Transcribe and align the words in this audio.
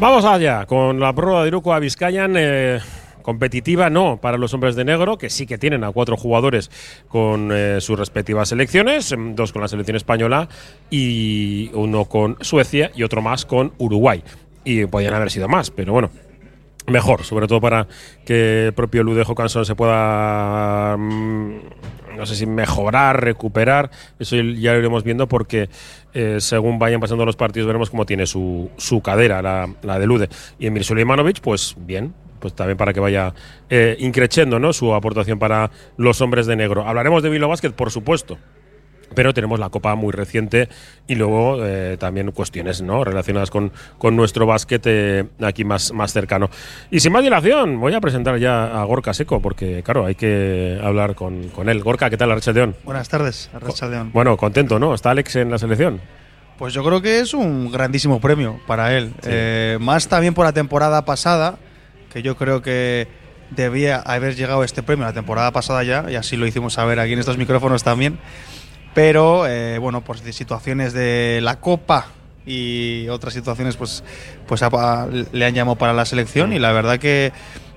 Vamos 0.00 0.24
allá 0.24 0.66
con 0.66 0.98
la 0.98 1.14
prueba 1.14 1.42
de 1.42 1.48
Iruko 1.48 1.72
a 1.72 1.78
Vizcayan. 1.78 2.34
Eh, 2.36 2.80
competitiva 3.22 3.88
no 3.88 4.18
para 4.20 4.36
los 4.36 4.52
hombres 4.52 4.76
de 4.76 4.84
negro, 4.84 5.16
que 5.16 5.30
sí 5.30 5.46
que 5.46 5.56
tienen 5.56 5.82
a 5.82 5.90
cuatro 5.92 6.16
jugadores 6.16 6.70
con 7.08 7.50
eh, 7.52 7.80
sus 7.80 7.98
respectivas 7.98 8.50
selecciones, 8.50 9.12
em, 9.12 9.34
dos 9.34 9.50
con 9.50 9.62
la 9.62 9.68
selección 9.68 9.96
española 9.96 10.48
y 10.90 11.70
uno 11.72 12.04
con 12.04 12.36
Suecia 12.42 12.90
y 12.94 13.02
otro 13.02 13.22
más 13.22 13.46
con 13.46 13.72
Uruguay. 13.78 14.22
Y 14.62 14.84
podían 14.86 15.14
haber 15.14 15.30
sido 15.30 15.48
más, 15.48 15.70
pero 15.70 15.94
bueno, 15.94 16.10
mejor, 16.86 17.24
sobre 17.24 17.46
todo 17.46 17.60
para 17.60 17.86
que 18.24 18.66
el 18.66 18.72
propio 18.72 19.02
Ludejo 19.02 19.34
Cansón 19.34 19.64
se 19.64 19.74
pueda, 19.74 20.96
mm, 20.96 21.58
no 22.16 22.26
sé 22.26 22.36
si 22.36 22.46
mejorar, 22.46 23.22
recuperar. 23.22 23.90
Eso 24.18 24.36
ya 24.36 24.72
lo 24.72 24.78
iremos 24.78 25.04
viendo 25.04 25.26
porque 25.26 25.68
eh, 26.12 26.36
según 26.40 26.78
vayan 26.78 27.00
pasando 27.00 27.24
los 27.24 27.36
partidos 27.36 27.66
veremos 27.66 27.90
cómo 27.90 28.06
tiene 28.06 28.26
su, 28.26 28.70
su 28.76 29.00
cadera, 29.00 29.42
la, 29.42 29.68
la 29.82 29.98
de 29.98 30.06
Lude. 30.06 30.28
Y 30.58 30.66
Emir 30.66 30.84
Suleimanovic, 30.84 31.40
pues 31.40 31.74
bien, 31.78 32.14
pues 32.44 32.54
también 32.54 32.76
para 32.76 32.92
que 32.92 33.00
vaya 33.00 33.32
eh, 33.70 33.96
increciendo 34.00 34.58
¿no? 34.58 34.74
su 34.74 34.94
aportación 34.94 35.38
para 35.38 35.70
los 35.96 36.20
hombres 36.20 36.44
de 36.46 36.56
negro. 36.56 36.86
Hablaremos 36.86 37.22
de 37.22 37.30
Vilo 37.30 37.48
Basket, 37.48 37.70
por 37.70 37.90
supuesto, 37.90 38.36
pero 39.14 39.34
tenemos 39.34 39.58
la 39.58 39.70
Copa 39.70 39.94
muy 39.94 40.12
reciente 40.12 40.68
y 41.06 41.14
luego 41.14 41.64
eh, 41.64 41.96
también 41.98 42.30
cuestiones 42.32 42.82
¿no? 42.82 43.04
relacionadas 43.04 43.50
con, 43.50 43.72
con 43.98 44.16
nuestro 44.16 44.46
básquet 44.46 44.82
eh, 44.86 45.24
aquí 45.40 45.64
más, 45.64 45.92
más 45.92 46.12
cercano. 46.12 46.50
Y 46.90 47.00
sin 47.00 47.12
más 47.12 47.22
dilación, 47.22 47.80
voy 47.80 47.94
a 47.94 48.00
presentar 48.00 48.38
ya 48.38 48.80
a 48.80 48.84
Gorka 48.84 49.14
Seco, 49.14 49.40
porque 49.40 49.82
claro, 49.82 50.06
hay 50.06 50.14
que 50.14 50.78
hablar 50.82 51.14
con, 51.14 51.48
con 51.48 51.68
él. 51.68 51.82
Gorka, 51.82 52.10
¿qué 52.10 52.16
tal, 52.16 52.30
Arrachaldeón? 52.30 52.76
Buenas 52.84 53.08
tardes, 53.08 53.50
Arrachaldeón. 53.54 54.12
Bueno, 54.12 54.36
contento, 54.36 54.78
¿no? 54.78 54.94
¿Está 54.94 55.10
Alex 55.10 55.36
en 55.36 55.50
la 55.50 55.58
selección? 55.58 56.00
Pues 56.58 56.72
yo 56.72 56.84
creo 56.84 57.02
que 57.02 57.20
es 57.20 57.34
un 57.34 57.70
grandísimo 57.72 58.20
premio 58.20 58.60
para 58.66 58.96
él. 58.96 59.12
Eh, 59.24 59.76
más 59.80 60.08
también 60.08 60.34
por 60.34 60.44
la 60.44 60.52
temporada 60.52 61.04
pasada, 61.04 61.56
que 62.12 62.22
yo 62.22 62.36
creo 62.36 62.62
que 62.62 63.08
debía 63.50 63.96
haber 63.96 64.36
llegado 64.36 64.62
este 64.64 64.82
premio 64.82 65.04
la 65.04 65.12
temporada 65.12 65.50
pasada 65.50 65.82
ya, 65.82 66.06
y 66.08 66.14
así 66.14 66.36
lo 66.36 66.46
hicimos 66.46 66.74
saber 66.74 67.00
aquí 67.00 67.12
en 67.12 67.18
estos 67.18 67.38
micrófonos 67.38 67.82
también 67.82 68.18
pero 68.94 69.46
eh, 69.46 69.78
bueno, 69.78 70.02
por 70.02 70.18
situaciones 70.18 70.92
de 70.92 71.40
la 71.42 71.60
Copa 71.60 72.06
y 72.46 73.08
otras 73.08 73.34
situaciones, 73.34 73.76
pues, 73.76 74.04
pues 74.46 74.62
le 75.32 75.46
han 75.46 75.54
llamado 75.54 75.76
para 75.76 75.92
la 75.92 76.04
selección 76.04 76.52
y 76.52 76.58
la 76.58 76.72
verdad 76.72 76.98
que 76.98 77.32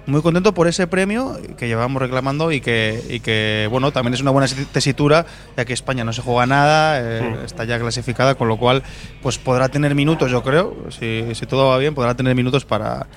muy 0.06 0.22
contento 0.22 0.54
por 0.54 0.68
ese 0.68 0.88
premio 0.88 1.38
que 1.58 1.68
llevamos 1.68 2.02
reclamando 2.02 2.52
y 2.52 2.62
que, 2.62 3.02
y 3.10 3.20
que 3.20 3.68
bueno, 3.70 3.92
también 3.92 4.14
es 4.14 4.22
una 4.22 4.32
buena 4.32 4.48
tesitura, 4.72 5.26
ya 5.58 5.66
que 5.66 5.73
España 5.73 6.04
no 6.06 6.14
se 6.14 6.22
juega 6.22 6.45
nada, 6.45 7.00
eh, 7.02 7.40
está 7.45 7.66
ya 7.66 7.78
clasificada, 7.78 8.36
con 8.36 8.48
lo 8.48 8.58
cual 8.58 8.84
pues 9.22 9.38
podrá 9.38 9.68
tener 9.68 9.95
minutos, 9.95 10.32
yo 10.32 10.44
creo, 10.44 10.76
si, 10.90 11.26
si 11.34 11.45
todo 11.45 11.68
va 11.70 11.78
bien, 11.78 11.94
podrá 11.94 12.16
tener 12.16 12.36
minutos 12.36 12.64
para, 12.64 13.08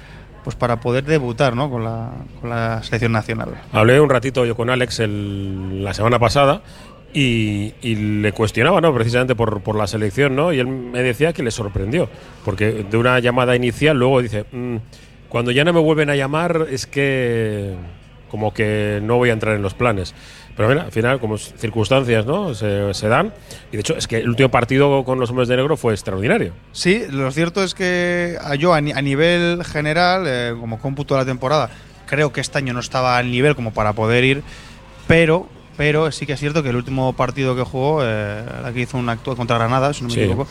pues 0.42 0.56
para 0.56 0.80
poder 0.80 1.04
debutar 1.04 1.54
¿no? 1.54 1.70
con, 1.70 1.84
la, 1.84 2.10
con 2.40 2.50
la 2.50 2.82
selección 2.82 3.12
nacional. 3.12 3.50
Hablé 3.72 4.00
un 4.00 4.10
ratito 4.10 4.44
yo 4.44 4.56
con 4.56 4.68
Alex 4.68 4.98
el, 5.00 5.84
la 5.84 5.94
semana 5.94 6.18
pasada 6.18 6.62
y, 7.12 7.72
le 7.82 8.32
cuestionaba, 8.32 8.80
¿no? 8.80 8.94
Precisamente 8.94 9.34
por, 9.34 9.60
por, 9.62 9.76
la 9.76 9.86
selección, 9.86 10.36
¿no? 10.36 10.52
Y 10.52 10.58
él 10.58 10.66
me 10.66 11.02
decía 11.02 11.32
que 11.32 11.42
le 11.42 11.50
sorprendió, 11.50 12.08
porque 12.44 12.84
de 12.88 12.96
una 12.96 13.18
llamada 13.18 13.56
inicial 13.56 13.96
luego 13.98 14.22
dice, 14.22 14.44
mm, 14.50 14.76
cuando 15.28 15.50
ya 15.50 15.64
no 15.64 15.72
me 15.72 15.80
vuelven 15.80 16.10
a 16.10 16.16
llamar 16.16 16.66
es 16.70 16.86
que 16.86 17.74
como 18.30 18.54
que 18.54 19.00
no 19.02 19.16
voy 19.16 19.30
a 19.30 19.32
entrar 19.32 19.56
en 19.56 19.62
los 19.62 19.74
planes. 19.74 20.14
Pero 20.56 20.68
mira, 20.68 20.82
al 20.82 20.92
final, 20.92 21.20
como 21.20 21.38
circunstancias 21.38 22.26
¿no? 22.26 22.54
se, 22.54 22.92
se, 22.94 23.08
dan. 23.08 23.32
Y 23.72 23.76
de 23.76 23.80
hecho, 23.80 23.96
es 23.96 24.06
que 24.06 24.18
el 24.18 24.28
último 24.28 24.50
partido 24.50 25.04
con 25.04 25.18
los 25.18 25.30
hombres 25.30 25.48
de 25.48 25.56
negro 25.56 25.76
fue 25.76 25.92
extraordinario. 25.92 26.52
Sí, 26.72 27.04
lo 27.10 27.30
cierto 27.32 27.62
es 27.62 27.74
que 27.74 28.36
yo, 28.58 28.74
a, 28.74 28.80
nivel 28.80 29.64
general, 29.64 30.24
eh, 30.26 30.54
como 30.58 30.78
cómputo 30.78 31.14
de 31.14 31.20
la 31.20 31.24
temporada, 31.24 31.70
creo 32.06 32.32
que 32.32 32.40
este 32.40 32.58
año 32.58 32.72
no 32.72 32.80
estaba 32.80 33.16
al 33.16 33.30
nivel 33.30 33.54
como 33.54 33.72
para 33.72 33.94
poder 33.94 34.24
ir, 34.24 34.42
pero 35.06 35.48
pero 35.80 36.12
sí 36.12 36.26
que 36.26 36.34
es 36.34 36.40
cierto 36.40 36.62
que 36.62 36.68
el 36.68 36.76
último 36.76 37.14
partido 37.14 37.56
que 37.56 37.62
jugó, 37.62 38.00
eh, 38.04 38.44
aquí 38.66 38.82
hizo 38.82 38.98
una 38.98 39.12
actuación 39.12 39.38
contra 39.38 39.56
Granada, 39.56 39.94
si 39.94 40.02
no 40.02 40.08
me 40.08 40.14
equivoco, 40.14 40.46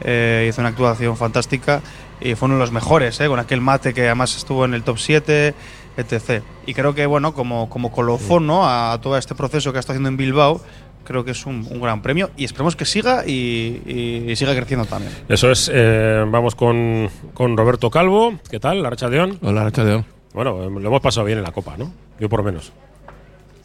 eh, 0.00 0.46
hizo 0.48 0.62
una 0.62 0.70
actuación 0.70 1.18
fantástica 1.18 1.82
y 2.18 2.34
fue 2.34 2.46
uno 2.46 2.54
de 2.54 2.60
los 2.60 2.72
mejores, 2.72 3.20
eh, 3.20 3.26
con 3.28 3.38
aquel 3.38 3.60
mate 3.60 3.92
que 3.92 4.06
además 4.06 4.34
estuvo 4.34 4.64
en 4.64 4.72
el 4.72 4.82
top 4.82 4.96
7, 4.96 5.54
etc. 5.98 6.42
Y 6.64 6.72
creo 6.72 6.94
que, 6.94 7.04
bueno, 7.04 7.34
como, 7.34 7.68
como 7.68 7.92
colofón 7.92 8.48
a 8.50 8.98
todo 9.02 9.18
este 9.18 9.34
proceso 9.34 9.70
que 9.74 9.80
está 9.80 9.92
haciendo 9.92 10.08
en 10.08 10.16
Bilbao, 10.16 10.62
creo 11.04 11.26
que 11.26 11.32
es 11.32 11.44
un, 11.44 11.78
gran 11.78 12.00
premio 12.00 12.30
y 12.38 12.46
esperemos 12.46 12.74
que 12.74 12.86
siga 12.86 13.26
y, 13.26 14.32
siga 14.34 14.56
creciendo 14.56 14.86
también. 14.86 15.12
Eso 15.28 15.50
es, 15.50 15.70
eh, 15.70 16.24
vamos 16.26 16.54
con, 16.54 17.10
con, 17.34 17.54
Roberto 17.54 17.90
Calvo. 17.90 18.32
¿Qué 18.50 18.58
tal, 18.58 18.86
Arracha 18.86 19.08
León? 19.08 19.38
Hola, 19.42 19.60
Arracha 19.60 19.84
León. 19.84 20.06
Bueno, 20.32 20.70
lo 20.70 20.88
hemos 20.88 21.02
pasado 21.02 21.26
bien 21.26 21.36
en 21.36 21.44
la 21.44 21.52
Copa, 21.52 21.76
¿no? 21.76 21.92
Yo 22.18 22.30
por 22.30 22.38
lo 22.38 22.46
menos. 22.46 22.72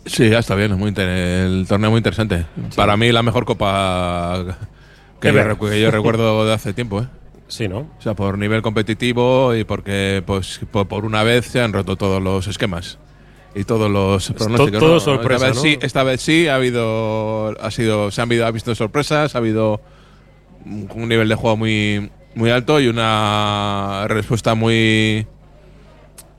Sí, 0.06 0.30
ya 0.30 0.40
está 0.40 0.56
bien, 0.56 0.72
es 0.72 0.78
muy 0.78 0.94
el 0.96 1.66
torneo 1.68 1.90
muy 1.90 1.98
interesante. 1.98 2.46
Para 2.76 2.96
mí 2.96 3.12
la 3.12 3.24
mejor 3.24 3.46
copa 3.46 4.58
que, 5.20 5.34
yo, 5.82 5.92
recuerdo 5.92 6.46
de 6.46 6.54
hace 6.54 6.74
tiempo, 6.74 7.02
¿eh? 7.02 7.08
Sí, 7.48 7.68
¿no? 7.68 7.80
O 7.80 8.02
sea, 8.02 8.16
por 8.16 8.38
nivel 8.38 8.62
competitivo 8.62 9.56
y 9.56 9.64
porque 9.64 10.24
pues 10.26 10.62
por, 10.72 11.06
una 11.06 11.24
vez 11.24 11.46
se 11.46 11.62
han 11.62 11.74
roto 11.74 11.96
todos 11.96 12.22
los 12.22 12.48
esquemas 12.48 12.98
y 13.54 13.64
todos 13.64 13.90
los 13.90 14.32
pronósticos. 14.32 14.80
Todo, 14.80 15.00
sorpresa, 15.00 15.48
esta 15.48 15.62
vez, 15.62 15.62
sí, 15.62 15.78
esta 15.82 16.04
vez 16.04 16.22
sí 16.22 16.48
ha 16.48 16.56
habido 16.56 17.56
ha 17.62 17.72
sido 17.72 18.12
se 18.12 18.22
han 18.22 18.32
ha 18.32 18.52
visto 18.52 18.74
sorpresas, 18.74 19.36
ha 19.36 19.38
habido 19.38 19.80
un 20.66 21.08
nivel 21.08 21.30
de 21.30 21.36
juego 21.36 21.56
muy 21.56 22.12
muy 22.34 22.50
alto 22.50 22.80
y 22.80 22.88
una 22.88 24.06
respuesta 24.08 24.56
muy 24.56 25.28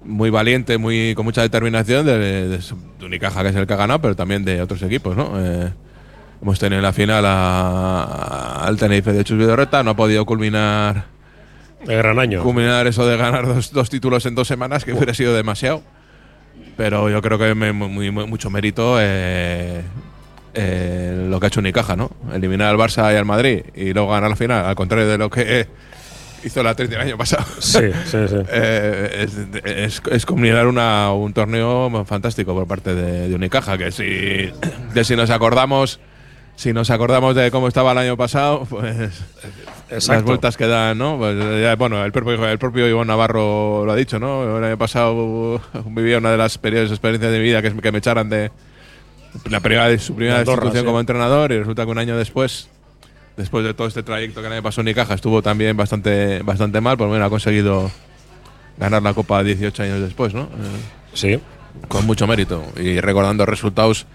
muy 0.07 0.31
valiente, 0.31 0.79
muy 0.79 1.15
con 1.15 1.25
mucha 1.25 1.43
determinación 1.43 2.07
de, 2.07 2.49
de, 2.49 2.61
Unicaja, 3.05 3.43
que 3.43 3.49
es 3.51 3.57
el 3.57 3.67
que 3.67 3.75
ha 3.75 3.77
ganado, 3.77 4.01
pero 4.01 4.17
también 4.17 4.45
de 4.45 4.63
otros 4.63 4.83
equipos, 4.83 5.17
¿no? 5.17 5.33
Eh, 5.37 5.71
hemos 6.41 6.59
tenido 6.59 6.79
en 6.79 6.83
la 6.83 6.93
final 6.93 7.25
al 7.27 8.77
Tenerife 8.79 9.13
de 9.13 9.25
Chus 9.25 9.39
Vidorreta, 9.39 9.83
no 9.83 9.93
ha 9.93 9.97
podido 9.97 10.25
culminar. 10.25 11.05
El 11.87 11.99
gran 11.99 12.19
año. 12.19 12.43
Culminar 12.43 12.87
eso 12.87 13.07
de 13.07 13.17
ganar 13.17 13.47
dos, 13.47 13.73
dos 13.73 13.91
títulos 13.91 14.27
en 14.27 14.35
dos 14.35 14.49
semanas, 14.49 14.85
que 14.85 14.93
hubiera 14.93 15.15
sido 15.15 15.35
demasiado. 15.35 15.83
Pero 16.77 17.09
yo 17.09 17.23
creo 17.23 17.39
que 17.39 17.55
me, 17.55 17.73
muy, 17.73 18.11
mucho 18.11 18.51
mérito 18.51 18.99
eh, 19.01 19.83
eh, 20.55 21.27
lo 21.29 21.41
que 21.41 21.47
ha 21.47 21.49
hecho 21.49 21.61
Unicaja, 21.61 21.97
¿no? 21.97 22.11
Eliminar 22.33 22.69
al 22.69 22.77
Barça 22.77 23.13
y 23.13 23.17
al 23.17 23.25
Madrid 23.25 23.63
y 23.75 23.93
luego 23.93 24.11
ganar 24.11 24.31
la 24.31 24.37
final, 24.37 24.65
al 24.65 24.75
contrario 24.75 25.07
de 25.07 25.19
lo 25.19 25.31
que 25.31 25.69
hizo 26.47 26.63
la 26.63 26.75
30 26.75 26.97
el 26.97 27.03
año 27.03 27.19
pasado. 27.19 27.45
Sí, 27.61 27.81
sí, 28.05 28.29
sí. 28.29 28.37
Eh, 28.49 29.27
es, 29.65 30.03
es, 30.11 30.25
una, 30.27 31.13
un 31.13 31.33
torneo 31.33 32.05
fantástico 32.05 32.55
por 32.55 32.67
parte 32.67 32.95
de, 32.95 33.35
Unicaja, 33.35 33.77
que 33.77 33.91
si, 33.91 34.05
de 34.95 35.05
si 35.05 35.17
nos 35.17 35.31
acordamos... 35.31 36.01
Si 36.55 36.73
nos 36.73 36.89
acordamos 36.89 37.37
de 37.37 37.51
cómo 37.51 37.69
estaba 37.69 37.93
el 37.93 37.99
año 37.99 38.17
pasado, 38.17 38.65
pues 38.65 39.13
las 39.91 40.23
vueltas 40.23 40.57
que 40.57 40.67
dan, 40.67 40.97
¿no? 40.97 41.19
Pues, 41.19 41.37
bueno, 41.77 42.03
el 42.03 42.13
propio, 42.13 42.49
el 42.49 42.59
propio 42.59 42.89
Iván 42.89 43.09
Navarro 43.09 43.85
lo 43.85 43.93
ha 43.93 43.95
dicho, 43.95 44.19
¿no? 44.19 44.57
El 44.57 44.65
año 44.65 44.79
pasado 44.79 45.61
vivía 45.85 46.17
una 46.17 46.31
de 46.31 46.39
las 46.39 46.57
peores 46.57 46.91
experiencias 46.91 47.31
de 47.31 47.39
mi 47.41 47.45
vida, 47.45 47.61
que 47.61 47.69
es 47.69 47.75
que 47.75 47.93
me 47.93 47.99
echaran 47.99 48.31
de 48.31 48.51
la 49.51 49.61
primera 49.61 49.99
su 49.99 50.15
primera 50.15 50.39
institución 50.39 50.87
como 50.87 50.99
entrenador 50.99 51.53
y 51.53 51.59
resulta 51.59 51.85
que 51.85 51.91
un 51.91 51.99
año 51.99 52.17
después 52.17 52.71
después 53.37 53.65
de 53.65 53.75
todo 53.75 53.87
este 53.87 54.03
trayecto 54.03 54.43
que 54.43 54.49
le 54.49 54.63
pasó 54.63 54.81
en 54.81 54.89
Icaja, 54.89 55.15
estuvo 55.15 55.43
también 55.43 55.77
bastante, 55.77 56.43
bastante 56.43 56.81
mal, 56.81 56.97
por 56.97 57.07
lo 57.07 57.13
menos 57.13 57.27
ha 57.27 57.31
conseguido 57.31 57.91
ganar 58.79 59.03
la 59.03 59.15
Copa 59.15 59.43
18 59.43 59.83
años 59.83 60.01
después, 60.01 60.35
¿no? 60.35 60.49
Sí. 61.13 61.41
Con 61.89 62.07
mucho 62.07 62.27
mérito. 62.27 62.65
Y 62.77 63.01
recordando 63.01 63.47
resultados 63.47 64.07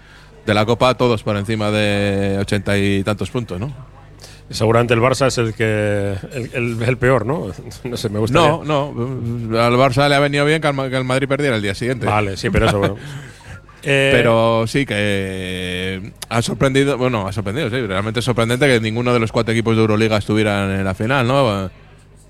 de 0.46 0.54
la 0.54 0.66
Copa, 0.66 0.94
todos 0.94 1.22
por 1.22 1.36
encima 1.36 1.70
de 1.70 2.38
ochenta 2.40 2.76
y 2.78 3.02
tantos 3.04 3.30
puntos, 3.30 3.60
¿no? 3.60 3.72
Seguramente 4.50 4.92
el 4.92 5.00
Barça 5.00 5.28
es 5.28 5.38
el 5.38 5.54
que 5.54 6.14
el, 6.52 6.98
peor, 6.98 7.24
¿no? 7.24 7.50
No 7.84 7.96
sé, 7.96 8.08
me 8.08 8.18
gusta. 8.18 8.38
No, 8.38 8.64
no. 8.64 9.58
Al 9.58 9.74
Barça 9.74 10.08
le 10.08 10.14
ha 10.14 10.20
venido 10.20 10.44
bien 10.44 10.60
que 10.60 10.68
el 10.68 11.04
Madrid 11.04 11.28
perdiera 11.28 11.56
el 11.56 11.62
día 11.62 11.74
siguiente. 11.74 12.06
Vale, 12.06 12.36
sí, 12.36 12.50
pero 12.50 12.66
eso. 12.66 12.78
Bueno. 12.78 12.96
Eh, 13.82 14.10
Pero 14.12 14.64
sí 14.66 14.86
que 14.86 16.12
ha 16.28 16.42
sorprendido, 16.42 16.96
bueno, 16.96 17.26
ha 17.26 17.32
sorprendido, 17.32 17.68
sí, 17.68 17.80
realmente 17.80 18.20
es 18.20 18.24
sorprendente 18.24 18.66
que 18.68 18.80
ninguno 18.80 19.12
de 19.12 19.18
los 19.18 19.32
cuatro 19.32 19.52
equipos 19.52 19.74
de 19.74 19.80
Euroliga 19.80 20.18
estuvieran 20.18 20.70
en 20.70 20.84
la 20.84 20.94
final, 20.94 21.26
¿no? 21.26 21.70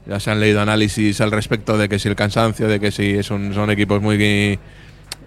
Ya 0.06 0.18
se 0.18 0.30
han 0.30 0.40
leído 0.40 0.60
análisis 0.60 1.20
al 1.20 1.30
respecto 1.30 1.76
de 1.76 1.88
que 1.88 1.98
si 1.98 2.08
el 2.08 2.16
cansancio, 2.16 2.66
de 2.68 2.80
que 2.80 2.90
si 2.90 3.22
son, 3.22 3.54
son 3.54 3.70
equipos 3.70 4.00
muy 4.00 4.16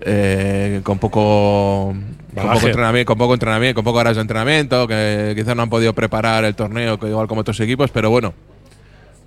eh, 0.02 0.82
con 0.84 1.00
poco 1.00 1.96
con 2.34 2.52
poco 2.52 2.66
entrenamiento, 2.68 3.08
con 3.08 3.18
poco 3.18 3.34
entrenamiento, 3.34 3.76
con 3.76 3.86
poco 3.86 4.00
horas 4.00 4.16
de 4.16 4.22
entrenamiento, 4.22 4.88
que 4.88 5.34
quizás 5.38 5.56
no 5.56 5.62
han 5.62 5.70
podido 5.70 5.94
preparar 5.94 6.44
el 6.44 6.56
torneo 6.56 7.00
igual 7.04 7.28
como 7.28 7.42
otros 7.42 7.60
equipos, 7.62 7.92
pero 7.92 8.10
bueno, 8.10 8.34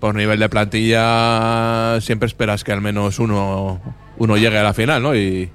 por 0.01 0.15
nivel 0.15 0.39
de 0.39 0.49
plantilla 0.49 2.01
siempre 2.01 2.27
esperas 2.27 2.65
que 2.65 2.73
al 2.73 2.83
menos 2.83 3.19
uno 3.19 3.81
uno 4.19 4.37
llegue 4.37 4.59
a 4.59 4.63
la 4.63 4.75
final, 4.75 5.03
¿no? 5.03 5.15
Y, 5.15 5.51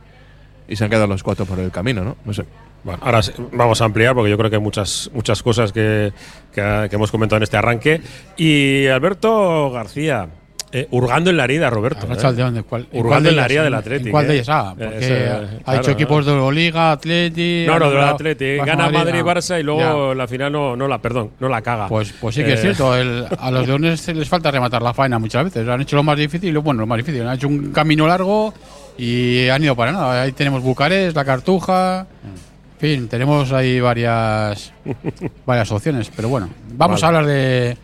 y 0.74 0.75
se 0.75 0.84
han 0.84 0.90
quedado 0.90 1.08
los 1.08 1.24
cuatro 1.24 1.46
por 1.46 1.60
el 1.60 1.72
camino, 1.72 2.04
¿no? 2.04 2.18
No 2.25 2.34
sé. 2.34 2.44
Bueno, 2.84 3.00
ahora 3.02 3.22
vamos 3.54 3.81
a 3.81 3.86
ampliar 3.86 4.14
porque 4.14 4.30
yo 4.30 4.38
creo 4.38 4.50
que 4.50 4.58
hay 4.58 4.62
muchas, 4.62 5.10
muchas 5.14 5.42
cosas 5.42 5.72
que, 5.72 6.12
que, 6.54 6.90
hemos 6.92 7.12
comentado 7.12 7.38
en 7.38 7.44
este 7.44 7.56
arranque. 7.56 8.02
Y 8.38 8.88
Alberto 8.88 9.72
García, 9.72 10.28
Eh, 10.75 10.88
hurgando 10.90 11.30
en 11.30 11.38
la 11.38 11.44
herida, 11.44 11.70
Roberto. 11.70 12.08
Eh. 12.12 12.34
de 12.34 12.42
dónde? 12.42 12.64
¿Cuál- 12.64 12.88
Hurgando 12.92 13.08
cuál 13.10 13.24
de 13.24 13.30
en 13.30 13.36
la 13.36 13.42
ellas? 13.44 13.46
herida 13.52 13.64
del 13.64 13.74
¿En- 13.74 13.80
Atleti. 13.80 14.06
¿En 14.06 14.12
cuál 14.12 14.28
de 14.28 14.34
eh. 14.34 14.36
ellas? 14.38 14.50
Ah, 14.50 14.74
porque 14.75 14.98
Ese, 14.98 15.30
ha 15.30 15.64
claro, 15.64 15.80
hecho 15.81 15.92
equipos 15.92 16.25
de 16.25 16.31
Euroliga, 16.31 16.92
Atleti. 16.94 17.66
No, 17.68 17.78
no, 17.78 17.92
del. 17.92 18.00
Barça 18.00 18.66
Gana 18.66 18.90
Madrid, 18.90 19.19
Barça 19.22 19.60
y 19.60 19.64
luego 19.64 20.10
ya. 20.14 20.16
la 20.16 20.28
final 20.28 20.52
no, 20.52 20.76
no 20.76 20.88
la, 20.88 20.98
perdón, 20.98 21.30
no 21.40 21.48
la 21.48 21.62
caga. 21.62 21.88
Pues, 21.88 22.12
pues 22.19 22.34
sí 22.34 22.44
que 22.44 22.54
es 22.54 22.60
Eh, 22.60 22.64
cierto. 22.64 22.96
el- 22.98 23.28
a 23.40 23.52
los 23.52 23.68
leones 23.68 24.08
les 24.08 24.28
falta 24.28 24.50
rematar 24.50 24.81
la 24.81 24.96
faena 24.96 25.19
muchas 25.19 25.44
veces. 25.44 25.68
Han 25.69 25.81
hecho 25.81 25.96
lo 25.96 26.02
más 26.02 26.18
difícil, 26.18 26.52
lo- 26.52 26.64
bueno, 26.64 26.80
lo 26.81 26.88
más 26.88 26.98
difícil. 26.98 27.22
Han 27.22 27.36
hecho 27.36 27.48
un 27.48 27.72
camino 27.72 28.08
largo 28.08 28.52
y 28.98 29.48
han 29.50 29.63
ido 29.63 29.75
para 29.75 29.92
nada. 29.92 30.22
Ahí 30.24 30.31
tenemos 30.31 30.62
Bucarest, 30.62 31.16
la 31.16 31.25
Cartuja. 31.25 32.07
En 32.24 32.80
fin, 32.80 33.07
tenemos 33.07 33.51
ahí 33.51 33.80
varias, 33.80 34.74
varias 35.45 35.72
opciones. 35.72 36.12
Pero 36.16 36.30
bueno, 36.30 36.50
vamos 36.74 37.01
Vale. 37.01 37.06
a 37.06 37.19
hablar 37.19 37.34
de, 37.34 37.78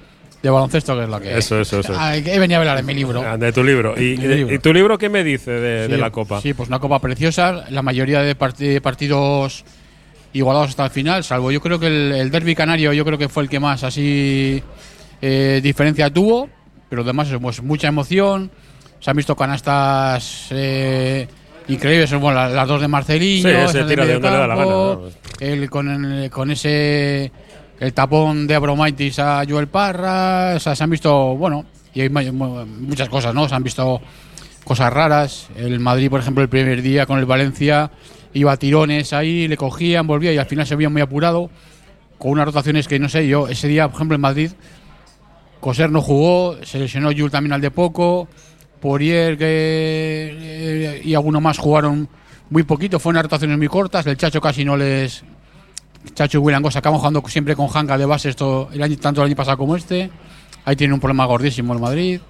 de 0.43 0.49
baloncesto, 0.49 0.95
que 0.97 1.03
es 1.03 1.09
lo 1.09 1.19
que 1.21 1.37
Eso, 1.37 1.59
eso, 1.61 1.79
eso. 1.79 1.93
Ah, 1.97 2.15
he 2.17 2.39
venido 2.39 2.57
a 2.57 2.61
hablar 2.61 2.77
de 2.77 2.83
mi 2.83 2.93
libro. 2.93 3.23
Ah, 3.25 3.37
De 3.37 3.51
tu 3.53 3.63
libro. 3.63 3.93
¿Y, 3.99 4.17
Mi 4.17 4.27
libro. 4.27 4.53
y 4.55 4.59
tu 4.59 4.73
libro 4.73 4.97
qué 4.97 5.07
me 5.09 5.23
dice 5.23 5.51
de, 5.51 5.97
la 5.97 6.09
Copa? 6.11 6.41
Sí, 6.41 6.53
pues 6.53 6.67
una 6.69 6.79
copa 6.79 6.99
preciosa. 6.99 7.65
La 7.69 7.81
mayoría 7.81 8.21
de 8.21 8.37
part- 8.37 8.81
partidos 8.81 9.63
igualados 10.33 10.69
hasta 10.69 10.85
el 10.85 10.91
final, 10.91 11.23
salvo 11.23 11.51
yo 11.51 11.59
creo 11.59 11.79
que 11.79 11.87
el, 11.87 12.11
el 12.11 12.29
derby 12.29 12.53
canario, 12.53 12.93
yo 12.93 13.03
creo 13.03 13.17
que 13.17 13.29
fue 13.29 13.41
el 13.43 13.49
que 13.49 13.59
más 13.59 13.83
así 13.83 14.61
eh, 15.21 15.59
diferencia 15.63 16.09
tuvo. 16.11 16.49
Pero 16.89 17.03
además, 17.03 17.29
pues, 17.41 17.61
mucha 17.61 17.87
emoción. 17.87 18.49
Se 18.99 19.09
han 19.09 19.17
visto 19.17 19.35
canastas 19.35 20.47
eh, 20.51 21.27
increíbles. 21.67 22.11
Bueno, 22.19 22.33
la- 22.39 22.49
las 22.49 22.67
dos 22.67 22.81
de 22.81 22.87
Marcelino, 22.87 23.49
Sí, 23.49 23.55
ese 23.55 23.83
tira 23.85 24.05
de 24.05 24.13
donde 24.13 24.29
le 24.29 24.37
da 24.37 24.47
la 24.47 24.55
mediocampo, 24.55 25.01
gana, 25.39 25.53
el, 25.53 25.69
con, 25.69 26.05
el- 26.05 26.29
con 26.29 26.51
ese 26.51 27.31
el 27.79 27.93
tapón 27.93 28.45
de 28.45 28.55
Abromaitis 28.55 29.19
a 29.19 29.43
Joel 29.47 29.67
Parra. 29.67 30.53
O 30.55 30.59
sea, 30.59 30.75
se 30.75 30.83
han 30.83 30.89
visto, 30.89 31.35
bueno, 31.37 31.65
y 31.93 32.01
hay 32.01 32.09
mu- 32.09 32.33
mu- 32.33 32.65
muchas 32.65 33.07
cosas, 33.09 33.33
¿no? 33.33 33.47
Se 33.47 33.55
han 33.55 33.63
visto 33.63 34.01
cosas 34.65 34.91
raras. 34.91 35.47
El 35.55 35.79
Madrid, 35.79 36.09
por 36.09 36.19
ejemplo, 36.19 36.43
el 36.43 36.49
primer 36.49 36.81
día 36.81 37.05
con 37.05 37.19
el 37.19 37.25
Valencia 37.25 37.89
iba 38.33 38.51
a 38.51 38.57
tirones 38.57 39.13
ahí, 39.13 39.47
le 39.47 39.55
cogían, 39.57 40.05
volvía 40.07 40.33
y 40.33 40.37
al 40.37 40.45
final 40.45 40.67
se 40.67 40.75
veía 40.75 40.89
muy 40.89 41.01
apurado. 41.01 41.49
Con 42.17 42.31
unas 42.31 42.45
rotaciones 42.47 42.87
que 42.89 42.99
no 42.99 43.07
sé, 43.07 43.25
yo 43.29 43.47
ese 43.47 43.69
día, 43.69 43.87
por 43.87 43.95
ejemplo, 43.95 44.15
en 44.15 44.21
Madrid, 44.21 44.51
Coser 45.61 45.89
no 45.89 46.01
jugó, 46.01 46.57
se 46.63 46.79
lesionó 46.79 47.11
Yul 47.11 47.31
también 47.31 47.53
al 47.53 47.61
de 47.61 47.71
poco, 47.71 48.27
Poirier 48.79 49.37
que, 49.37 50.37
eh, 50.39 51.01
y 51.03 51.13
alguno 51.13 51.41
más 51.41 51.57
jugaron 51.57 52.07
muy 52.49 52.63
poquito, 52.63 52.99
fueron 52.99 53.23
rotaciones 53.23 53.57
muy 53.57 53.67
cortas, 53.67 54.05
el 54.07 54.17
Chacho 54.17 54.41
casi 54.41 54.65
no 54.65 54.75
les... 54.77 55.23
Chacho 56.13 56.37
y 56.37 56.41
William 56.41 56.63
acaban 56.65 56.97
jugando 56.97 57.21
siempre 57.27 57.55
con 57.55 57.67
Hanga 57.73 57.97
de 57.97 58.05
base 58.05 58.29
esto, 58.29 58.69
el 58.71 58.81
año, 58.81 58.97
tanto 58.97 59.21
el 59.21 59.27
año 59.27 59.35
pasado 59.35 59.57
como 59.57 59.75
este. 59.75 60.09
Ahí 60.63 60.75
tiene 60.75 60.93
un 60.93 60.99
problema 60.99 61.25
gordísimo 61.25 61.73
el 61.73 61.79
Madrid. 61.79 62.21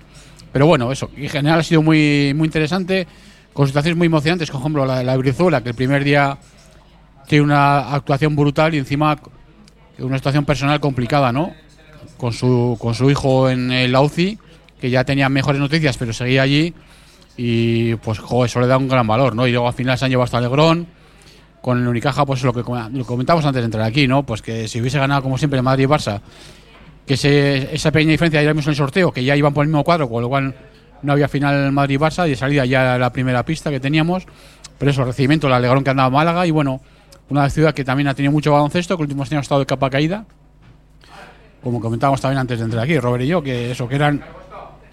Pero 0.52 0.66
bueno, 0.66 0.92
eso, 0.92 1.12
en 1.16 1.30
general 1.30 1.60
ha 1.60 1.64
sido 1.64 1.84
muy, 1.84 2.34
muy 2.36 2.48
interesante, 2.48 3.08
con 3.54 3.68
situaciones 3.68 3.98
muy 3.98 4.08
emocionantes, 4.08 4.50
por 4.50 4.60
ejemplo 4.60 4.86
la, 4.86 5.04
la 5.04 5.16
Brizuela, 5.18 5.62
que 5.62 5.70
el 5.70 5.76
primer 5.76 6.04
día 6.04 6.40
tiene 7.28 7.44
una 7.44 7.94
actuación 7.94 8.36
brutal 8.36 8.74
y 8.74 8.80
encima 8.80 9.16
una 10.00 10.18
situación 10.18 10.46
personal 10.46 10.80
complicada, 10.80 11.32
¿no? 11.32 11.54
Con 12.18 12.34
su, 12.34 12.78
con 12.80 12.96
su 12.96 13.10
hijo 13.12 13.50
en 13.50 13.72
el 13.72 13.96
UCI, 13.96 14.40
que 14.80 14.90
ya 14.90 15.04
tenía 15.04 15.30
mejores 15.30 15.60
noticias, 15.60 15.98
pero 15.98 16.14
seguía 16.14 16.42
allí 16.44 16.74
y 17.38 17.96
pues 17.96 18.20
jo, 18.20 18.46
eso 18.46 18.60
le 18.60 18.68
da 18.68 18.78
un 18.78 18.88
gran 18.88 19.06
valor, 19.08 19.36
¿no? 19.36 19.48
Y 19.48 19.52
luego 19.52 19.68
al 19.68 19.74
final 19.74 19.98
se 19.98 20.06
han 20.06 20.12
llevado 20.12 20.26
hasta 20.26 20.42
Legrón. 20.42 20.88
Con 21.62 21.78
el 21.82 21.88
Unicaja, 21.88 22.26
pues 22.26 22.42
lo 22.44 22.54
que 22.54 22.64
lo 22.94 23.06
comentamos 23.06 23.44
antes 23.46 23.62
de 23.62 23.66
entrar 23.66 23.84
aquí, 23.84 24.08
¿no? 24.08 24.24
Pues 24.24 24.42
que 24.42 24.68
si 24.70 24.80
hubiese 24.80 24.98
ganado 24.98 25.22
como 25.22 25.38
siempre 25.38 25.58
el 25.60 25.64
Madrid 25.64 25.84
y 25.84 25.88
Barça, 25.88 26.22
que 27.06 27.16
ese- 27.16 27.76
esa 27.76 27.92
pequeña 27.92 28.12
diferencia 28.12 28.42
ya 28.42 28.50
vimos 28.50 28.66
en 28.66 28.70
el 28.72 28.76
sorteo, 28.78 29.12
que 29.12 29.24
ya 29.26 29.36
iban 29.36 29.54
por 29.54 29.64
el 29.66 29.68
mismo 29.68 29.84
cuadro, 29.84 30.08
con 30.08 30.22
lo 30.22 30.30
cual 30.30 30.56
no 31.02 31.12
había 31.12 31.28
final 31.28 31.72
Madrid-Barça 31.74 32.30
y 32.30 32.36
salida 32.38 32.66
ya 32.66 32.98
la 32.98 33.12
primera 33.12 33.44
pista 33.44 33.70
que 33.70 33.82
teníamos. 33.82 34.26
Pero 34.78 34.92
eso, 34.92 35.04
recibimiento, 35.04 35.48
el 35.48 35.54
alegrón 35.54 35.84
que 35.84 35.90
andaba 35.90 36.10
Málaga 36.10 36.48
y 36.48 36.52
bueno, 36.52 36.80
una 37.28 37.50
ciudad 37.50 37.74
que 37.74 37.84
también 37.84 38.08
ha 38.08 38.14
tenido 38.14 38.32
mucho 38.32 38.54
baloncesto, 38.54 38.96
que 38.96 39.04
últimos 39.04 39.30
años 39.30 39.40
ha 39.40 39.42
estado 39.42 39.60
de 39.60 39.66
capa 39.66 39.90
caída. 39.90 40.26
Como 41.62 41.82
comentábamos 41.82 42.22
también 42.22 42.40
antes 42.40 42.60
de 42.60 42.66
entrar 42.66 42.84
aquí, 42.86 42.98
Robert 43.00 43.24
y 43.26 43.28
yo, 43.28 43.44
que 43.44 43.72
eso, 43.72 43.86
que 43.90 43.96
eran. 43.96 44.24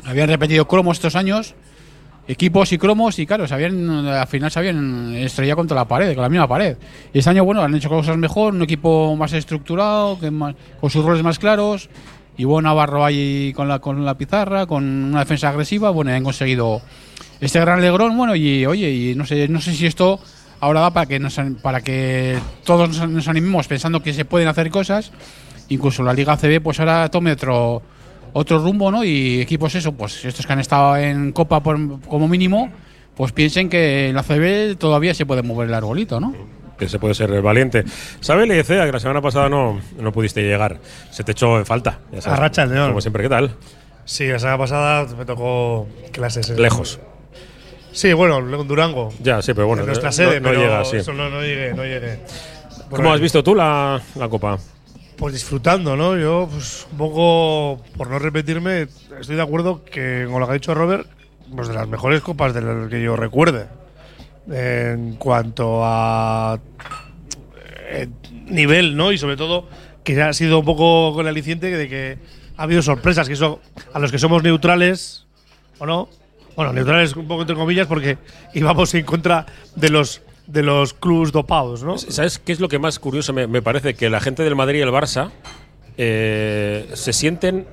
Habían 0.07 0.29
repetido 0.29 0.67
cromos 0.69 0.97
estos 0.99 1.17
años, 1.17 1.55
equipos 2.29 2.73
y 2.73 2.79
cromos, 2.79 3.19
y 3.19 3.27
claro, 3.27 3.47
se 3.47 3.55
habían, 3.55 3.89
al 4.07 4.27
final 4.27 4.51
se 4.51 4.59
habían 4.59 5.15
estrellado 5.15 5.57
contra 5.59 5.75
la 5.75 5.85
pared, 5.87 6.15
con 6.15 6.23
la 6.23 6.29
misma 6.29 6.49
pared. 6.49 6.77
Y 7.13 7.19
este 7.19 7.31
año, 7.31 7.45
bueno, 7.45 7.63
han 7.63 7.75
hecho 7.75 7.89
cosas 7.89 8.17
mejor, 8.17 8.55
un 8.55 8.63
equipo 8.63 9.15
más 9.17 9.33
estructurado, 9.33 10.19
que 10.19 10.31
más- 10.31 10.55
con 10.81 10.91
sus 10.91 11.05
roles 11.05 11.23
más 11.23 11.39
claros. 11.39 11.89
Y 12.39 12.45
bueno, 12.45 12.69
Navarro 12.69 13.05
ahí 13.05 13.53
con 13.55 13.67
la, 13.69 13.79
con 13.79 14.05
la 14.05 14.17
pizarra, 14.19 14.67
con 14.67 14.85
una 14.85 15.21
defensa 15.21 15.49
agresiva, 15.49 15.91
bueno, 15.91 16.13
han 16.13 16.23
conseguido 16.23 16.83
este 17.41 17.59
gran 17.61 17.81
Legrón, 17.81 18.17
bueno, 18.17 18.35
y 18.37 18.67
oye, 18.67 18.91
y 18.91 19.15
no 19.15 19.25
sé, 19.25 19.49
no 19.49 19.61
sé 19.61 19.73
si 19.73 19.87
esto 19.87 20.21
ahora 20.61 20.81
da 20.81 20.91
para 20.91 21.07
que 21.07 21.19
nos, 21.19 21.39
para 21.63 21.81
que 21.81 22.39
todos 22.65 23.09
nos 23.09 23.29
animemos 23.29 23.67
pensando 23.69 24.03
que 24.03 24.13
se 24.13 24.25
pueden 24.27 24.49
hacer 24.49 24.71
cosas, 24.71 25.13
incluso 25.71 26.03
la 26.03 26.13
Liga 26.13 26.37
CB 26.37 26.61
pues 26.63 26.79
ahora 26.81 27.09
tome 27.11 27.33
otro 27.33 27.83
otro 28.39 28.59
rumbo, 28.59 28.91
¿no? 28.91 29.03
Y 29.05 29.41
equipos 29.41 29.75
eso, 29.75 29.93
pues 29.93 30.25
estos 30.25 30.47
que 30.47 30.53
han 30.53 30.61
estado 30.61 30.97
en 30.97 31.33
Copa 31.33 31.63
por- 31.63 32.01
como 32.03 32.29
mínimo, 32.29 32.71
pues 33.17 33.33
piensen 33.33 33.69
que 33.69 34.09
en 34.09 34.15
la 34.15 34.23
CB 34.23 34.77
todavía 34.77 35.15
se 35.15 35.25
puede 35.25 35.43
mover 35.43 35.69
el 35.69 35.75
arbolito, 35.75 36.21
¿no? 36.21 36.35
Que 36.79 36.89
se 36.89 36.99
puede 36.99 37.15
ser 37.15 37.41
valiente. 37.41 37.85
¿Sabe, 38.21 38.47
Lecea, 38.47 38.85
que 38.85 38.93
la 38.93 39.01
semana 39.01 39.23
pasada 39.23 39.49
no, 39.49 39.81
no 39.99 40.13
pudiste 40.13 40.43
llegar? 40.43 40.79
Se 41.11 41.25
te 41.25 41.33
echó 41.33 41.59
en 41.59 41.65
falta. 41.65 42.01
ya 42.13 42.21
sabes. 42.21 42.39
Arracha 42.39 42.65
el 42.65 42.71
león. 42.75 42.89
Como 42.89 43.01
siempre, 43.01 43.23
¿qué 43.23 43.31
tal? 43.31 43.55
Sí, 44.05 44.27
la 44.27 44.39
semana 44.39 44.59
pasada 44.59 45.07
me 45.17 45.25
tocó 45.25 45.89
clases. 46.13 46.51
en- 46.51 46.61
Lejos. 46.61 47.01
Sí, 47.93 48.13
bueno, 48.13 48.43
Durango. 48.65 49.11
Ya, 49.23 49.41
sí, 49.41 49.55
pero 49.55 49.67
bueno. 49.67 49.81
en 49.83 49.87
nuestra 49.87 50.11
no- 50.11 50.13
sede, 50.13 50.39
no, 50.41 50.51
pero 50.51 50.61
llega, 50.61 50.85
sí. 50.85 50.97
eso 50.99 51.15
no, 51.15 51.31
no 51.31 51.41
llegué, 51.41 51.73
no 51.73 51.83
llegué. 51.85 52.21
¿Cómo 52.91 53.11
has 53.13 53.21
visto 53.21 53.43
tú 53.43 53.55
la, 53.55 53.99
la 54.15 54.29
Copa? 54.29 54.59
Pues 55.17 55.33
disfrutando, 55.33 55.97
¿no? 55.97 56.17
Yo, 56.19 56.49
pues, 56.51 56.87
un 56.93 56.99
poco, 56.99 57.83
por 57.97 58.11
no 58.11 58.19
repetirme, 58.19 58.87
estoy 59.19 59.37
de 59.37 59.43
acuerdo 59.43 59.83
que 59.85 60.27
con 60.31 60.41
lo 60.41 60.47
que 60.47 60.51
ha 60.53 60.55
dicho 60.55 60.75
Robert, 60.75 61.07
pues 61.55 61.69
de 61.69 61.75
las 61.75 61.89
mejores 61.89 62.21
copas 62.21 62.53
de 62.53 62.61
las 62.61 62.89
que 62.89 63.03
yo 63.03 63.17
recuerde. 63.17 63.67
En 64.49 65.15
cuanto 65.15 65.81
a 65.83 66.61
eh, 67.89 68.09
nivel, 68.45 68.97
¿no? 68.97 69.11
Y 69.11 69.19
sobre 69.19 69.37
todo 69.37 69.69
que 70.05 70.21
ha 70.23 70.33
sido 70.33 70.61
un 70.61 70.65
poco 70.65 71.15
con 71.15 71.27
el 71.27 71.31
aliciente 71.31 71.71
de 71.71 71.89
que 71.89 72.19
ha 72.57 72.63
habido 72.63 72.83
sorpresas, 72.83 73.27
que 73.27 73.35
eso 73.35 73.61
a 73.93 73.99
los 73.99 74.13
que 74.13 74.19
somos 74.19 74.43
neutrales, 74.43 75.27
¿o 75.79 75.87
no? 75.87 76.09
Bueno, 76.55 76.73
neutrales 76.73 77.17
un 77.17 77.27
poco 77.27 77.43
entre 77.43 77.57
comillas 77.57 77.87
porque 77.87 78.19
íbamos 78.55 78.95
en 78.95 79.05
contra 79.05 79.47
de 79.75 79.89
los 79.91 80.23
de 80.47 80.63
los 80.63 80.95
clubs 80.95 81.33
dopados, 81.33 81.83
¿no? 81.83 81.99
¿Sabes 81.99 82.39
qué 82.39 82.53
es 82.53 82.61
lo 82.61 82.69
que 82.69 82.79
más 82.79 82.99
curioso 82.99 83.33
me, 83.33 83.47
me 83.47 83.63
parece? 83.63 83.95
Que 83.95 84.11
la 84.11 84.21
gente 84.21 84.43
del 84.43 84.55
Madrid 84.57 84.79
y 84.79 84.83
el 84.83 84.91
Barça 84.91 85.31
eh, 85.99 86.91
se 86.93 87.13
sienten 87.15 87.67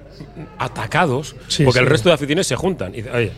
atacados 0.58 1.36
Sí, 1.50 1.66
porque 1.66 1.80
el 1.80 1.88
resto 1.88 2.10
de 2.10 2.16
aficiones 2.16 2.48
se 2.48 2.56
juntan. 2.56 2.94
Y 2.94 2.98
dicen, 2.98 3.16
oye, 3.16 3.32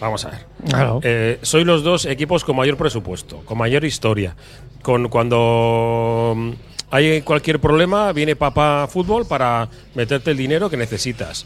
vamos 0.00 0.24
a 0.24 0.30
ver. 0.30 0.46
Claro. 0.68 1.00
Eh, 1.02 1.38
soy 1.42 1.64
los 1.64 1.82
dos 1.82 2.04
equipos 2.06 2.44
con 2.44 2.56
mayor 2.56 2.76
presupuesto, 2.76 3.38
con 3.44 3.58
mayor 3.58 3.84
historia. 3.84 4.36
Con 4.82 5.08
cuando 5.08 6.34
mm, 6.36 6.50
hay 6.90 7.22
cualquier 7.22 7.60
problema, 7.60 8.12
viene 8.12 8.36
Papá 8.36 8.86
Fútbol 8.88 9.26
para 9.26 9.68
meterte 9.94 10.30
el 10.30 10.36
dinero 10.36 10.70
que 10.70 10.76
necesitas. 10.76 11.44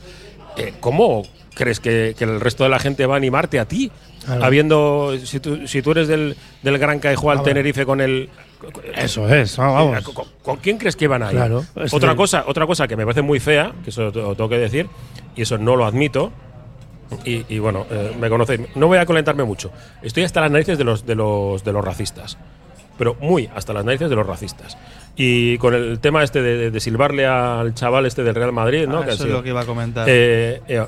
Eh, 0.56 0.74
¿Cómo 0.80 1.22
crees 1.54 1.80
que, 1.80 2.14
que 2.16 2.24
el 2.24 2.40
resto 2.40 2.64
de 2.64 2.70
la 2.70 2.78
gente 2.78 3.06
va 3.06 3.14
a 3.14 3.16
animarte 3.16 3.58
a 3.58 3.66
ti? 3.66 3.90
Claro. 4.24 4.44
Habiendo, 4.44 5.14
si 5.24 5.40
tú, 5.40 5.66
si 5.66 5.82
tú 5.82 5.90
eres 5.92 6.06
del, 6.08 6.36
del 6.62 6.78
Gran 6.78 7.00
juega 7.00 7.38
al. 7.40 7.44
Tenerife 7.44 7.84
con 7.84 8.00
el. 8.00 8.28
Eso 8.94 9.28
es, 9.28 9.58
ah, 9.58 9.66
vamos. 9.68 10.04
¿Con, 10.04 10.26
con 10.42 10.56
quién 10.58 10.78
crees 10.78 10.94
que 10.94 11.08
van 11.08 11.22
a 11.24 11.32
ir? 11.32 11.36
Claro, 11.36 11.64
Otra 11.90 12.14
cosa, 12.14 12.44
otra 12.46 12.66
cosa 12.66 12.86
que 12.86 12.96
me 12.96 13.04
parece 13.04 13.22
muy 13.22 13.40
fea, 13.40 13.72
que 13.82 13.90
eso 13.90 14.10
lo 14.14 14.36
tengo 14.36 14.48
que 14.48 14.58
decir, 14.58 14.88
y 15.34 15.42
eso 15.42 15.58
no 15.58 15.74
lo 15.74 15.84
admito. 15.84 16.30
Y, 17.24 17.44
y 17.54 17.58
bueno, 17.58 17.84
eh, 17.90 18.16
me 18.18 18.30
conocéis. 18.30 18.60
No 18.74 18.86
voy 18.86 18.98
a 18.98 19.04
calentarme 19.04 19.44
mucho. 19.44 19.70
Estoy 20.02 20.22
hasta 20.22 20.40
las 20.40 20.50
narices 20.50 20.78
de 20.78 20.84
los, 20.84 21.04
de 21.04 21.14
los, 21.14 21.62
de 21.62 21.72
los 21.72 21.84
racistas. 21.84 22.38
Pero 23.02 23.16
muy 23.20 23.50
hasta 23.52 23.72
las 23.72 23.84
narices 23.84 24.08
de 24.08 24.14
los 24.14 24.24
racistas. 24.24 24.78
Y 25.16 25.58
con 25.58 25.74
el 25.74 25.98
tema 25.98 26.22
este 26.22 26.40
de, 26.40 26.70
de 26.70 26.80
silbarle 26.80 27.26
al 27.26 27.74
chaval 27.74 28.06
este 28.06 28.22
del 28.22 28.32
Real 28.36 28.52
Madrid, 28.52 28.86
¿no? 28.86 28.98
Ah, 29.00 29.04
Que 29.04 29.10
eso 29.14 29.24
es 29.24 29.30
lo 29.30 29.42
que 29.42 29.48
iba 29.48 29.60
a 29.62 29.66
comentar. 29.66 30.06
eh, 30.08 30.60
eh, 30.68 30.86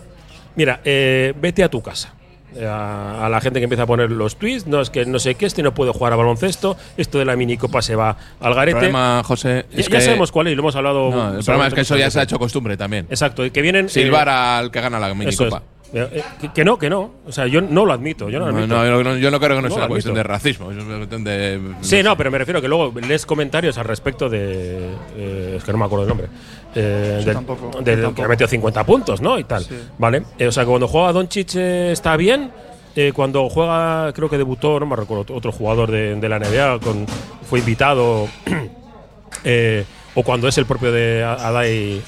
mira, 0.55 0.81
eh, 0.85 1.35
vete 1.41 1.65
a 1.65 1.69
tu 1.69 1.83
casa. 1.83 2.15
Eh, 2.55 2.65
A, 2.65 3.27
a 3.27 3.29
la 3.29 3.41
gente 3.41 3.59
que 3.59 3.65
empieza 3.65 3.83
a 3.83 3.87
poner 3.87 4.13
los 4.13 4.37
tweets, 4.37 4.69
no 4.69 4.81
es 4.81 4.91
que 4.91 5.05
no 5.07 5.19
sé 5.19 5.35
qué, 5.35 5.47
este 5.47 5.65
no 5.65 5.75
puede 5.75 5.91
jugar 5.93 6.13
a 6.13 6.17
baloncesto, 6.17 6.77
esto 6.97 7.19
de 7.19 7.25
la 7.25 7.35
minicopa 7.35 7.83
se 7.83 7.97
va 7.97 8.17
al 8.39 8.51
El 8.51 8.55
garete. 8.55 8.77
problema, 8.79 9.23
José, 9.25 9.67
Ya- 9.73 9.81
es 9.81 9.89
ya 9.89 9.97
que, 9.99 10.05
sabemos 10.05 10.31
cuál 10.31 10.47
es, 10.47 10.53
y 10.53 10.55
lo 10.55 10.63
hemos 10.63 10.77
hablado. 10.77 11.11
no, 11.11 11.37
el 11.39 11.45
problema 11.45 11.67
es 11.67 11.75
que 11.75 11.81
eso 11.81 11.97
ya 11.97 12.09
se 12.13 12.21
ha 12.21 12.23
hecho 12.23 12.39
costumbre 12.39 12.77
también. 12.77 13.07
Exacto, 13.11 13.45
y 13.45 13.51
que 13.51 13.61
vienen. 13.61 13.89
Silbar 13.89 14.29
eh, 14.29 14.31
al 14.31 14.71
que 14.71 14.81
gana 14.81 15.01
la 15.01 15.09
eso 15.09 15.17
minicopa. 15.17 15.57
es. 15.57 15.63
Eh, 15.97 16.23
que, 16.53 16.65
no, 16.65 16.77
que 16.77 16.91
no. 16.91 17.13
O 17.25 17.31
sea, 17.31 17.47
yo 17.47 17.61
no 17.61 17.87
lo 17.87 17.93
admito. 17.93 18.29
Yo 18.29 18.41
no 18.41 18.47
lo 18.47 18.53
No, 18.53 18.59
admito. 18.59 18.75
no, 18.77 18.85
yo, 18.85 19.05
no- 19.05 19.17
yo 19.17 19.31
no 19.31 19.39
creo 19.39 19.57
que 19.57 19.63
no, 19.63 19.69
No, 19.69 19.75
sea 19.75 19.85
lo 19.85 19.89
cuestión 19.91 20.15
de 20.17 20.23
racismo, 20.25 20.73
es 20.73 20.77
una 20.83 20.97
cuestión 20.97 21.23
de. 21.25 21.61
Sí, 21.83 22.03
no, 22.03 22.17
pero 22.17 22.31
me 22.33 22.39
refiero 22.39 22.61
que 22.61 22.67
luego 22.69 22.93
lees 23.01 23.25
comentarios 23.25 23.79
al 23.79 23.85
respecto 23.85 24.29
de. 24.29 24.91
eh, 25.17 25.55
es 25.57 25.63
que 25.65 25.71
no 25.73 25.79
me 25.79 25.85
acuerdo 25.85 26.03
el 26.05 26.09
nombre. 26.09 26.27
Eh, 26.75 27.19
Yo 27.21 27.27
del, 27.27 27.35
tampoco, 27.35 27.71
yo 27.73 27.81
del 27.83 28.13
que 28.15 28.23
ha 28.23 28.29
metido 28.29 28.49
50 28.49 28.85
puntos, 28.85 29.21
¿no? 29.21 29.39
Y 29.39 29.45
tal. 29.45 29.63
Sí. 29.63 29.79
Vale. 29.99 30.25
Eh, 30.39 30.49
o 30.49 30.53
sea, 30.53 30.65
que 30.65 30.69
cuando 30.71 30.89
juega 30.89 31.13
Doncic 31.13 31.55
eh, 31.55 31.93
está 31.93 32.17
bien. 32.17 32.51
Eh, 32.97 33.13
cuando 33.15 33.49
juega, 33.49 34.13
creo 34.13 34.29
que 34.31 34.37
debutó, 34.39 34.79
no 34.81 34.87
me 34.87 34.95
recuerdo, 34.97 35.35
otro 35.35 35.51
jugador 35.51 35.91
de, 35.91 36.15
de 36.15 36.29
la 36.29 36.39
NBA, 36.39 36.79
con, 36.81 37.07
fue 37.49 37.59
invitado. 37.61 38.29
eh, 39.45 39.85
o 40.15 40.23
cuando 40.23 40.49
es 40.49 40.57
el 40.59 40.67
propio 40.67 40.93
de 40.93 41.23
Adai, 41.25 42.01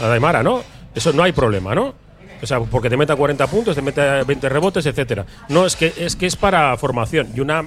Adai 0.00 0.20
Mara, 0.20 0.42
¿no? 0.42 0.62
Eso 0.94 1.12
no 1.12 1.22
hay 1.22 1.32
problema, 1.32 1.74
¿no? 1.74 1.94
O 2.42 2.46
sea, 2.46 2.58
porque 2.60 2.90
te 2.90 2.96
meta 2.96 3.14
40 3.14 3.46
puntos, 3.46 3.74
te 3.76 3.82
mete 3.82 4.24
20 4.24 4.48
rebotes, 4.48 4.84
etcétera. 4.86 5.24
No, 5.48 5.64
es 5.64 5.76
que 5.76 5.92
es 5.96 6.16
que 6.16 6.26
es 6.26 6.36
para 6.36 6.76
formación. 6.76 7.28
Y 7.34 7.40
una. 7.40 7.64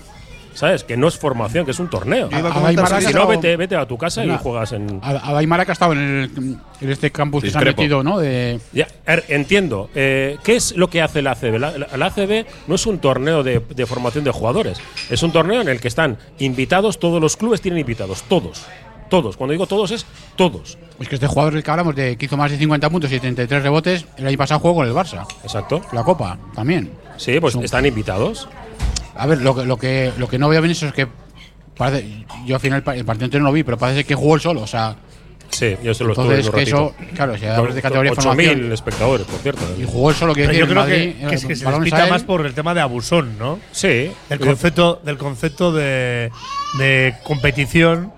¿Sabes? 0.53 0.85
Que 0.85 0.95
no 0.95 1.09
es 1.09 1.17
formación, 1.17 1.65
que 1.65 1.71
es 1.71 1.79
un 1.79 1.89
torneo. 1.89 2.29
Yo 2.29 2.39
iba 2.39 2.47
a 2.47 3.01
si- 3.01 3.13
no, 3.13 3.27
vete, 3.27 3.57
vete 3.57 3.75
a 3.75 3.85
tu 3.85 3.97
casa 3.97 4.23
y 4.23 4.37
juegas 4.37 4.71
en. 4.71 5.01
A, 5.03 5.29
a 5.29 5.33
Daimara 5.33 5.65
que 5.65 5.71
ha 5.71 5.73
estado 5.73 5.91
en, 5.91 5.99
el- 5.99 6.57
en 6.79 6.89
este 6.89 7.11
campus 7.11 7.43
que 7.43 7.49
se 7.49 7.57
ha 7.57 7.59
Discrepo. 7.59 7.81
metido, 7.81 8.03
¿no? 8.03 8.17
De, 8.19 8.61
Ya, 8.71 8.87
entiendo. 9.27 9.89
Eh, 9.93 10.37
¿Qué 10.45 10.55
es 10.55 10.73
lo 10.77 10.89
que 10.89 11.01
hace 11.01 11.21
la 11.21 11.31
ACB? 11.31 11.59
La, 11.59 11.77
la- 11.77 11.97
la 11.97 12.05
ACB 12.05 12.45
no 12.67 12.75
es 12.75 12.85
un 12.85 12.99
torneo 12.99 13.43
de, 13.43 13.59
de 13.75 13.85
formación 13.85 14.23
de 14.23 14.31
jugadores. 14.31 14.79
Es 15.09 15.23
un 15.23 15.33
torneo 15.33 15.59
en 15.59 15.67
el 15.67 15.81
que 15.81 15.89
están 15.89 16.17
invitados, 16.39 16.99
todos 16.99 17.19
los 17.21 17.35
clubes 17.35 17.59
tienen 17.59 17.81
invitados. 17.81 18.23
Todos. 18.23 18.65
Todos. 19.09 19.37
Cuando 19.37 19.51
digo 19.51 19.67
todos 19.67 19.91
es 19.91 20.05
todos. 20.35 20.77
es 20.99 21.07
que 21.07 21.15
este 21.15 21.27
jugador 21.27 21.61
que 21.61 21.71
hablamos, 21.71 21.95
de, 21.95 22.17
que 22.17 22.25
hizo 22.25 22.37
más 22.37 22.51
de 22.51 22.57
50 22.57 22.89
puntos 22.89 23.11
y 23.11 23.19
33 23.19 23.63
rebotes, 23.63 24.05
el 24.17 24.27
año 24.27 24.37
pasado 24.37 24.59
jugó 24.59 24.75
con 24.75 24.87
el 24.87 24.93
Barça. 24.93 25.25
Exacto. 25.43 25.81
La 25.91 26.03
Copa, 26.03 26.37
también. 26.53 26.91
Sí, 27.17 27.39
pues 27.39 27.55
están 27.55 27.85
invitados. 27.85 28.47
A 29.15 29.27
ver, 29.27 29.41
lo 29.41 29.55
que, 29.55 29.65
lo 29.65 29.77
que, 29.77 30.11
lo 30.17 30.27
que 30.27 30.37
no 30.37 30.49
veo 30.49 30.61
bien 30.61 30.71
eso 30.71 30.87
es 30.87 30.93
que 30.93 31.07
parece, 31.77 32.25
yo 32.45 32.55
al 32.55 32.61
final 32.61 32.83
el 32.95 33.05
partido 33.05 33.25
entero 33.25 33.43
no 33.43 33.49
lo 33.49 33.53
vi, 33.53 33.63
pero 33.63 33.77
parece 33.77 34.03
que 34.03 34.15
jugó 34.15 34.35
él 34.35 34.41
solo. 34.41 34.61
O 34.61 34.67
sea, 34.67 34.95
Sí, 35.55 35.77
yo 35.81 35.93
se 35.93 36.03
lo 36.03 36.11
estuve 36.11 36.35
entonces 36.35 36.53
que 36.53 36.61
eso, 36.63 36.93
claro, 37.15 37.37
si 37.37 37.45
hablas 37.45 37.75
de 37.75 37.81
categoría 37.81 38.11
de 38.11 38.17
8.000 38.17 38.23
formación 38.23 38.73
espectadores, 38.73 39.25
por 39.25 39.39
cierto. 39.39 39.61
y 39.79 39.85
jugó 39.85 40.13
solo, 40.13 40.33
quiere 40.33 40.49
Pero 40.53 40.59
yo 40.59 40.65
creo 40.71 40.81
Madrid, 40.81 41.15
que, 41.21 41.27
que 41.27 41.35
es 41.35 41.43
eh, 41.43 41.47
que 41.47 41.55
se 41.55 41.65
despita 41.65 42.03
a 42.03 42.07
más 42.07 42.23
por 42.23 42.45
el 42.45 42.53
tema 42.53 42.73
de 42.73 42.81
abusón, 42.81 43.37
¿no? 43.39 43.59
Sí. 43.71 44.11
Del 44.29 44.39
concepto, 44.39 44.99
del 45.03 45.17
concepto 45.17 45.71
de, 45.71 46.29
de 46.77 47.15
competición, 47.23 48.11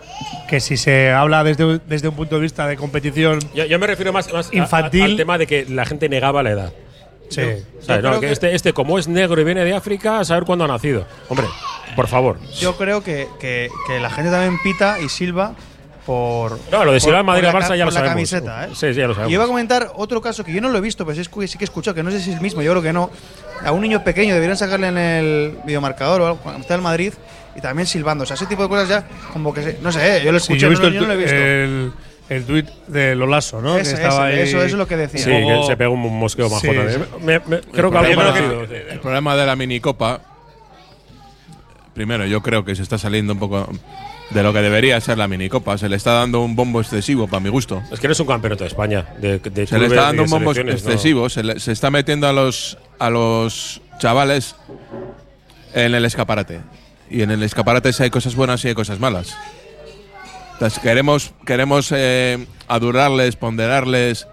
que 0.49 0.59
si 0.59 0.77
se 0.77 1.11
habla 1.11 1.43
desde, 1.43 1.79
desde 1.87 2.07
un 2.07 2.15
punto 2.15 2.35
de 2.35 2.41
vista 2.41 2.65
de 2.67 2.75
competición, 2.77 3.39
Yo, 3.53 3.65
yo 3.65 3.77
me 3.77 3.85
refiero 3.87 4.11
más, 4.11 4.31
más 4.33 4.49
a- 4.49 4.55
Infantil. 4.55 5.01
a- 5.01 5.05
al 5.05 5.15
tema 5.17 5.37
de 5.37 5.45
que 5.45 5.65
la 5.69 5.85
gente 5.85 6.09
negaba 6.09 6.41
la 6.41 6.51
edad. 6.51 6.73
sí. 7.29 7.41
O 7.79 7.83
sea, 7.83 8.01
no, 8.01 8.19
que 8.19 8.27
que- 8.27 8.31
este, 8.33 8.55
este, 8.55 8.73
como 8.73 8.97
es 8.97 9.07
negro 9.07 9.39
y 9.39 9.43
viene 9.43 9.63
de 9.63 9.73
África, 9.75 10.19
a 10.19 10.25
saber 10.25 10.43
cuándo 10.45 10.65
ha 10.65 10.67
nacido. 10.67 11.05
Hombre, 11.29 11.45
por 11.95 12.07
favor. 12.07 12.37
Yo 12.59 12.75
creo 12.77 13.03
que, 13.03 13.27
que- 13.39 13.69
que 13.87 13.99
la 13.99 14.09
gente 14.09 14.31
también 14.31 14.57
pita 14.63 14.99
y 14.99 15.07
silba 15.09 15.53
por. 16.07 16.57
No, 16.71 16.85
lo 16.85 16.93
de 16.93 16.99
por- 17.01 17.13
en 17.13 17.25
Madrid 17.25 17.43
la 17.43 17.51
Barça 17.53 17.75
ya 17.77 17.85
lo 17.85 17.91
sabemos. 17.91 18.13
camiseta, 18.15 18.65
¿eh? 18.65 18.69
Sí, 18.73 18.93
sí, 18.93 18.99
ya 18.99 19.07
lo 19.07 19.13
sabemos. 19.13 19.29
Y 19.31 19.33
iba 19.35 19.43
a 19.43 19.47
comentar 19.47 19.91
otro 19.95 20.21
caso 20.21 20.43
que 20.43 20.51
yo 20.53 20.61
no 20.61 20.69
lo 20.69 20.77
he 20.79 20.81
visto, 20.81 21.05
pero 21.05 21.21
sí, 21.21 21.29
sí 21.47 21.57
que 21.59 21.63
he 21.63 21.69
escuchado, 21.69 21.93
que 21.93 22.01
no 22.01 22.09
sé 22.09 22.19
si 22.21 22.29
es 22.31 22.37
el 22.37 22.41
mismo, 22.41 22.61
yo 22.63 22.71
creo 22.71 22.81
que 22.81 22.93
no. 22.93 23.11
A 23.63 23.71
un 23.71 23.81
niño 23.81 24.03
pequeño 24.03 24.33
deberían 24.33 24.57
sacarle 24.57 24.87
en 24.87 24.97
el 24.97 25.57
videomarcador 25.65 26.21
o 26.21 26.27
algo, 26.27 26.39
cuando 26.39 26.61
está 26.61 26.75
en 26.75 26.81
Madrid, 26.83 27.13
y 27.55 27.61
también 27.61 27.85
silbando. 27.87 28.23
O 28.23 28.27
sea, 28.27 28.35
ese 28.35 28.45
tipo 28.47 28.63
de 28.63 28.69
cosas 28.69 28.87
ya, 28.89 29.03
como 29.33 29.53
que. 29.53 29.61
se- 29.61 29.79
no 29.81 29.91
sé, 29.91 30.17
¿eh? 30.17 30.23
yo 30.23 30.31
lo 30.31 30.39
Sí, 30.39 30.57
yo 30.57 30.67
he 30.67 30.69
no, 30.71 30.79
visto 30.79 30.89
yo 30.89 31.01
no 31.01 31.07
lo 31.07 31.13
he 31.13 31.17
visto. 31.17 31.35
el, 31.35 31.91
el 32.29 32.45
tuit 32.45 32.67
de 32.87 33.15
Lolaso, 33.15 33.61
¿no? 33.61 33.77
Ese, 33.77 33.95
que 33.95 34.01
estaba 34.01 34.31
ese, 34.31 34.39
ahí 34.41 34.47
eso, 34.47 34.57
eso 34.57 34.65
es 34.67 34.73
lo 34.73 34.87
que 34.87 34.95
decía. 34.97 35.23
Sí, 35.23 35.29
que 35.29 35.61
se 35.67 35.75
pegó 35.77 35.93
un 35.93 36.19
mosqueo 36.19 36.49
majón. 36.49 36.61
Sí, 36.89 36.93
sí. 36.93 36.99
Me- 37.25 37.39
me- 37.39 37.59
creo 37.61 37.91
que 37.91 37.97
el, 37.97 38.05
algo 38.05 38.21
problema, 38.21 38.23
parecido. 38.33 38.65
sí. 38.67 38.73
el 38.91 38.99
problema 39.01 39.35
de 39.35 39.45
la 39.45 39.55
minicopa. 39.55 40.21
Primero, 41.93 42.25
yo 42.27 42.41
creo 42.41 42.63
que 42.63 42.75
se 42.75 42.83
está 42.83 42.97
saliendo 42.97 43.33
un 43.33 43.39
poco 43.39 43.67
de 44.29 44.43
lo 44.43 44.51
que 44.53 44.59
debería 44.61 44.99
ser 45.01 45.17
la 45.17 45.27
minicopa. 45.27 45.77
Se 45.77 45.87
le 45.89 45.95
está 45.95 46.11
dando 46.13 46.41
un 46.41 46.55
bombo 46.55 46.81
excesivo, 46.81 47.27
para 47.27 47.39
mi 47.39 47.49
gusto. 47.49 47.81
Es 47.91 47.99
que 47.99 48.07
no 48.07 48.11
es 48.13 48.19
un 48.19 48.27
campeonato 48.27 48.63
de 48.63 48.67
España. 48.69 49.05
De, 49.19 49.39
de 49.39 49.67
Se 49.67 49.79
le 49.79 49.85
está 49.87 50.01
dando 50.03 50.23
un 50.23 50.29
bombo 50.29 50.53
selecciones, 50.53 50.83
¿no? 50.85 50.91
excesivo. 50.91 51.29
Se, 51.29 51.43
le- 51.43 51.59
se 51.59 51.71
está 51.71 51.89
metiendo 51.91 52.27
a 52.27 52.33
los, 52.33 52.77
a 52.99 53.09
los 53.09 53.81
chavales 53.99 54.55
en 55.73 55.95
el 55.95 56.05
escaparate. 56.05 56.61
Y 57.09 57.21
en 57.21 57.31
el 57.31 57.41
escaparate 57.43 57.93
sí 57.93 58.03
hay 58.03 58.09
cosas 58.09 58.35
buenas 58.35 58.63
y 58.65 58.69
hay 58.69 58.73
cosas 58.73 58.99
malas. 58.99 59.35
Entonces, 60.53 60.79
queremos, 60.79 61.31
queremos 61.45 61.91
eh, 61.95 62.45
adurarles, 62.67 63.35
ponderarles, 63.35 64.27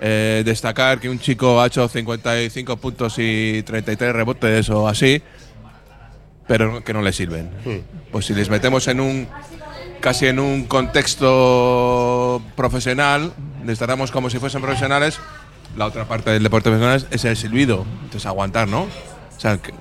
eh, 0.00 0.42
destacar 0.44 0.98
que 1.00 1.08
un 1.08 1.18
chico 1.20 1.60
ha 1.60 1.66
hecho 1.66 1.86
55 1.86 2.76
puntos 2.78 3.14
y 3.18 3.62
33 3.62 4.12
rebotes 4.14 4.70
o 4.70 4.88
así, 4.88 5.22
pero 6.46 6.82
que 6.84 6.92
no 6.92 7.02
le 7.02 7.12
sirven. 7.12 7.50
Pues 8.12 8.26
si 8.26 8.34
les 8.34 8.48
metemos 8.50 8.86
en 8.88 9.00
un 9.00 9.28
casi 10.00 10.26
en 10.26 10.38
un 10.38 10.64
contexto 10.64 12.42
profesional, 12.54 13.32
les 13.64 13.78
tratamos 13.78 14.10
como 14.10 14.30
si 14.30 14.38
fuesen 14.38 14.62
profesionales, 14.62 15.18
la 15.76 15.86
otra 15.86 16.04
parte 16.06 16.30
del 16.30 16.42
deporte 16.42 16.70
profesional 16.70 17.06
es 17.10 17.24
el 17.24 17.36
silbido. 17.36 17.84
Entonces 18.04 18.26
aguantar, 18.26 18.68
¿no? 18.68 18.82
O 18.82 19.40
sea, 19.40 19.58
que- 19.58 19.74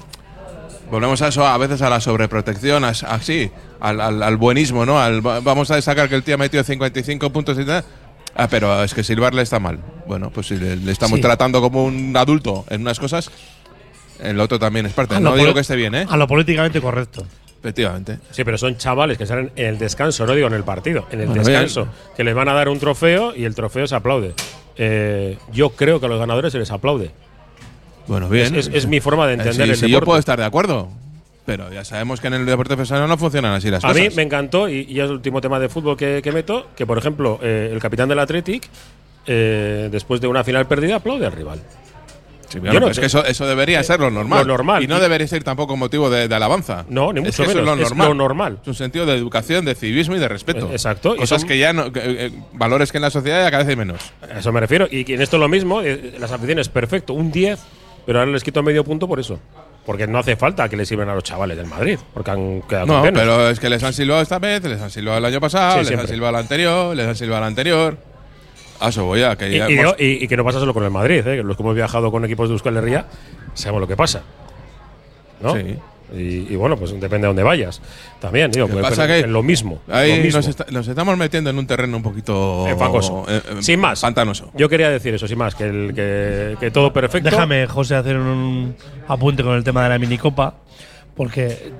volvemos 0.89 1.21
a 1.21 1.27
eso, 1.29 1.45
a 1.45 1.57
veces 1.57 1.81
a 1.81 1.89
la 1.89 1.99
sobreprotección, 2.01 2.83
as- 2.83 3.03
así, 3.03 3.51
al, 3.79 4.01
al- 4.01 4.23
al 4.23 4.37
buenismo, 4.37 4.85
¿no? 4.85 4.99
Al, 4.99 5.25
va- 5.25 5.39
vamos 5.41 5.69
a 5.71 5.75
destacar 5.75 6.09
que 6.09 6.15
el 6.15 6.23
tío 6.23 6.35
ha 6.35 6.37
metido 6.39 6.63
55 6.63 7.29
puntos 7.31 7.57
y 7.59 7.65
tal. 7.65 7.83
Ah, 8.35 8.47
pero 8.49 8.83
es 8.83 8.93
que 8.93 9.03
silbarle 9.03 9.41
está 9.41 9.59
mal. 9.59 9.79
Bueno, 10.07 10.29
pues 10.29 10.47
si 10.47 10.57
le, 10.57 10.75
le 10.75 10.91
estamos 10.91 11.17
Sí. 11.17 11.21
tratando 11.21 11.61
como 11.61 11.85
un 11.85 12.15
adulto 12.17 12.65
en 12.69 12.81
unas 12.81 12.99
cosas, 12.99 13.31
el 14.21 14.39
otro 14.39 14.57
también 14.59 14.85
es 14.85 14.93
parte. 14.93 15.15
A 15.15 15.19
No 15.19 15.35
digo 15.35 15.53
que 15.53 15.59
esté 15.61 15.75
bien, 15.75 15.95
¿eh? 15.95 16.05
A 16.09 16.17
lo 16.17 16.27
políticamente 16.27 16.79
correcto. 16.81 17.25
Efectivamente. 17.59 18.19
Sí, 18.31 18.43
pero 18.43 18.57
son 18.59 18.77
chavales 18.77 19.17
que 19.17 19.25
salen 19.25 19.51
en 19.55 19.65
el 19.65 19.77
descanso, 19.79 20.25
no 20.27 20.35
digo 20.35 20.47
en 20.47 20.53
el 20.53 20.63
partido, 20.63 21.07
en 21.11 21.21
el 21.21 21.27
Bueno, 21.27 21.43
descanso, 21.43 21.87
que 22.15 22.23
les 22.23 22.35
van 22.35 22.47
a 22.47 22.53
dar 22.53 22.69
un 22.69 22.79
trofeo 22.79 23.35
y 23.35 23.43
el 23.45 23.55
trofeo 23.55 23.87
se 23.87 23.95
aplaude. 23.95 24.33
Eh, 24.77 25.37
yo 25.51 25.71
creo 25.71 25.99
que 25.99 26.05
a 26.05 26.09
los 26.09 26.19
ganadores 26.19 26.51
se 26.51 26.59
les 26.59 26.69
aplaude. 26.69 27.09
Bueno, 28.07 28.29
bien. 28.29 28.53
Es, 28.55 28.67
es- 28.67 28.75
es 28.75 28.85
mi 28.87 28.99
forma 28.99 29.25
de 29.25 29.33
Eh, 29.33 29.37
entender 29.37 29.65
sí, 29.65 29.71
el 29.71 29.75
sí, 29.77 29.81
yo 29.83 29.87
deporte. 29.87 30.05
puedo 30.05 30.19
estar 30.19 30.37
de 30.39 30.45
acuerdo. 30.45 30.89
Pero 31.47 31.71
ya 31.73 31.83
sabemos 31.85 32.19
que 32.21 32.27
en 32.27 32.33
el 32.35 32.45
deporte 32.45 32.75
profesional 32.75 33.07
no 33.09 33.17
funcionan 33.17 33.53
así 33.53 33.69
las 33.71 33.83
A 33.83 33.87
cosas. 33.89 34.01
mí 34.01 34.09
me 34.15 34.23
encantó, 34.23 34.67
y, 34.69 34.81
y 34.89 34.99
es 34.99 35.05
el 35.05 35.11
último 35.11 35.41
tema 35.41 35.59
de 35.59 35.69
fútbol 35.69 35.95
que, 35.97 36.21
que 36.23 36.31
meto, 36.31 36.67
que 36.75 36.85
por 36.87 36.97
ejemplo 36.97 37.39
eh, 37.41 37.69
el 37.71 37.79
capitán 37.79 38.09
del 38.09 38.19
Athletic, 38.19 38.67
eh, 39.27 39.89
después 39.91 40.21
de 40.21 40.27
una 40.27 40.43
final 40.43 40.67
perdida, 40.67 40.97
aplaude 40.97 41.25
al 41.25 41.31
rival. 41.31 41.61
Sí, 42.55 42.69
claro, 42.69 42.79
no 42.79 42.87
es 42.87 42.95
te- 42.95 43.01
que 43.01 43.07
eso, 43.07 43.25
eso 43.25 43.45
debería 43.45 43.83
ser 43.83 43.99
lo 43.99 44.09
normal. 44.11 44.39
Lo 44.47 44.53
normal. 44.53 44.83
Y 44.83 44.87
no 44.87 44.99
debería 44.99 45.27
ser 45.27 45.43
tampoco 45.43 45.75
motivo 45.77 46.09
de, 46.09 46.27
de 46.27 46.35
alabanza. 46.35 46.85
No, 46.89 47.13
ni 47.13 47.19
Es 47.21 47.25
mucho 47.27 47.43
que 47.43 47.49
eso 47.49 47.59
menos, 47.61 47.79
Es 47.79 47.83
es 47.85 47.89
lo 47.91 47.95
normal. 47.95 48.07
lo 48.09 48.13
normal. 48.15 48.59
Es 48.61 48.67
un 48.67 48.75
sentido 48.75 49.05
de 49.05 49.15
educación, 49.15 49.65
de 49.65 49.75
civismo 49.75 50.15
y 50.15 50.19
de 50.19 50.27
respeto. 50.27 50.67
Eh, 50.69 50.73
exacto, 50.73 51.15
Cosas 51.15 51.41
son- 51.41 51.47
que 51.49 51.57
ya 51.57 51.73
no. 51.73 51.91
que, 51.91 51.99
eh, 52.03 52.31
valores 52.53 52.91
que 52.91 52.97
en 52.97 53.03
la 53.03 53.09
sociedad 53.09 53.43
ya 53.43 53.51
cada 53.51 53.63
vez 53.63 53.69
hay 53.69 53.75
menos. 53.75 53.99
A 54.33 54.39
eso 54.39 54.51
me 54.51 54.59
refiero. 54.59 54.87
Y 54.89 55.03
que 55.05 55.15
en 55.15 55.21
esto 55.21 55.37
es 55.37 55.41
lo 55.41 55.47
mismo, 55.49 55.81
eh, 55.81 56.15
las 56.19 56.31
aficiones, 56.31 56.69
perfecto, 56.69 57.13
un 57.13 57.31
10, 57.31 57.59
pero 58.05 58.19
ahora 58.19 58.31
les 58.31 58.43
quito 58.43 58.63
medio 58.63 58.83
punto 58.83 59.07
por 59.07 59.19
eso. 59.19 59.39
Porque 59.85 60.07
no 60.07 60.17
hace 60.17 60.35
falta 60.35 60.67
que 60.67 60.75
les 60.77 60.87
sirvan 60.87 61.09
a 61.09 61.13
los 61.13 61.23
chavales 61.23 61.55
del 61.57 61.67
Madrid, 61.67 61.99
porque 62.11 62.31
han 62.31 62.61
quedado 62.63 62.87
No, 62.87 63.03
pero 63.13 63.49
es 63.51 63.59
que 63.59 63.69
les 63.69 63.83
han 63.83 63.93
silbado 63.93 64.19
esta 64.23 64.39
vez, 64.39 64.63
les 64.63 64.81
han 64.81 64.89
silbado 64.89 65.19
el 65.19 65.25
año 65.25 65.39
pasado, 65.39 65.73
Sí, 65.73 65.77
les 65.79 65.87
siempre. 65.89 66.07
han 66.07 66.13
silbado 66.15 66.29
el 66.31 66.41
anterior, 66.41 66.95
les 66.95 67.07
han 67.07 67.15
silbado 67.15 67.43
el 67.43 67.47
anterior. 67.49 67.97
A 68.79 68.89
eso 68.89 69.05
voy 69.05 69.23
a 69.23 69.35
que 69.35 69.49
Y, 69.49 69.55
y 69.55 69.57
hemos- 69.57 69.67
digo- 69.69 69.95
y- 69.99 70.23
y 70.23 70.27
que 70.27 70.35
no 70.37 70.43
pasa 70.43 70.59
solo 70.59 70.73
con 70.73 70.83
el 70.83 70.91
Madrid, 70.91 71.19
¿eh? 71.19 71.37
que 71.37 71.43
los 71.43 71.55
que 71.55 71.63
hemos 71.63 71.75
viajado 71.75 72.11
con 72.11 72.23
equipos 72.25 72.49
de 72.49 72.53
Euskal 72.53 72.75
Herria 72.77 73.05
sabemos 73.53 73.81
lo 73.81 73.87
que 73.87 73.95
pasa. 73.95 74.21
¿no? 75.41 75.53
Sí. 75.55 75.77
Y, 76.15 76.53
y 76.53 76.55
bueno, 76.55 76.77
pues 76.77 76.91
depende 76.91 77.21
de 77.21 77.27
dónde 77.27 77.41
vayas. 77.43 77.81
También, 78.21 78.51
digo, 78.51 78.67
pues, 78.67 78.81
pasa 78.83 79.07
que 79.07 79.25
lo 79.25 79.41
mismo. 79.41 79.81
Ahí 79.89 80.17
lo 80.17 80.23
mismo. 80.23 80.37
nos, 80.37 80.47
está- 80.47 80.65
nos 80.69 80.87
estamos 80.87 81.17
metiendo 81.17 81.49
en 81.49 81.57
un 81.57 81.65
terreno 81.65 81.97
un 81.97 82.03
poquito. 82.03 82.67
Eh, 82.67 82.75
fangoso. 82.75 83.25
eh, 83.27 83.41
eh, 83.43 83.55
sin 83.61 83.79
más. 83.79 84.01
Pantanoso. 84.01 84.51
Yo 84.55 84.69
quería 84.69 84.89
decir 84.89 85.15
eso, 85.15 85.27
sin 85.27 85.37
más, 85.39 85.55
que, 85.55 85.63
el, 85.63 85.93
que, 85.95 86.57
que 86.59 86.69
todo 86.71 86.93
perfecto. 86.93 87.29
Déjame, 87.31 87.65
José, 87.67 87.95
hacer 87.95 88.17
un 88.17 88.75
apunte 89.07 89.43
con 89.43 89.55
el 89.55 89.63
tema 89.63 89.83
de 89.83 89.89
la 89.89 89.97
minicopa. 89.99 90.53
Porque 91.15 91.71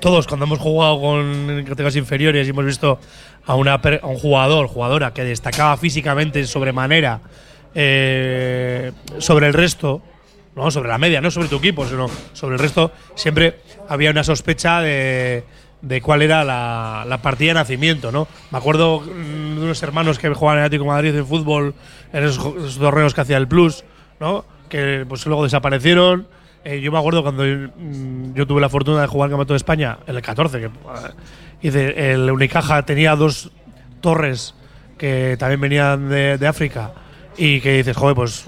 todos, 0.00 0.26
cuando 0.26 0.46
hemos 0.46 0.58
jugado 0.58 1.00
con 1.00 1.64
categorías 1.66 1.96
inferiores 1.96 2.46
y 2.46 2.50
hemos 2.50 2.64
visto 2.64 2.98
a, 3.46 3.54
una, 3.54 3.74
a 3.74 4.06
un 4.06 4.18
jugador, 4.18 4.66
jugadora 4.66 5.12
que 5.12 5.24
destacaba 5.24 5.76
físicamente 5.76 6.46
sobremanera 6.46 7.20
eh, 7.74 8.92
sobre 9.18 9.48
el 9.48 9.52
resto, 9.52 10.02
no 10.56 10.70
sobre 10.70 10.88
la 10.88 10.98
media, 10.98 11.20
no 11.20 11.30
sobre 11.30 11.48
tu 11.48 11.56
equipo, 11.56 11.86
sino 11.86 12.08
sobre 12.32 12.56
el 12.56 12.60
resto, 12.60 12.92
siempre 13.14 13.60
había 13.88 14.10
una 14.10 14.24
sospecha 14.24 14.80
de, 14.80 15.44
de 15.82 16.00
cuál 16.00 16.22
era 16.22 16.44
la, 16.44 17.04
la 17.06 17.22
partida 17.22 17.48
de 17.48 17.54
nacimiento, 17.54 18.10
¿no? 18.10 18.26
Me 18.50 18.58
acuerdo 18.58 19.00
mm, 19.00 19.58
de 19.58 19.64
unos 19.64 19.82
hermanos 19.82 20.18
que 20.18 20.28
jugaban 20.32 20.58
en 20.58 20.64
Atlético 20.64 20.86
Madrid 20.86 21.14
en 21.14 21.26
fútbol, 21.26 21.74
en 22.12 22.24
esos, 22.24 22.54
esos 22.56 22.78
torneos 22.78 23.14
que 23.14 23.20
hacía 23.20 23.36
el 23.36 23.48
Plus, 23.48 23.84
¿no? 24.18 24.44
Que 24.68 25.04
pues 25.08 25.24
luego 25.26 25.44
desaparecieron. 25.44 26.26
Eh, 26.64 26.80
yo 26.80 26.92
me 26.92 26.98
acuerdo 26.98 27.22
cuando 27.22 27.44
mm, 27.44 28.34
yo 28.34 28.46
tuve 28.46 28.60
la 28.60 28.68
fortuna 28.68 29.00
de 29.00 29.06
jugar 29.06 29.28
el 29.28 29.32
Campeonato 29.32 29.54
de 29.54 29.58
España, 29.58 29.98
en 30.06 30.16
el 30.16 30.22
14, 30.22 30.60
que 30.60 30.70
eh, 31.62 32.12
el 32.12 32.30
Unicaja 32.30 32.82
tenía 32.84 33.16
dos 33.16 33.50
torres 34.00 34.54
que 34.96 35.36
también 35.38 35.60
venían 35.60 36.08
de, 36.08 36.38
de 36.38 36.46
África 36.46 36.92
y 37.36 37.60
que 37.60 37.78
dices, 37.78 37.96
joder, 37.96 38.16
pues 38.16 38.46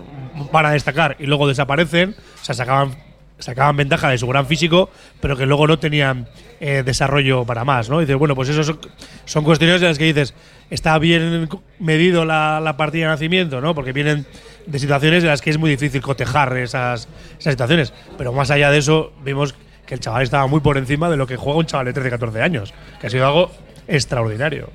van 0.53 0.67
a 0.67 0.71
destacar 0.73 1.17
y 1.19 1.27
luego 1.27 1.47
desaparecen, 1.49 2.15
o 2.41 2.45
sea, 2.45 2.55
sacaban, 2.55 2.97
sacaban 3.39 3.77
ventaja 3.77 4.11
de 4.11 4.19
su 4.19 4.27
gran 4.27 4.47
físico, 4.47 4.91
pero 5.21 5.37
que 5.37 5.47
luego 5.47 5.67
no 5.67 5.79
tenían 5.79 6.29
eh, 6.61 6.83
desarrollo 6.85 7.45
para 7.45 7.65
más, 7.65 7.89
¿no? 7.89 8.01
Y 8.01 8.05
dices, 8.05 8.17
bueno, 8.17 8.35
pues 8.35 8.49
eso 8.49 8.65
son, 8.65 8.81
son 9.25 9.45
cuestiones 9.45 9.81
de 9.81 9.89
las 9.89 9.99
que 9.99 10.05
dices, 10.05 10.35
está 10.71 10.99
bien 10.99 11.49
medido 11.79 12.25
la, 12.25 12.61
la 12.61 12.77
partida 12.77 13.07
de 13.07 13.13
nacimiento, 13.13 13.61
¿no? 13.61 13.75
Porque 13.75 13.93
vienen 13.93 14.27
de 14.67 14.79
situaciones 14.79 15.23
en 15.23 15.31
las 15.31 15.41
que 15.41 15.51
es 15.51 15.59
muy 15.59 15.71
difícil 15.71 16.01
cotejar 16.01 16.57
esas, 16.57 17.09
esas 17.39 17.53
situaciones. 17.53 17.93
Pero 18.19 18.33
más 18.33 18.51
allá 18.51 18.71
de 18.71 18.79
eso, 18.79 19.13
vimos 19.25 19.55
que 19.87 19.95
el 19.95 20.01
chaval 20.01 20.23
estaba 20.23 20.47
muy 20.47 20.61
por 20.61 20.79
encima 20.79 21.11
de 21.11 21.17
lo 21.17 21.27
que 21.27 21.37
juega 21.37 21.59
un 21.59 21.67
chaval 21.67 21.87
de 21.87 21.93
13, 21.93 22.11
14 22.11 22.43
años, 22.43 22.75
que 23.01 23.07
ha 23.07 23.11
sido 23.11 23.27
algo 23.27 23.51
extraordinario. 23.89 24.71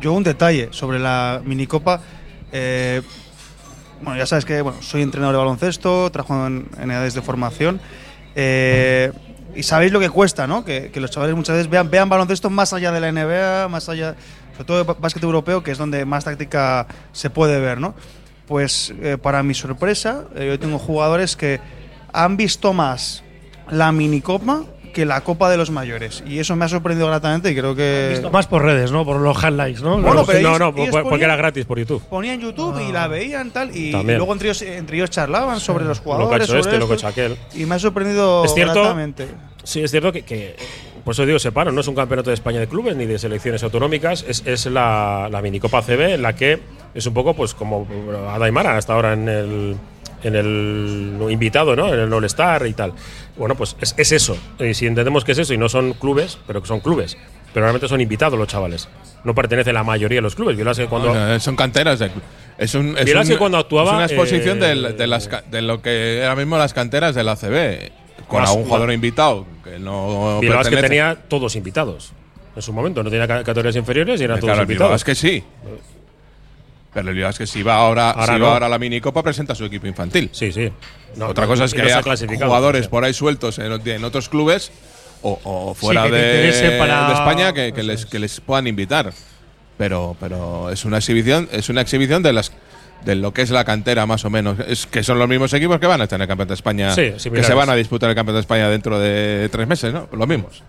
Yo 0.00 0.12
un 0.12 0.22
detalle 0.22 0.68
sobre 0.72 0.98
la 0.98 1.40
minicopa. 1.44 2.00
eh, 2.52 3.02
bueno, 4.02 4.18
ya 4.18 4.26
sabes 4.26 4.44
que 4.44 4.60
bueno, 4.60 4.82
soy 4.82 5.02
entrenador 5.02 5.34
de 5.34 5.38
baloncesto, 5.38 6.10
trabajo 6.10 6.46
en, 6.46 6.90
edades 6.90 7.14
de 7.14 7.22
formación. 7.22 7.80
eh, 8.34 9.12
y 9.56 9.62
sabéis 9.62 9.90
lo 9.90 10.00
que 10.00 10.10
cuesta, 10.10 10.46
¿no? 10.46 10.64
Que, 10.64 10.90
que 10.90 11.00
los 11.00 11.10
chavales 11.10 11.34
muchas 11.34 11.56
veces 11.56 11.70
vean, 11.70 11.90
vean 11.90 12.10
baloncesto 12.10 12.50
más 12.50 12.74
allá 12.74 12.92
de 12.92 13.00
la 13.00 13.10
NBA, 13.10 13.68
más 13.68 13.88
allá, 13.88 14.14
sobre 14.52 14.64
todo 14.64 14.84
de 14.84 14.94
básquet 15.00 15.22
europeo, 15.22 15.62
que 15.62 15.70
es 15.70 15.78
donde 15.78 16.04
más 16.04 16.24
táctica 16.24 16.86
se 17.12 17.30
puede 17.30 17.58
ver, 17.58 17.80
¿no? 17.80 17.94
Pues 18.46 18.94
eh, 19.02 19.18
para 19.20 19.42
mi 19.42 19.54
sorpresa, 19.54 20.24
eh, 20.36 20.46
yo 20.48 20.58
tengo 20.58 20.78
jugadores 20.78 21.36
que 21.36 21.60
han 22.12 22.36
visto 22.36 22.72
más 22.72 23.22
la 23.70 23.90
minicopa 23.92 24.62
que 24.94 25.04
la 25.04 25.20
Copa 25.20 25.50
de 25.50 25.58
los 25.58 25.70
Mayores. 25.70 26.22
Y 26.26 26.38
eso 26.38 26.56
me 26.56 26.64
ha 26.64 26.68
sorprendido 26.68 27.06
gratamente 27.08 27.50
y 27.50 27.54
creo 27.54 27.74
que. 27.74 28.08
Visto 28.12 28.30
más 28.30 28.46
por 28.46 28.62
redes, 28.62 28.92
¿no? 28.92 29.04
Por 29.04 29.18
los 29.20 29.36
highlights, 29.44 29.82
¿no? 29.82 29.98
Bueno, 30.00 30.14
Los- 30.14 30.26
pero 30.26 30.40
no, 30.40 30.48
ellos- 30.48 30.58
no, 30.60 30.68
ellos 30.68 30.90
por- 30.90 31.02
porque 31.02 31.08
ponían- 31.10 31.22
era 31.30 31.36
gratis 31.36 31.64
por 31.66 31.78
YouTube. 31.78 32.02
Ponían 32.08 32.40
YouTube 32.40 32.80
y 32.88 32.92
la 32.92 33.06
veían 33.06 33.50
tal 33.50 33.76
y, 33.76 33.92
También. 33.92 34.16
luego 34.16 34.32
entre 34.32 34.48
ellos, 34.48 34.62
entre 34.62 34.96
ellos 34.96 35.10
charlaban 35.10 35.60
sobre 35.60 35.84
los 35.84 35.98
Lo 35.98 36.04
que 36.04 36.10
ha 36.10 36.14
jugadores. 36.14 36.44
hecho 36.44 36.52
sobre 36.52 36.60
este, 36.60 36.78
lo 36.78 36.86
que 36.86 36.92
ha 36.92 36.96
hecho 36.96 37.08
aquel. 37.08 37.36
Y 37.54 37.66
me 37.66 37.74
ha 37.74 37.78
sorprendido 37.78 38.44
Es 38.46 38.54
cierto- 38.54 38.72
gratamente. 38.80 39.28
Sí, 39.66 39.82
es 39.82 39.90
cierto 39.90 40.12
que, 40.12 40.22
que 40.22 40.54
por 41.04 41.12
eso 41.12 41.26
digo 41.26 41.38
separo, 41.40 41.72
no 41.72 41.80
es 41.80 41.88
un 41.88 41.94
campeonato 41.96 42.30
de 42.30 42.34
España 42.34 42.60
de 42.60 42.68
clubes 42.68 42.94
ni 42.96 43.04
de 43.04 43.18
selecciones 43.18 43.62
autonómicas, 43.64 44.24
es, 44.28 44.42
es 44.46 44.66
la, 44.66 45.28
la 45.30 45.42
minicopa 45.42 45.82
CB 45.82 46.14
en 46.14 46.22
la 46.22 46.34
que 46.36 46.60
es 46.94 47.04
un 47.06 47.14
poco 47.14 47.34
pues 47.34 47.52
como 47.52 47.86
Adaimara 48.30 48.76
hasta 48.76 48.94
ahora 48.94 49.12
en 49.14 49.28
el 49.28 49.76
en 50.22 50.34
el 50.34 51.18
invitado, 51.30 51.76
¿no? 51.76 51.92
En 51.92 52.00
el 52.00 52.12
All-Star 52.12 52.66
y 52.66 52.72
tal. 52.72 52.92
Bueno, 53.36 53.54
pues 53.54 53.76
es, 53.80 53.94
es 53.98 54.12
eso. 54.12 54.36
Y 54.58 54.72
si 54.74 54.86
entendemos 54.86 55.24
que 55.24 55.32
es 55.32 55.38
eso 55.38 55.52
y 55.52 55.58
no 55.58 55.68
son 55.68 55.92
clubes, 55.92 56.38
pero 56.46 56.60
que 56.62 56.66
son 56.66 56.80
clubes, 56.80 57.16
pero 57.52 57.64
realmente 57.66 57.86
son 57.86 58.00
invitados 58.00 58.36
los 58.38 58.48
chavales. 58.48 58.88
No 59.24 59.34
pertenece 59.34 59.72
la 59.72 59.84
mayoría 59.84 60.16
de 60.18 60.22
los 60.22 60.34
clubes. 60.34 60.56
Violas 60.56 60.78
que 60.78 60.86
cuando 60.86 61.38
son 61.40 61.54
canteras 61.54 61.98
de 61.98 62.10
es 62.58 62.74
un, 62.74 62.96
es 62.98 63.04
Vieras 63.04 63.26
un- 63.26 63.32
que 63.34 63.38
cuando 63.38 63.58
actuaba, 63.58 63.90
es 63.90 63.96
una 63.96 64.04
exposición 64.06 64.58
eh, 64.62 64.66
del- 64.68 64.96
de, 64.96 65.06
las, 65.06 65.28
de 65.50 65.62
lo 65.62 65.82
que 65.82 66.20
ahora 66.22 66.36
mismo 66.36 66.56
las 66.56 66.72
canteras 66.72 67.14
de 67.14 67.22
la 67.22 67.32
ACB 67.32 67.90
con 68.28 68.42
algún 68.42 68.64
jugador 68.64 68.92
invitado 68.92 69.46
que 69.62 69.78
no 69.78 70.38
Bilbao 70.40 70.60
es 70.62 70.68
que 70.68 70.76
tenía 70.76 71.16
todos 71.28 71.56
invitados. 71.56 72.12
En 72.54 72.62
su 72.62 72.72
momento 72.72 73.02
no 73.02 73.10
tenía 73.10 73.26
ca- 73.28 73.44
categorías 73.44 73.76
inferiores 73.76 74.20
y 74.20 74.24
eran 74.24 74.38
Eh, 74.38 74.40
todos 74.40 74.52
Claro, 74.54 74.62
invitados. 74.62 74.94
es 74.96 75.04
que 75.04 75.14
sí. 75.14 75.44
Pero 76.94 77.10
el 77.10 77.22
es 77.24 77.36
que 77.38 77.46
si 77.46 77.62
va 77.62 77.74
ahora, 77.76 78.10
Ahora 78.12 78.32
si 78.34 78.38
no. 78.38 78.46
va 78.46 78.52
ahora 78.54 78.66
a 78.66 78.68
la 78.70 78.78
minicopa 78.78 79.22
presenta 79.22 79.54
su 79.54 79.64
equipo 79.66 79.86
infantil. 79.86 80.30
Sí, 80.32 80.50
sí. 80.50 80.72
No, 81.16 81.26
Otra 81.28 81.44
no, 81.44 81.50
cosa 81.50 81.64
es 81.66 81.74
que 81.74 81.82
haya 81.82 82.02
jugadores 82.02 82.88
por 82.88 83.04
ahí 83.04 83.12
sueltos 83.12 83.58
en, 83.58 83.72
en 83.86 84.04
otros 84.04 84.30
clubes 84.30 84.72
o, 85.20 85.38
o 85.44 85.74
fuera 85.74 86.04
que 86.04 86.10
te 86.10 86.16
de, 86.16 86.78
para- 86.78 87.08
de 87.08 87.12
España 87.14 87.52
que, 87.52 87.72
que 87.74 87.82
les, 87.82 88.00
es. 88.00 88.06
que 88.06 88.18
les 88.18 88.40
puedan 88.40 88.66
invitar. 88.66 89.12
Pero, 89.76 90.16
pero 90.18 90.70
es 90.70 90.86
una 90.86 90.96
exhibición, 90.96 91.50
es 91.52 91.68
una 91.68 91.82
exhibición 91.82 92.22
de 92.22 92.32
las 92.32 92.50
de 93.06 93.14
lo 93.14 93.32
que 93.32 93.40
es 93.42 93.50
la 93.50 93.64
cantera 93.64 94.04
más 94.04 94.24
o 94.26 94.30
menos. 94.30 94.58
Es 94.68 94.84
que 94.86 95.02
son 95.02 95.18
los 95.18 95.28
mismos 95.28 95.52
equipos 95.54 95.78
que 95.80 95.86
van 95.86 96.00
a 96.00 96.04
estar 96.04 96.18
en 96.18 96.22
el 96.22 96.28
campeonato 96.28 96.50
de 96.50 96.56
España, 96.56 96.90
Sí, 96.90 97.12
que 97.30 97.42
se 97.42 97.54
van 97.54 97.70
a 97.70 97.74
disputar 97.74 98.10
el 98.10 98.16
campeonato 98.16 98.36
de 98.38 98.40
España 98.40 98.68
dentro 98.68 98.98
de 98.98 99.48
tres 99.50 99.66
meses, 99.66 99.94
¿no? 99.94 100.08
Los 100.12 100.28
mismos. 100.28 100.62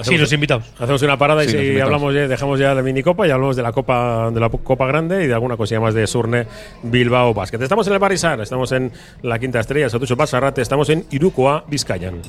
Sí, 0.00 0.16
los 0.16 0.32
invitados. 0.32 0.64
Hacemos 0.78 1.02
una 1.02 1.18
parada 1.18 1.42
Sí, 1.42 1.50
y 1.50 1.52
nos 1.54 1.60
si 1.60 1.66
invitamos. 1.66 1.86
hablamos 1.86 2.14
ya, 2.14 2.28
dejamos 2.28 2.60
ya 2.60 2.72
la 2.72 2.82
minicopa 2.82 3.26
y 3.26 3.32
hablamos 3.32 3.56
de 3.56 3.62
la 3.64 3.72
copa 3.72 4.30
de 4.30 4.38
la 4.38 4.48
copa 4.48 4.86
grande 4.86 5.24
y 5.24 5.26
de 5.26 5.34
alguna 5.34 5.56
cosilla 5.56 5.80
más 5.80 5.92
de 5.92 6.06
Surne 6.06 6.46
Bilbao 6.84 7.34
Basket. 7.34 7.60
Estamos 7.60 7.84
en 7.88 7.94
el 7.94 7.98
Barisar, 7.98 8.40
estamos 8.40 8.70
en 8.70 8.92
la 9.22 9.40
quinta 9.40 9.58
estrella, 9.58 9.90
Satucho 9.90 10.14
Basarrate, 10.14 10.62
estamos 10.62 10.88
en 10.90 11.04
Irukoa, 11.10 11.64
Vizcayan. 11.66 12.22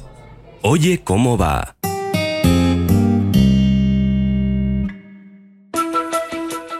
Oye, 0.64 1.02
¿cómo 1.04 1.38
va? 1.38 1.76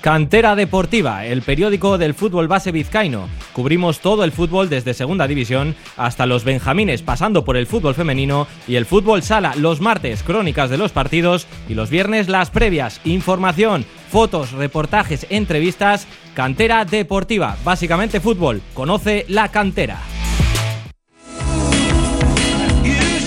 Cantera 0.00 0.56
Deportiva, 0.56 1.26
el 1.26 1.42
periódico 1.42 1.98
del 1.98 2.14
fútbol 2.14 2.48
base 2.48 2.72
vizcaíno. 2.72 3.28
Cubrimos 3.52 4.00
todo 4.00 4.24
el 4.24 4.32
fútbol 4.32 4.70
desde 4.70 4.94
Segunda 4.94 5.26
División 5.26 5.74
hasta 5.98 6.24
los 6.24 6.42
Benjamines, 6.44 7.02
pasando 7.02 7.44
por 7.44 7.58
el 7.58 7.66
fútbol 7.66 7.94
femenino 7.94 8.46
y 8.66 8.76
el 8.76 8.86
fútbol 8.86 9.22
sala. 9.22 9.54
Los 9.56 9.82
martes, 9.82 10.22
crónicas 10.22 10.70
de 10.70 10.78
los 10.78 10.92
partidos 10.92 11.46
y 11.68 11.74
los 11.74 11.90
viernes, 11.90 12.30
las 12.30 12.48
previas. 12.48 13.02
Información, 13.04 13.84
fotos, 14.10 14.52
reportajes, 14.52 15.26
entrevistas. 15.28 16.06
Cantera 16.32 16.86
Deportiva, 16.86 17.58
básicamente 17.62 18.20
fútbol. 18.20 18.62
Conoce 18.72 19.26
la 19.28 19.48
cantera. 19.48 19.98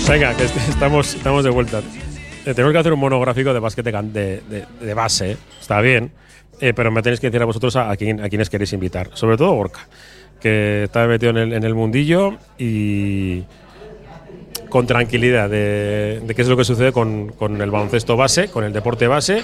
Venga, 0.09 0.35
que 0.35 0.43
est- 0.45 0.57
estamos, 0.69 1.13
estamos 1.13 1.43
de 1.43 1.49
vuelta. 1.51 1.81
Eh, 2.45 2.53
tenemos 2.53 2.73
que 2.73 2.79
hacer 2.79 2.93
un 2.93 2.99
monográfico 2.99 3.53
de 3.53 3.59
básquet 3.59 3.85
de, 3.85 4.41
de- 4.81 4.93
base. 4.95 5.37
Está 5.61 5.79
bien. 5.81 6.11
Eh, 6.65 6.73
pero 6.73 6.91
me 6.91 7.01
tenéis 7.01 7.19
que 7.19 7.27
decir 7.27 7.41
a 7.41 7.45
vosotros 7.45 7.75
a, 7.75 7.91
a 7.91 7.97
quién, 7.97 8.21
a 8.21 8.29
quienes 8.29 8.49
queréis 8.49 8.71
invitar. 8.71 9.09
Sobre 9.15 9.35
todo 9.35 9.51
Gorka, 9.51 9.81
que 10.39 10.83
está 10.85 11.05
metido 11.07 11.31
en 11.31 11.37
el, 11.37 11.53
en 11.53 11.63
el 11.65 11.75
mundillo 11.75 12.37
y 12.57 13.43
con 14.69 14.87
tranquilidad 14.87 15.49
de, 15.49 16.21
de 16.25 16.35
qué 16.35 16.41
es 16.41 16.47
lo 16.47 16.55
que 16.57 16.63
sucede 16.63 16.91
con, 16.93 17.29
con 17.33 17.61
el 17.61 17.69
baloncesto 17.69 18.15
base, 18.15 18.47
con 18.47 18.63
el 18.63 18.71
deporte 18.71 19.07
base 19.07 19.41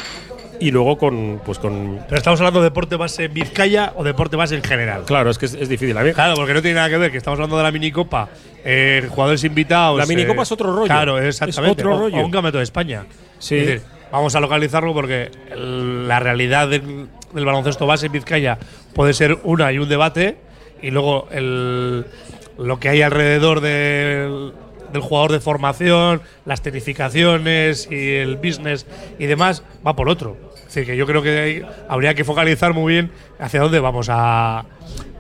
y 0.62 0.71
luego 0.71 0.97
con, 0.97 1.41
pues 1.45 1.60
con. 1.60 1.99
Pero 2.08 2.17
estamos 2.17 2.39
hablando 2.39 2.62
de 2.62 2.65
deporte 2.69 2.95
base 2.95 3.25
en 3.25 3.34
Vizcaya 3.34 3.93
o 3.95 4.03
deporte 4.03 4.36
base 4.38 4.55
en 4.55 4.63
general. 4.63 5.03
Claro, 5.05 5.29
es 5.29 5.38
que 5.38 5.45
es, 5.45 5.53
es 5.55 5.67
difícil. 5.69 5.97
A 5.97 6.03
mí, 6.03 6.13
Claro, 6.13 6.36
porque 6.36 6.53
no 6.53 6.62
tiene 6.62 6.75
nada 6.75 6.89
que 6.89 6.97
ver, 6.97 7.12
que 7.12 7.17
estamos 7.17 7.38
hablando 7.38 7.58
de 7.58 7.63
la 7.63 7.71
minicopa, 7.71 8.29
eh, 8.63 9.05
jugadores 9.10 9.43
invitados. 9.43 9.97
La 9.99 10.05
minicopa 10.05 10.41
eh, 10.41 10.43
es 10.43 10.51
otro 10.51 10.71
rollo. 10.73 10.86
Claro, 10.88 11.17
Es 11.19 11.36
exactamente. 11.41 11.82
otro 11.82 11.95
o- 11.95 11.99
rollo. 11.99 12.15
O 12.17 12.19
un 12.25 12.32
campeonato 12.32 12.58
de 12.60 12.63
España. 12.63 13.05
Sí. 13.39 13.55
Es 13.58 13.65
decir, 13.67 13.82
vamos 14.11 14.35
a 14.35 14.39
localizarlo 14.39 14.93
porque 14.93 15.29
el- 15.51 16.07
la 16.07 16.19
realidad 16.19 16.67
del, 16.67 17.07
del 17.33 17.45
baloncesto 17.45 17.85
base 17.87 18.07
en 18.07 18.11
Vizcaya 18.11 18.57
puede 18.93 19.13
ser 19.13 19.37
una 19.43 19.71
y 19.71 19.77
un 19.79 19.87
debate, 19.89 20.37
y 20.81 20.91
luego 20.91 21.27
el, 21.31 22.05
lo 22.57 22.79
que 22.79 22.89
hay 22.89 23.01
alrededor 23.01 23.61
del, 23.61 24.53
del 24.91 25.01
jugador 25.01 25.31
de 25.33 25.39
formación, 25.39 26.21
las 26.45 26.61
tecnificaciones 26.61 27.87
y 27.91 28.15
el 28.15 28.37
business 28.37 28.85
y 29.19 29.25
demás 29.27 29.63
va 29.85 29.95
por 29.95 30.09
otro. 30.09 30.37
Es 30.67 30.75
decir, 30.75 30.85
que 30.85 30.97
yo 30.97 31.05
creo 31.07 31.21
que 31.21 31.39
ahí 31.39 31.61
habría 31.87 32.13
que 32.13 32.23
focalizar 32.23 32.73
muy 32.73 32.93
bien 32.93 33.11
hacia 33.39 33.59
dónde 33.61 33.79
vamos 33.79 34.07
a, 34.09 34.59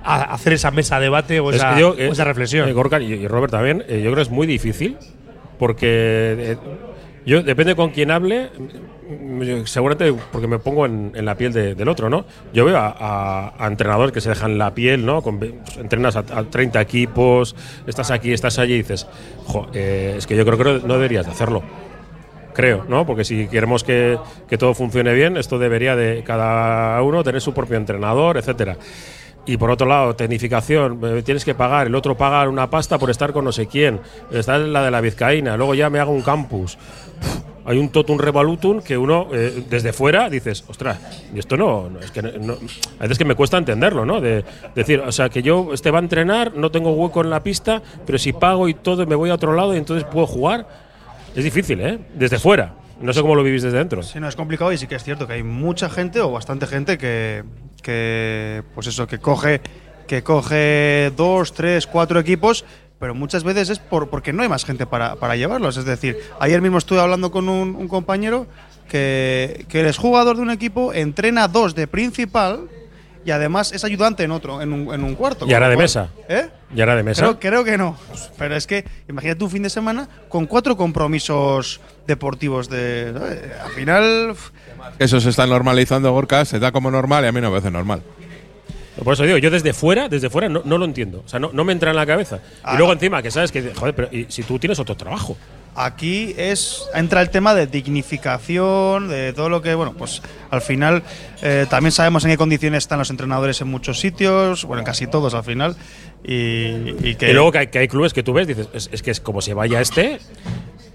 a 0.03 0.21
hacer 0.33 0.53
esa 0.53 0.69
mesa 0.71 0.97
de 0.99 1.03
debate 1.05 1.39
o 1.39 1.49
Es 1.49 1.57
esa, 1.57 1.75
o 1.87 1.95
eh, 1.95 2.07
esa 2.09 2.23
reflexión. 2.23 2.69
eh, 2.69 2.73
Gorka 2.73 2.99
y, 2.99 3.13
y 3.13 3.27
Robert 3.27 3.51
también, 3.51 3.83
eh, 3.87 3.97
yo 3.97 4.11
creo 4.11 4.15
que 4.15 4.21
es 4.21 4.29
muy 4.29 4.45
difícil 4.47 4.97
porque 5.57 6.57
yo 7.29 7.43
depende 7.43 7.75
con 7.75 7.91
quién 7.91 8.11
hable, 8.11 8.49
mm, 9.09 9.65
seguramente 9.65 10.13
porque 10.31 10.47
me 10.47 10.59
pongo 10.59 10.85
en, 10.85 11.11
la 11.25 11.35
piel 11.35 11.53
de- 11.53 11.75
del 11.75 11.87
otro, 11.87 12.09
¿no? 12.09 12.25
Yo 12.53 12.65
veo 12.65 12.77
a, 12.77 13.53
a- 13.57 13.67
entrenadores 13.67 14.11
que 14.11 14.21
se 14.21 14.29
dejan 14.29 14.57
la 14.57 14.73
piel, 14.73 15.05
¿no? 15.05 15.21
Con 15.21 15.39
pues, 15.39 15.51
entrenas 15.77 16.15
a, 16.15 16.19
a 16.19 16.43
30 16.43 16.81
equipos, 16.81 17.55
estás 17.87 18.11
aquí, 18.11 18.33
estás 18.33 18.59
allí 18.59 18.73
y 18.73 18.77
dices, 18.77 19.07
"Jo, 19.45 19.67
eh, 19.73 20.15
es 20.17 20.27
que 20.27 20.35
yo 20.35 20.45
creo 20.45 20.57
que 20.57 20.87
no 20.87 20.93
deberías 20.95 21.25
de 21.25 21.31
hacerlo. 21.31 21.63
Creo, 22.53 22.83
¿no? 22.89 23.05
Porque 23.05 23.23
si 23.23 23.47
queremos 23.47 23.83
que, 23.83 24.17
que 24.49 24.57
todo 24.57 24.73
funcione 24.73 25.13
bien, 25.13 25.37
esto 25.37 25.59
debería 25.59 25.95
de 25.95 26.23
cada 26.25 27.01
uno 27.03 27.23
tener 27.23 27.39
su 27.41 27.53
propio 27.53 27.77
entrenador, 27.77 28.37
etcétera. 28.37 28.75
Y 29.49 29.57
por 29.57 29.71
otro 29.71 29.87
lado, 29.87 30.15
tecnificación, 30.15 30.99
eh, 31.03 31.23
tienes 31.23 31.43
que 31.43 31.55
pagar, 31.55 31.87
el 31.87 31.95
otro 31.95 32.15
paga 32.15 32.47
una 32.47 32.69
pasta 32.69 32.99
por 32.99 33.09
estar 33.09 33.33
con 33.33 33.43
no 33.45 33.51
sé 33.51 33.65
quién, 33.65 33.99
está 34.31 34.57
en 34.57 34.71
la 34.71 34.83
de 34.83 34.91
la 34.91 35.01
Vizcaína, 35.01 35.57
luego 35.57 35.73
ya 35.73 35.89
me 35.89 35.99
hago 35.99 36.11
un 36.11 36.21
campus. 36.21 36.77
Hay 37.65 37.79
un 37.79 37.89
totum 37.89 38.19
revolutum 38.19 38.79
que 38.81 38.95
uno 38.95 39.27
eh, 39.33 39.63
desde 39.67 39.91
fuera 39.91 40.29
dices, 40.29 40.63
ostras, 40.67 40.99
y 41.33 41.39
esto 41.39 41.57
no, 41.57 41.89
es 41.99 42.11
que 42.11 42.21
no- 42.21 42.57
a 42.99 43.01
veces 43.01 43.17
que 43.17 43.25
me 43.25 43.33
cuesta 43.33 43.57
entenderlo, 43.57 44.05
¿no? 44.05 44.21
De 44.21 44.45
decir, 44.75 44.99
o 44.99 45.11
sea, 45.11 45.29
que 45.29 45.41
yo 45.41 45.73
este 45.73 45.89
va 45.89 45.97
a 45.97 46.01
entrenar, 46.03 46.55
no 46.55 46.69
tengo 46.69 46.91
hueco 46.91 47.21
en 47.21 47.31
la 47.31 47.41
pista, 47.41 47.81
pero 48.05 48.19
si 48.19 48.33
pago 48.33 48.69
y 48.69 48.75
todo 48.75 49.07
me 49.07 49.15
voy 49.15 49.31
a 49.31 49.33
otro 49.33 49.53
lado 49.53 49.73
y 49.73 49.77
entonces 49.77 50.07
puedo 50.11 50.27
jugar. 50.27 50.67
Es 51.35 51.43
difícil, 51.43 51.81
¿eh? 51.81 51.97
Desde 52.13 52.37
fuera. 52.37 52.73
No 53.01 53.13
sé 53.13 53.21
cómo 53.21 53.35
lo 53.35 53.43
vivís 53.43 53.63
desde 53.63 53.77
dentro. 53.77 54.03
Sí, 54.03 54.19
no, 54.19 54.27
es 54.27 54.35
complicado 54.35 54.71
y 54.73 54.77
sí 54.77 54.87
que 54.87 54.95
es 54.95 55.03
cierto 55.03 55.25
que 55.27 55.33
hay 55.33 55.43
mucha 55.43 55.89
gente 55.89 56.19
o 56.21 56.31
bastante 56.31 56.67
gente 56.67 56.97
que, 56.97 57.43
que 57.81 58.63
pues 58.75 58.87
eso, 58.87 59.07
que 59.07 59.19
coge, 59.19 59.61
que 60.07 60.21
coge 60.23 61.11
dos, 61.15 61.53
tres, 61.53 61.87
cuatro 61.87 62.19
equipos, 62.19 62.65
pero 62.99 63.15
muchas 63.15 63.43
veces 63.43 63.69
es 63.69 63.79
por, 63.79 64.09
porque 64.09 64.33
no 64.33 64.43
hay 64.43 64.49
más 64.49 64.65
gente 64.65 64.85
para, 64.85 65.15
para 65.15 65.37
llevarlos. 65.37 65.77
Es 65.77 65.85
decir, 65.85 66.17
ayer 66.39 66.61
mismo 66.61 66.77
estuve 66.77 66.99
hablando 66.99 67.31
con 67.31 67.47
un, 67.47 67.75
un 67.75 67.87
compañero 67.87 68.47
que, 68.89 69.65
que 69.69 69.81
él 69.81 69.85
es 69.85 69.97
jugador 69.97 70.35
de 70.35 70.41
un 70.41 70.51
equipo, 70.51 70.93
entrena 70.93 71.47
dos 71.47 71.75
de 71.75 71.87
principal 71.87 72.67
y 73.25 73.31
además 73.31 73.71
es 73.73 73.83
ayudante 73.83 74.23
en 74.23 74.31
otro, 74.31 74.61
en 74.61 74.73
un, 74.73 74.93
en 74.93 75.03
un 75.03 75.15
cuarto. 75.15 75.45
Y 75.47 75.53
ahora 75.53 75.69
de 75.69 75.77
mesa. 75.77 76.09
¿Eh? 76.27 76.49
¿Y 76.73 76.79
ahora 76.81 76.95
de 76.95 77.03
mesa? 77.03 77.21
Creo, 77.21 77.39
creo 77.39 77.63
que 77.63 77.77
no. 77.77 77.97
Pero 78.37 78.55
es 78.55 78.65
que 78.65 78.85
imagínate 79.07 79.43
un 79.43 79.49
fin 79.49 79.63
de 79.63 79.69
semana 79.69 80.07
con 80.29 80.45
cuatro 80.45 80.75
compromisos 80.77 81.81
deportivos 82.09 82.69
de. 82.69 83.13
¿sabes? 83.13 83.39
Al 83.63 83.71
final. 83.71 84.35
Eso 84.99 85.21
se 85.21 85.29
está 85.29 85.47
normalizando, 85.47 86.11
Gorka, 86.11 86.43
se 86.43 86.59
da 86.59 86.73
como 86.73 86.91
normal 86.91 87.23
y 87.23 87.27
a 87.27 87.31
mí 87.31 87.39
no 87.39 87.49
me 87.49 87.59
parece 87.59 87.71
normal. 87.71 88.03
Por 89.03 89.13
eso 89.13 89.23
digo, 89.23 89.37
yo 89.37 89.49
desde 89.49 89.71
fuera, 89.71 90.09
desde 90.09 90.29
fuera 90.29 90.49
no, 90.49 90.61
no 90.65 90.77
lo 90.77 90.85
entiendo. 90.85 91.23
O 91.25 91.29
sea, 91.29 91.39
no, 91.39 91.51
no 91.53 91.63
me 91.63 91.71
entra 91.71 91.91
en 91.91 91.95
la 91.95 92.05
cabeza. 92.05 92.39
Ah. 92.63 92.73
Y 92.73 92.77
luego 92.77 92.91
encima, 92.91 93.21
que 93.21 93.31
sabes 93.31 93.51
que, 93.51 93.73
joder, 93.73 93.95
pero 93.95 94.09
y 94.11 94.25
si 94.29 94.43
tú 94.43 94.59
tienes 94.59 94.79
otro 94.79 94.95
trabajo. 94.95 95.37
Aquí 95.75 96.33
es 96.35 96.83
entra 96.93 97.21
el 97.21 97.29
tema 97.29 97.53
de 97.53 97.67
dignificación, 97.67 99.07
de 99.07 99.31
todo 99.31 99.47
lo 99.47 99.61
que, 99.61 99.75
bueno, 99.75 99.93
pues 99.93 100.21
al 100.49 100.61
final 100.61 101.03
eh, 101.41 101.67
también 101.69 101.91
sabemos 101.91 102.25
en 102.25 102.31
qué 102.31 102.37
condiciones 102.37 102.79
están 102.83 102.99
los 102.99 103.09
entrenadores 103.09 103.61
en 103.61 103.67
muchos 103.67 103.99
sitios, 103.99 104.65
bueno, 104.65 104.81
en 104.81 104.85
casi 104.85 105.07
todos 105.07 105.33
al 105.35 105.43
final, 105.43 105.77
y, 106.23 107.07
y 107.07 107.15
que. 107.15 107.29
Y 107.29 107.33
luego 107.33 107.51
que 107.51 107.59
hay, 107.59 107.67
que 107.67 107.79
hay 107.79 107.87
clubes 107.87 108.13
que 108.13 108.23
tú 108.23 108.33
ves, 108.33 108.47
dices, 108.47 108.67
es, 108.73 108.89
es 108.91 109.01
que 109.01 109.11
es 109.11 109.21
como 109.21 109.41
se 109.41 109.53
vaya 109.53 109.79
este, 109.79 110.19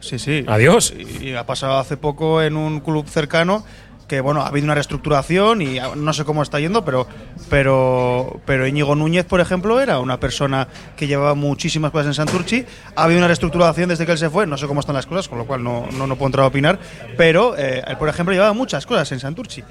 Sí, 0.05 0.19
sí. 0.19 0.45
adiós. 0.47 0.93
Y 1.21 1.35
ha 1.35 1.47
pasado 1.47 1.79
hace 1.79 1.97
poco 1.97 2.43
en 2.43 2.57
un 2.57 2.81
club 2.81 3.09
cercano 3.09 3.65
que 4.07 4.21
bueno, 4.21 4.43
ha 4.43 4.49
habido 4.49 4.65
una 4.65 4.75
reestructuración 4.75 5.63
y 5.63 5.79
no 5.97 6.13
sé 6.13 6.25
cómo 6.25 6.43
está 6.43 6.61
yendo, 6.61 6.85
pero 6.85 7.07
pero 7.49 8.41
pero 8.45 8.67
Íñigo 8.67 8.95
Núñez, 8.95 9.25
por 9.25 9.41
ejemplo, 9.41 9.81
era 9.81 9.99
una 9.99 10.21
persona 10.21 10.69
que 10.97 11.07
llevaba 11.07 11.35
muchísimas 11.35 11.91
cosas 11.91 12.09
en 12.09 12.15
Santurchi. 12.15 12.65
Ha 12.97 13.05
habido 13.05 13.19
una 13.19 13.29
reestructuración 13.29 13.89
desde 13.89 14.05
que 14.05 14.13
él 14.13 14.19
se 14.19 14.31
fue, 14.31 14.47
no 14.47 14.57
sé 14.57 14.67
cómo 14.67 14.81
están 14.81 14.95
las 14.95 15.07
cosas, 15.07 15.29
con 15.29 15.39
lo 15.39 15.47
cual 15.47 15.63
no, 15.63 15.87
no, 15.97 16.07
no 16.07 16.17
puedo 16.17 16.27
entrar 16.27 16.45
a 16.45 16.49
opinar, 16.49 16.79
pero 17.17 17.57
eh, 17.57 17.83
él, 17.87 17.97
por 17.97 18.09
ejemplo, 18.09 18.35
llevaba 18.35 18.53
muchas 18.53 18.87
cosas 18.87 19.11
en 19.13 19.21
Santurchi. 19.21 19.63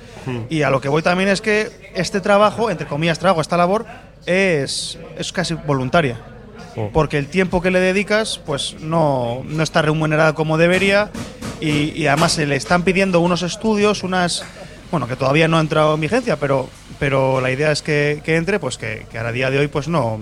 Y 0.50 0.64
a 0.64 0.70
lo 0.70 0.82
que 0.82 0.90
voy 0.90 1.02
también 1.02 1.30
es 1.30 1.42
que 1.42 1.92
este 1.96 2.20
trabajo, 2.20 2.72
entre 2.72 2.88
comillas 2.88 3.20
trabajo, 3.20 3.42
esta 3.42 3.58
labor, 3.58 3.86
es, 4.26 4.98
es 5.18 5.32
casi 5.32 5.54
voluntaria. 5.54 6.33
Porque 6.92 7.18
el 7.18 7.28
tiempo 7.28 7.62
que 7.62 7.72
le 7.72 7.80
dedicas 7.80 8.40
pues 8.46 8.76
no, 8.80 9.44
no 9.46 9.64
está 9.64 9.82
remunerado 9.82 10.34
como 10.36 10.58
debería 10.58 11.12
y, 11.62 11.92
y 12.00 12.08
además 12.08 12.34
se 12.34 12.46
le 12.46 12.56
están 12.56 12.84
pidiendo 12.84 13.20
unos 13.20 13.42
estudios, 13.44 14.04
unas 14.04 14.44
bueno 14.92 15.08
que 15.08 15.16
todavía 15.16 15.48
no 15.48 15.58
ha 15.58 15.62
entrado 15.62 15.96
en 15.96 16.02
vigencia, 16.02 16.38
pero 16.38 16.70
pero 17.00 17.42
la 17.42 17.52
idea 17.52 17.72
es 17.72 17.82
que, 17.82 18.22
que 18.24 18.38
entre, 18.38 18.60
pues 18.60 18.78
que, 18.78 19.06
que 19.12 19.18
a 19.18 19.32
día 19.32 19.50
de 19.50 19.60
hoy 19.60 19.68
pues 19.68 19.88
no 19.88 20.22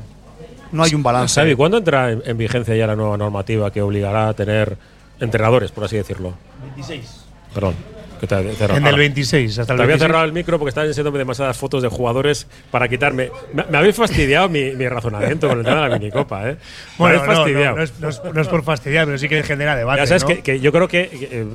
no 0.71 0.83
hay 0.83 0.95
un 0.95 1.03
balance. 1.03 1.39
Xavi, 1.39 1.55
¿cuándo 1.55 1.77
entra 1.77 2.11
en, 2.11 2.23
en 2.25 2.37
vigencia 2.37 2.75
ya 2.75 2.87
la 2.87 2.95
nueva 2.95 3.17
normativa 3.17 3.71
que 3.71 3.81
obligará 3.81 4.29
a 4.29 4.33
tener 4.33 4.77
entrenadores, 5.19 5.71
por 5.71 5.83
así 5.83 5.97
decirlo? 5.97 6.33
26. 6.63 7.25
Perdón, 7.53 7.75
que 8.21 8.27
te. 8.27 8.35
En 8.35 8.47
el 8.47 8.85
Ahora, 8.85 8.95
26, 8.97 9.59
hasta 9.59 9.73
el 9.73 9.77
Te 9.77 9.83
había 9.83 9.95
26. 9.95 10.07
cerrado 10.07 10.23
el 10.25 10.31
micro 10.31 10.57
porque 10.57 10.69
estaban 10.69 10.87
enseñándome 10.87 11.17
demasiadas 11.19 11.57
fotos 11.57 11.83
de 11.83 11.89
jugadores 11.89 12.47
para 12.71 12.87
quitarme. 12.87 13.31
Me, 13.53 13.65
me 13.69 13.77
habéis 13.77 13.95
fastidiado 13.97 14.47
mi, 14.47 14.71
mi 14.75 14.87
razonamiento 14.87 15.49
con 15.49 15.59
el 15.59 15.65
tema 15.65 15.83
de 15.83 15.89
la 15.89 15.97
minicopa, 15.99 16.49
¿eh? 16.49 16.53
Me 16.53 16.57
Bueno, 16.97 17.19
habéis 17.19 17.27
no, 17.29 17.35
fastidiado. 17.43 17.75
no 17.75 17.83
es, 17.83 17.99
no 17.99 18.09
es- 18.09 18.21
no 18.33 18.41
es 18.41 18.47
por 18.47 18.63
fastidiar, 18.63 19.05
pero 19.05 19.17
sí 19.17 19.27
que 19.27 19.43
genera 19.43 19.75
debate. 19.75 20.01
Ya 20.01 20.07
sabes 20.07 20.23
que, 20.23 20.41
que 20.41 20.59
yo 20.61 20.71
creo 20.71 20.87
que, 20.87 21.09
que, 21.09 21.45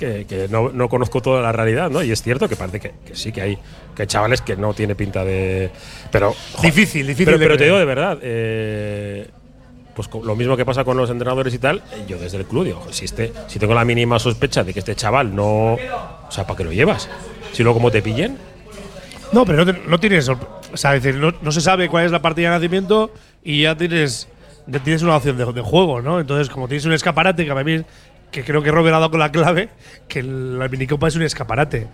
eh, 0.00 0.26
que, 0.28 0.46
no, 0.48 0.70
no 0.70 0.88
conozco 0.88 1.20
toda 1.20 1.42
la 1.42 1.52
realidad, 1.52 1.90
¿no? 1.90 2.02
Y 2.02 2.10
es 2.12 2.22
cierto 2.22 2.48
que 2.48 2.56
parece 2.56 2.80
que, 2.80 2.92
sí 3.12 3.32
que 3.32 3.42
hay, 3.42 3.58
que 3.94 4.02
hay 4.02 4.06
chavales 4.06 4.40
que 4.40 4.56
no 4.56 4.72
tiene 4.74 4.94
pinta 4.94 5.24
de. 5.24 5.70
Pero. 6.10 6.34
joder, 6.52 6.72
Difícil, 6.72 7.06
difícil 7.06 7.36
Pero, 7.38 7.56
te 7.56 7.64
digo 7.64 7.78
de 7.78 7.84
verdad, 7.84 8.18
eh, 8.22 9.26
pues 9.94 10.08
lo 10.22 10.34
mismo 10.36 10.56
que 10.56 10.64
pasa 10.64 10.84
con 10.84 10.96
los 10.96 11.10
entrenadores 11.10 11.52
y 11.54 11.58
tal, 11.58 11.82
yo 12.08 12.18
desde 12.18 12.38
el 12.38 12.46
club 12.46 12.64
digo, 12.64 12.86
si, 12.90 13.04
este, 13.04 13.32
si 13.46 13.58
tengo 13.58 13.74
la 13.74 13.84
mínima 13.84 14.18
sospecha 14.18 14.64
de 14.64 14.72
que 14.72 14.78
este 14.78 14.94
chaval 14.94 15.34
no. 15.34 15.74
O 15.74 16.30
sea, 16.30 16.46
¿para 16.46 16.56
qué 16.56 16.64
lo 16.64 16.72
llevas? 16.72 17.08
Si 17.52 17.62
luego 17.62 17.78
como 17.78 17.90
te 17.90 18.00
pillen. 18.02 18.38
No, 19.32 19.44
pero 19.44 19.64
no, 19.64 19.72
te- 19.72 19.80
no 19.88 19.98
tienes. 20.00 20.28
O 20.28 20.38
sea, 20.74 20.94
es 20.96 21.02
decir, 21.02 21.20
no, 21.20 21.32
no 21.42 21.52
se 21.52 21.60
sabe 21.60 21.88
cuál 21.88 22.04
es 22.06 22.10
la 22.12 22.22
partida 22.22 22.48
de 22.50 22.56
nacimiento 22.56 23.10
y 23.44 23.62
ya 23.62 23.76
tienes, 23.76 24.28
tienes 24.84 25.02
una 25.02 25.16
opción 25.16 25.36
de, 25.36 25.44
de 25.52 25.60
juego, 25.60 26.00
¿no? 26.02 26.20
Entonces, 26.20 26.48
como 26.48 26.68
tienes 26.68 26.84
un 26.86 26.92
escaparate, 26.92 27.44
que 27.44 27.50
a 27.50 27.54
mí, 27.64 27.82
que 28.30 28.44
creo 28.44 28.62
que 28.62 28.70
Robert 28.70 28.94
ha 28.94 28.98
dado 28.98 29.10
con 29.10 29.20
la 29.20 29.30
clave, 29.32 29.68
que 30.08 30.22
la 30.22 30.68
minicopa 30.68 31.08
es 31.08 31.16
un 31.16 31.22
escaparate. 31.22 31.86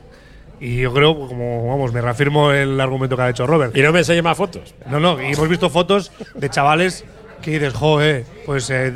Y 0.60 0.78
yo 0.80 0.92
creo, 0.92 1.16
como 1.28 1.68
vamos, 1.68 1.92
me 1.92 2.00
reafirmo 2.00 2.50
el 2.50 2.80
argumento 2.80 3.16
que 3.16 3.22
ha 3.22 3.30
hecho 3.30 3.46
Robert. 3.46 3.76
Y 3.76 3.82
no 3.82 3.92
me 3.92 4.00
enseñe 4.00 4.22
más 4.22 4.36
fotos. 4.36 4.74
No, 4.90 4.98
no, 4.98 5.20
y 5.22 5.32
hemos 5.32 5.48
visto 5.48 5.70
fotos 5.70 6.10
de 6.34 6.50
chavales 6.50 7.04
que 7.42 7.52
dices, 7.52 7.72
joder, 7.74 8.24
pues 8.46 8.68
eh, 8.70 8.92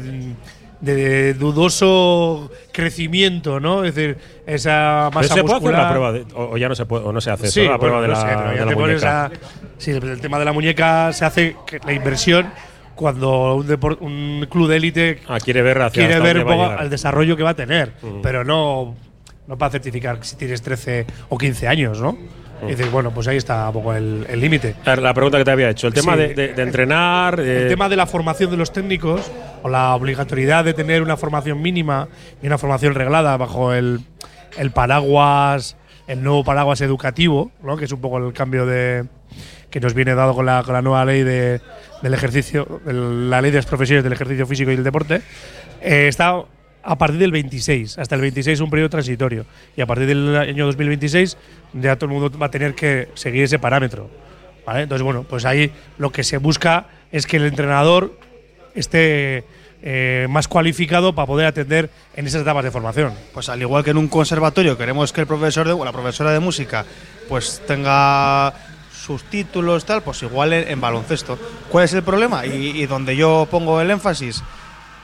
de 0.81 1.35
dudoso 1.35 2.51
crecimiento, 2.73 3.61
¿no? 3.61 3.85
Es 3.85 3.95
decir, 3.95 4.19
esa 4.47 5.11
masa 5.15 5.35
se 5.35 5.43
puede 5.43 5.55
hacer 5.57 5.63
muscular. 5.71 5.83
la 5.83 5.89
prueba 5.91 6.13
de- 6.13 6.25
o, 6.35 6.51
o 6.53 6.57
ya 6.57 6.69
no 6.69 6.75
se 6.75 6.87
puede 6.87 7.05
o 7.05 7.13
no 7.13 7.21
se 7.21 7.31
hace 7.31 7.47
Sí, 7.49 7.65
la 7.65 7.79
prueba 7.79 8.01
de 8.03 8.09
la, 8.09 8.17
sé, 8.17 8.65
de 8.65 8.75
muñeca. 8.77 9.25
a- 9.27 9.31
sí, 9.79 9.93
el 9.93 10.21
tema 10.21 10.39
de 10.41 10.45
la 10.45 10.53
muñeca 10.53 11.13
se 11.13 11.25
hace 11.25 11.57
la 11.87 11.93
inversión 11.93 12.49
cuando 12.97 13.55
un, 13.55 13.67
depor- 13.69 13.99
un 14.01 14.47
club 14.51 14.69
de 14.69 14.77
élite 14.77 15.21
Ah, 15.29 15.39
quiere 15.39 15.63
ver 15.63 15.81
hacia 15.83 16.05
quiere 16.07 16.21
ver 16.21 16.45
el 16.81 16.91
desarrollo 16.91 17.37
que 17.37 17.43
va 17.45 17.51
a 17.51 17.57
tener, 17.57 17.93
pero 18.23 18.45
no, 18.45 18.97
no 19.47 19.57
para 19.59 19.71
certificar 19.71 20.19
si 20.23 20.37
tienes 20.37 20.63
13 20.63 21.07
o 21.29 21.39
15 21.39 21.69
años, 21.69 22.01
¿no? 22.01 22.19
Y 22.63 22.67
dices, 22.67 22.91
bueno, 22.93 23.11
pues 23.13 23.27
ahí 23.29 23.37
está 23.37 23.67
un 23.69 23.73
poco 23.75 23.93
el 23.95 24.27
límite. 24.41 24.75
La 24.85 25.13
pregunta 25.15 25.39
que 25.39 25.45
te 25.45 25.51
había 25.51 25.69
hecho, 25.71 25.89
el 25.89 25.95
tema 25.95 26.13
Sí. 26.15 26.19
de, 26.21 26.35
de- 26.35 26.55
de 26.55 26.63
entrenar. 26.63 27.41
El 27.41 27.67
eh, 27.67 27.69
tema 27.69 27.89
de 27.89 27.97
la 27.97 28.07
formación 28.07 28.51
de 28.51 28.57
los 28.57 28.73
técnicos 28.73 29.31
o 29.63 29.69
la 29.69 29.95
obligatoriedad 29.95 30.65
de 30.65 30.73
tener 30.75 31.03
una 31.03 31.17
formación 31.17 31.61
mínima 31.61 32.09
y 32.43 32.47
una 32.47 32.59
formación 32.59 32.95
reglada 32.95 33.37
bajo 33.37 33.73
el, 33.73 34.01
el 34.59 34.71
paraguas, 34.71 35.77
el 36.07 36.23
nuevo 36.23 36.45
paraguas 36.45 36.81
educativo, 36.83 37.51
¿no? 37.63 37.77
que 37.77 37.87
es 37.87 37.93
un 37.93 38.01
poco 38.01 38.19
el 38.19 38.33
cambio 38.33 38.65
de 38.67 39.05
que 39.71 39.81
nos 39.81 39.95
viene 39.95 40.15
dado 40.15 40.35
con 40.35 40.45
la, 40.47 40.63
con 40.63 40.75
la 40.75 40.83
nueva 40.83 41.05
ley 41.05 41.23
de, 41.23 41.61
del 42.03 42.15
ejercicio, 42.15 42.81
el- 42.87 43.31
la 43.31 43.41
ley 43.41 43.51
de 43.51 43.57
las 43.59 43.67
profesiones 43.67 44.05
del 44.05 44.13
ejercicio 44.13 44.47
físico 44.47 44.71
y 44.71 44.75
el 44.75 44.85
deporte, 44.85 45.23
eh, 45.81 46.07
está 46.09 46.43
a 46.83 46.97
partir 46.97 47.19
del 47.19 47.33
26. 47.33 47.99
Hasta 47.99 48.15
el 48.15 48.21
26 48.21 48.55
es 48.55 48.61
un 48.61 48.71
periodo 48.71 48.91
transitorio. 48.91 49.47
Y 49.77 49.81
a 49.81 49.87
partir 49.87 50.07
del 50.07 50.37
año 50.37 50.67
2026 50.67 51.37
ya 51.75 51.97
todo 51.97 52.07
el 52.11 52.19
mundo 52.19 52.39
va 52.39 52.47
a 52.47 52.51
tener 52.51 52.75
que 52.75 53.09
seguir 53.15 53.45
ese 53.45 53.59
parámetro. 53.59 54.11
Entonces, 54.67 55.03
bueno, 55.03 55.25
pues 55.25 55.45
ahí 55.45 55.73
lo 55.99 56.11
que 56.11 56.23
se 56.23 56.39
busca 56.39 56.87
es 57.11 57.27
que 57.27 57.37
el 57.37 57.47
entrenador 57.47 58.17
esté 58.75 59.45
eh, 59.83 60.27
más 60.31 60.47
cualificado 60.47 61.15
para 61.15 61.27
poder 61.27 61.47
atender 61.47 61.91
en 62.15 62.27
esas 62.27 62.43
etapas 62.43 62.65
de 62.65 62.71
formación. 62.71 63.13
Pues 63.35 63.49
al 63.49 63.61
igual 63.61 63.83
que 63.83 63.91
en 63.91 63.97
un 63.97 64.09
conservatorio 64.09 64.79
queremos 64.79 65.13
que 65.13 65.23
el 65.23 65.27
profesor 65.27 65.67
de, 65.67 65.73
o 65.73 65.85
la 65.85 65.93
profesora 65.93 66.31
de 66.33 66.39
música 66.39 66.87
pues 67.29 67.61
tenga 67.67 68.55
sus 68.95 69.25
títulos 69.25 69.85
tal, 69.85 70.03
pues 70.03 70.23
igual 70.23 70.53
en, 70.53 70.69
en 70.69 70.81
baloncesto. 70.81 71.37
¿Cuál 71.69 71.85
es 71.87 71.93
el 71.95 72.05
problema? 72.05 72.47
Y, 72.47 72.81
y 72.83 72.87
donde 72.87 73.17
yo 73.17 73.49
pongo 73.51 73.81
el 73.81 73.91
énfasis, 73.91 74.45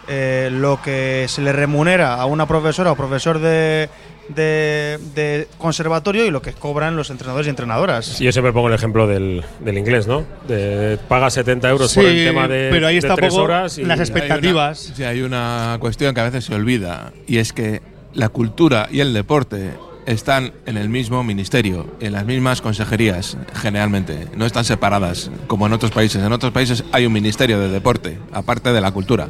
eh, 0.09 0.49
lo 0.53 0.81
que 0.83 1.27
se 1.29 1.43
le 1.43 1.53
remunera 1.53 2.15
a 2.15 2.27
una 2.27 2.47
profesora 2.47 2.93
o 2.93 2.97
profesor 2.97 3.39
de, 3.39 3.89
de- 4.29 4.99
de 5.15 5.49
conservatorio 5.59 6.25
y 6.27 6.31
lo 6.31 6.43
que 6.43 6.53
cobran 6.53 6.97
los 6.97 7.11
entrenadores 7.11 7.47
y 7.47 7.51
entrenadoras. 7.51 8.19
Yo 8.19 8.33
siempre 8.33 8.53
pongo 8.53 8.69
el 8.69 8.75
ejemplo 8.75 9.07
del, 9.07 9.45
del 9.61 9.79
inglés, 9.79 10.07
¿no? 10.07 10.25
De, 10.47 10.99
paga 11.09 11.31
70 11.31 11.69
euros 11.71 11.95
por 11.95 12.05
el 12.05 12.25
tema 12.27 12.49
de, 12.49 12.69
pero 12.71 12.87
ahí 12.87 12.95
de 12.95 12.99
está 13.01 13.15
un 13.15 13.17
tres 13.17 13.31
poco 13.33 13.45
horas 13.45 13.79
y 13.79 13.83
las 13.83 13.91
Hay 13.91 13.95
una- 13.97 14.03
expectativas. 14.05 14.93
sí, 14.95 15.05
hay 15.05 15.23
una 15.23 15.77
cuestión 15.81 16.15
que 16.15 16.21
a 16.21 16.25
veces 16.25 16.45
se 16.45 16.55
olvida 16.55 17.13
y 17.27 17.39
es 17.39 17.53
que 17.53 17.81
la 18.15 18.29
cultura 18.31 18.89
y 18.91 19.01
el 19.01 19.13
deporte 19.13 19.73
están 20.07 20.53
en 20.65 20.79
el 20.79 20.89
mismo 20.89 21.23
ministerio, 21.23 21.87
en 22.01 22.13
las 22.13 22.25
mismas 22.25 22.63
consejerías, 22.63 23.37
generalmente. 23.55 24.27
No 24.37 24.47
están 24.47 24.65
separadas, 24.65 25.31
como 25.47 25.67
en 25.67 25.75
otros 25.75 25.91
países. 25.91 26.23
En 26.25 26.33
otros 26.33 26.51
países 26.51 26.83
hay 26.93 27.05
un 27.05 27.13
ministerio 27.13 27.59
de 27.61 27.69
deporte, 27.69 28.19
aparte 28.33 28.73
de 28.73 28.81
la 28.81 28.91
cultura. 28.91 29.29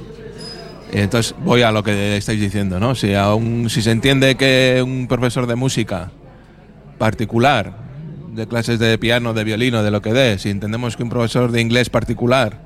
Entonces 0.92 1.34
voy 1.44 1.62
a 1.62 1.70
lo 1.70 1.82
que 1.82 2.16
estáis 2.16 2.40
diciendo, 2.40 2.80
¿no? 2.80 2.94
Si, 2.94 3.14
aún, 3.14 3.68
si 3.68 3.82
se 3.82 3.90
entiende 3.90 4.36
que 4.36 4.82
un 4.84 5.06
profesor 5.06 5.46
de 5.46 5.54
música 5.54 6.10
particular, 6.98 7.74
de 8.32 8.46
clases 8.46 8.78
de 8.78 8.96
piano, 8.98 9.34
de 9.34 9.44
violino, 9.44 9.82
de 9.82 9.90
lo 9.90 10.00
que 10.02 10.12
dé, 10.12 10.38
si 10.38 10.50
entendemos 10.50 10.96
que 10.96 11.02
un 11.02 11.10
profesor 11.10 11.50
de 11.52 11.60
inglés 11.60 11.90
particular 11.90 12.58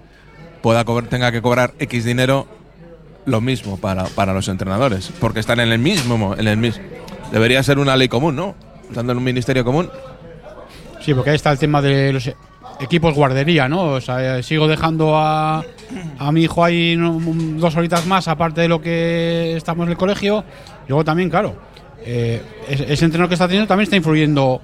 pueda 0.63 0.85
cobrar- 0.85 1.09
tenga 1.09 1.33
que 1.33 1.43
cobrar 1.43 1.75
X 1.79 2.05
dinero, 2.05 2.47
lo 3.25 3.41
mismo 3.41 3.77
para, 3.77 4.05
para 4.05 4.33
los 4.33 4.49
entrenadores, 4.49 5.11
porque 5.21 5.41
están 5.41 5.61
en 5.61 5.71
el 5.73 5.79
mismo, 5.79 6.19
mo- 6.19 6.37
en 6.37 6.49
el 6.49 6.57
mismo. 6.57 6.83
Debería 7.33 7.63
ser 7.63 7.79
una 7.79 7.97
ley 7.97 8.09
común, 8.09 8.37
¿no? 8.37 8.55
Estando 8.89 9.13
en 9.13 9.19
un 9.19 9.25
ministerio 9.25 9.65
común. 9.65 9.91
Sí, 11.01 11.15
porque 11.15 11.31
ahí 11.31 11.37
está 11.37 11.51
el 11.53 11.59
tema 11.59 11.81
de 11.83 12.13
los 12.13 12.31
equipos 12.83 13.15
guardería, 13.15 13.69
¿no? 13.69 13.93
O 13.93 14.01
sea, 14.01 14.39
eh, 14.39 14.43
sigo 14.43 14.67
dejando 14.67 15.17
a, 15.17 15.65
a 16.19 16.33
mi 16.33 16.43
hijo 16.43 16.65
ahí 16.65 16.97
dos 16.97 17.77
horitas 17.77 18.07
más, 18.07 18.29
aparte 18.29 18.63
de 18.63 18.69
lo 18.69 18.81
que 18.81 19.57
estamos 19.57 19.87
en 19.87 19.93
el 19.93 19.97
colegio. 19.97 20.45
Luego 20.89 21.05
también, 21.05 21.31
claro, 21.31 21.57
eh, 22.05 22.43
ese, 22.69 23.05
entrenador 23.05 23.29
que 23.29 23.35
está 23.35 23.47
teniendo 23.47 23.69
también 23.69 23.85
está 23.85 23.97
influyendo 23.97 24.61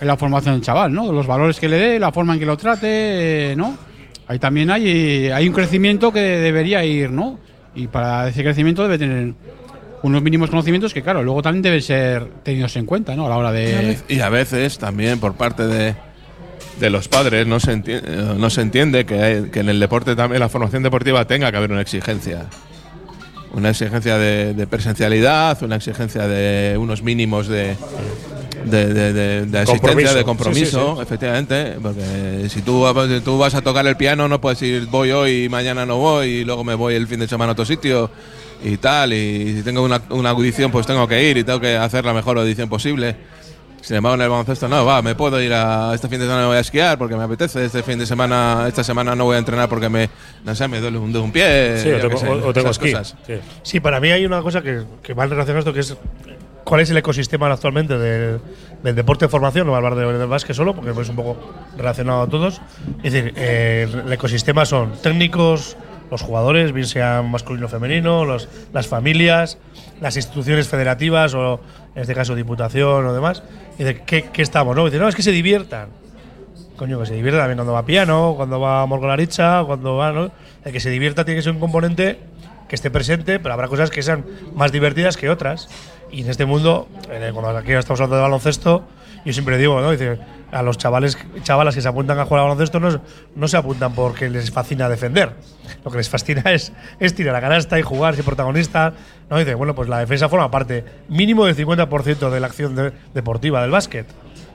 en 0.00 0.06
la 0.06 0.16
formación 0.16 0.54
del 0.54 0.62
chaval, 0.62 0.92
¿no? 0.92 1.12
Los 1.12 1.26
valores 1.26 1.60
que 1.60 1.68
le 1.68 1.76
dé, 1.76 1.98
la 1.98 2.10
forma 2.10 2.34
en 2.34 2.40
que 2.40 2.46
lo 2.46 2.56
trate, 2.56 3.52
eh, 3.52 3.56
¿no? 3.56 3.76
Ahí 4.26 4.38
también 4.38 4.70
hay, 4.70 5.28
hay 5.28 5.48
un 5.48 5.54
crecimiento 5.54 6.12
que 6.12 6.20
debería 6.20 6.84
ir, 6.84 7.10
¿no? 7.10 7.38
Y 7.74 7.86
para 7.86 8.28
ese 8.28 8.42
crecimiento 8.42 8.82
debe 8.82 8.98
tener 8.98 9.34
unos 10.02 10.22
mínimos 10.22 10.50
conocimientos 10.50 10.94
que, 10.94 11.02
claro, 11.02 11.22
luego 11.22 11.42
también 11.42 11.62
deben 11.62 11.82
ser 11.82 12.26
tenidos 12.42 12.74
en 12.76 12.86
cuenta, 12.86 13.14
¿no? 13.14 13.26
A 13.26 13.28
la 13.28 13.36
hora 13.36 13.52
de... 13.52 13.98
Y 14.08 14.20
a 14.20 14.28
veces 14.28 14.78
también 14.78 15.20
por 15.20 15.34
parte 15.34 15.66
de, 15.66 15.94
de 16.78 16.90
los 16.90 17.08
padres 17.08 17.46
no 17.46 17.60
se 17.60 17.72
entiende, 17.72 18.10
no 18.36 18.48
se 18.50 18.62
entiende 18.62 19.04
que, 19.04 19.22
hay- 19.22 19.42
que 19.50 19.60
en 19.60 19.68
el 19.68 19.80
deporte 19.80 20.16
también 20.16 20.40
la 20.40 20.48
formación 20.48 20.82
deportiva 20.82 21.26
tenga 21.26 21.50
que 21.50 21.56
haber 21.58 21.72
una 21.72 21.80
exigencia. 21.82 22.46
Una 23.52 23.70
exigencia 23.70 24.16
de, 24.16 24.54
de 24.54 24.66
presencialidad, 24.68 25.60
una 25.64 25.76
exigencia 25.76 26.28
de 26.28 26.78
unos 26.78 27.02
mínimos 27.02 27.48
de, 27.48 27.76
de, 28.64 28.86
de- 28.94 29.12
de- 29.12 29.46
de 29.46 29.58
asistencia, 29.58 29.80
Compromiso. 29.80 30.14
de 30.14 30.24
compromiso, 30.24 30.78
Sí, 30.80 30.86
sí, 30.90 30.96
sí. 30.96 31.02
efectivamente. 31.02 31.76
Porque 31.82 32.48
si 32.48 32.62
tú, 32.62 32.86
tú 33.24 33.38
vas 33.38 33.54
a 33.56 33.60
tocar 33.60 33.84
el 33.88 33.96
piano, 33.96 34.28
no 34.28 34.40
puedes 34.40 34.62
ir 34.62 34.86
voy 34.86 35.10
hoy 35.10 35.44
y 35.44 35.48
mañana 35.48 35.84
no 35.84 35.96
voy 35.98 36.28
y 36.28 36.44
luego 36.44 36.62
me 36.62 36.74
voy 36.74 36.94
el 36.94 37.08
fin 37.08 37.18
de 37.20 37.26
semana 37.26 37.50
a 37.50 37.52
otro 37.54 37.64
sitio 37.64 38.10
y 38.64 38.76
tal. 38.76 39.12
Y 39.12 39.56
si 39.56 39.62
tengo 39.64 39.82
una, 39.82 40.00
una 40.10 40.30
audición, 40.30 40.70
pues 40.70 40.86
tengo 40.86 41.08
que 41.08 41.28
ir 41.28 41.36
y 41.36 41.42
tengo 41.42 41.58
que 41.60 41.76
hacer 41.76 42.04
la 42.04 42.14
mejor 42.14 42.38
audición 42.38 42.68
posible. 42.68 43.16
Sin 43.82 43.96
embargo, 43.96 44.14
en 44.16 44.20
el 44.22 44.28
baloncesto 44.28 44.68
no, 44.68 44.84
va, 44.84 45.00
me 45.02 45.14
puedo 45.14 45.40
ir 45.40 45.52
a 45.52 45.92
este 45.94 46.08
fin 46.08 46.18
de 46.20 46.26
semana 46.26 46.46
voy 46.46 46.56
a 46.56 46.60
esquiar 46.60 46.98
porque 46.98 47.16
me 47.16 47.24
apetece, 47.24 47.64
este 47.64 47.82
fin 47.82 47.98
de 47.98 48.06
semana, 48.06 48.66
esta 48.68 48.84
semana 48.84 49.14
no 49.16 49.24
voy 49.24 49.36
a 49.36 49.38
entrenar 49.38 49.68
porque 49.68 49.88
me, 49.88 50.10
no 50.44 50.54
sé, 50.54 50.68
me 50.68 50.80
duele 50.80 50.98
un, 50.98 51.14
un 51.16 51.32
pie. 51.32 51.78
Sí, 51.78 51.90
o 51.90 51.98
tengo, 52.00 52.16
sé, 52.18 52.28
o- 52.28 52.52
tengo 52.52 52.70
esquí. 52.70 52.92
cosas. 52.92 53.16
Sí. 53.26 53.34
Sí, 53.62 53.80
para 53.80 53.98
mí 54.00 54.10
hay 54.10 54.24
una 54.26 54.42
cosa 54.42 54.62
que, 54.62 54.82
que 55.02 55.14
va 55.14 55.24
en 55.24 55.30
relación 55.30 55.56
a 55.56 55.60
esto, 55.60 55.72
que 55.72 55.80
es 55.80 55.96
cuál 56.64 56.82
es 56.82 56.90
el 56.90 56.96
ecosistema 56.98 57.50
actualmente 57.50 57.96
del, 57.98 58.40
del 58.82 58.94
deporte 58.94 59.24
de 59.24 59.28
formación, 59.30 59.66
no 59.66 59.72
voy 59.72 59.82
a 59.82 59.86
hablar 59.88 59.94
de- 60.12 60.18
del 60.18 60.28
básquet 60.28 60.54
solo, 60.54 60.74
porque 60.74 60.90
es 60.90 61.08
un 61.08 61.16
poco 61.16 61.36
relacionado 61.76 62.22
a 62.22 62.26
todos. 62.28 62.60
Es 63.02 63.12
decir, 63.12 63.32
eh, 63.36 63.88
el 64.06 64.12
ecosistema 64.12 64.64
son 64.66 64.92
técnicos, 65.02 65.76
los 66.10 66.22
jugadores, 66.22 66.72
bien 66.72 66.86
sean 66.86 67.30
masculino 67.30 67.66
o 67.66 67.68
femenino, 67.68 68.24
los- 68.24 68.48
las 68.72 68.86
familias, 68.88 69.58
las 70.00 70.16
instituciones 70.16 70.68
federativas 70.68 71.34
o 71.34 71.60
en 71.94 72.02
este 72.02 72.14
caso 72.14 72.34
diputación 72.34 73.06
o 73.06 73.12
demás. 73.12 73.42
Y 73.78 73.84
de 73.84 74.02
qué, 74.02 74.24
qué 74.32 74.42
estamos, 74.42 74.74
¿no? 74.76 74.82
Y 74.82 74.86
dice, 74.86 74.98
no, 74.98 75.08
es 75.08 75.14
que 75.14 75.22
se 75.22 75.32
diviertan. 75.32 75.88
Coño, 76.76 76.98
que 76.98 77.06
se 77.06 77.14
divierta 77.14 77.40
también 77.40 77.58
cuando 77.58 77.72
va 77.74 77.84
piano, 77.84 78.34
cuando 78.36 78.58
va 78.58 78.86
morgolaricha, 78.86 79.62
cuando 79.64 79.96
va, 79.96 80.12
¿no? 80.12 80.30
El 80.64 80.72
que 80.72 80.80
se 80.80 80.90
divierta 80.90 81.24
tiene 81.24 81.38
que 81.38 81.42
ser 81.42 81.52
un 81.52 81.60
componente 81.60 82.18
que 82.68 82.74
esté 82.74 82.90
presente, 82.90 83.38
pero 83.40 83.52
habrá 83.52 83.68
cosas 83.68 83.90
que 83.90 84.02
sean 84.02 84.24
más 84.54 84.72
divertidas 84.72 85.16
que 85.16 85.28
otras. 85.28 85.68
Y 86.12 86.22
en 86.22 86.30
este 86.30 86.46
mundo, 86.46 86.88
cuando 87.34 87.56
aquí 87.58 87.72
estamos 87.72 88.00
hablando 88.00 88.16
de 88.16 88.22
baloncesto, 88.22 88.84
yo 89.24 89.32
siempre 89.32 89.58
digo, 89.58 89.80
¿no? 89.80 89.90
A 90.52 90.62
los 90.62 90.78
chavales, 90.78 91.16
chavalas 91.42 91.74
que 91.74 91.80
se 91.80 91.86
apuntan 91.88 92.18
a 92.18 92.24
jugar 92.24 92.40
a 92.40 92.42
baloncesto 92.44 92.80
no, 92.80 93.00
no 93.36 93.48
se 93.48 93.56
apuntan 93.56 93.92
porque 93.94 94.28
les 94.28 94.50
fascina 94.50 94.88
defender. 94.88 95.34
Lo 95.84 95.90
que 95.92 95.98
les 95.98 96.08
fascina 96.08 96.42
es, 96.52 96.72
es 96.98 97.14
tirar 97.14 97.32
la 97.34 97.40
canasta 97.40 97.78
y 97.78 97.82
jugar, 97.82 98.16
ser 98.16 98.24
protagonista. 98.24 98.92
¿no? 99.28 99.38
Dice, 99.38 99.54
bueno, 99.54 99.74
pues 99.76 99.88
la 99.88 99.98
defensa 99.98 100.28
forma 100.28 100.50
parte 100.50 100.84
mínimo 101.08 101.44
del 101.46 101.54
50% 101.56 102.30
de 102.30 102.40
la 102.40 102.46
acción 102.48 102.74
de- 102.74 102.92
deportiva 103.14 103.62
del 103.62 103.70
básquet. 103.70 104.06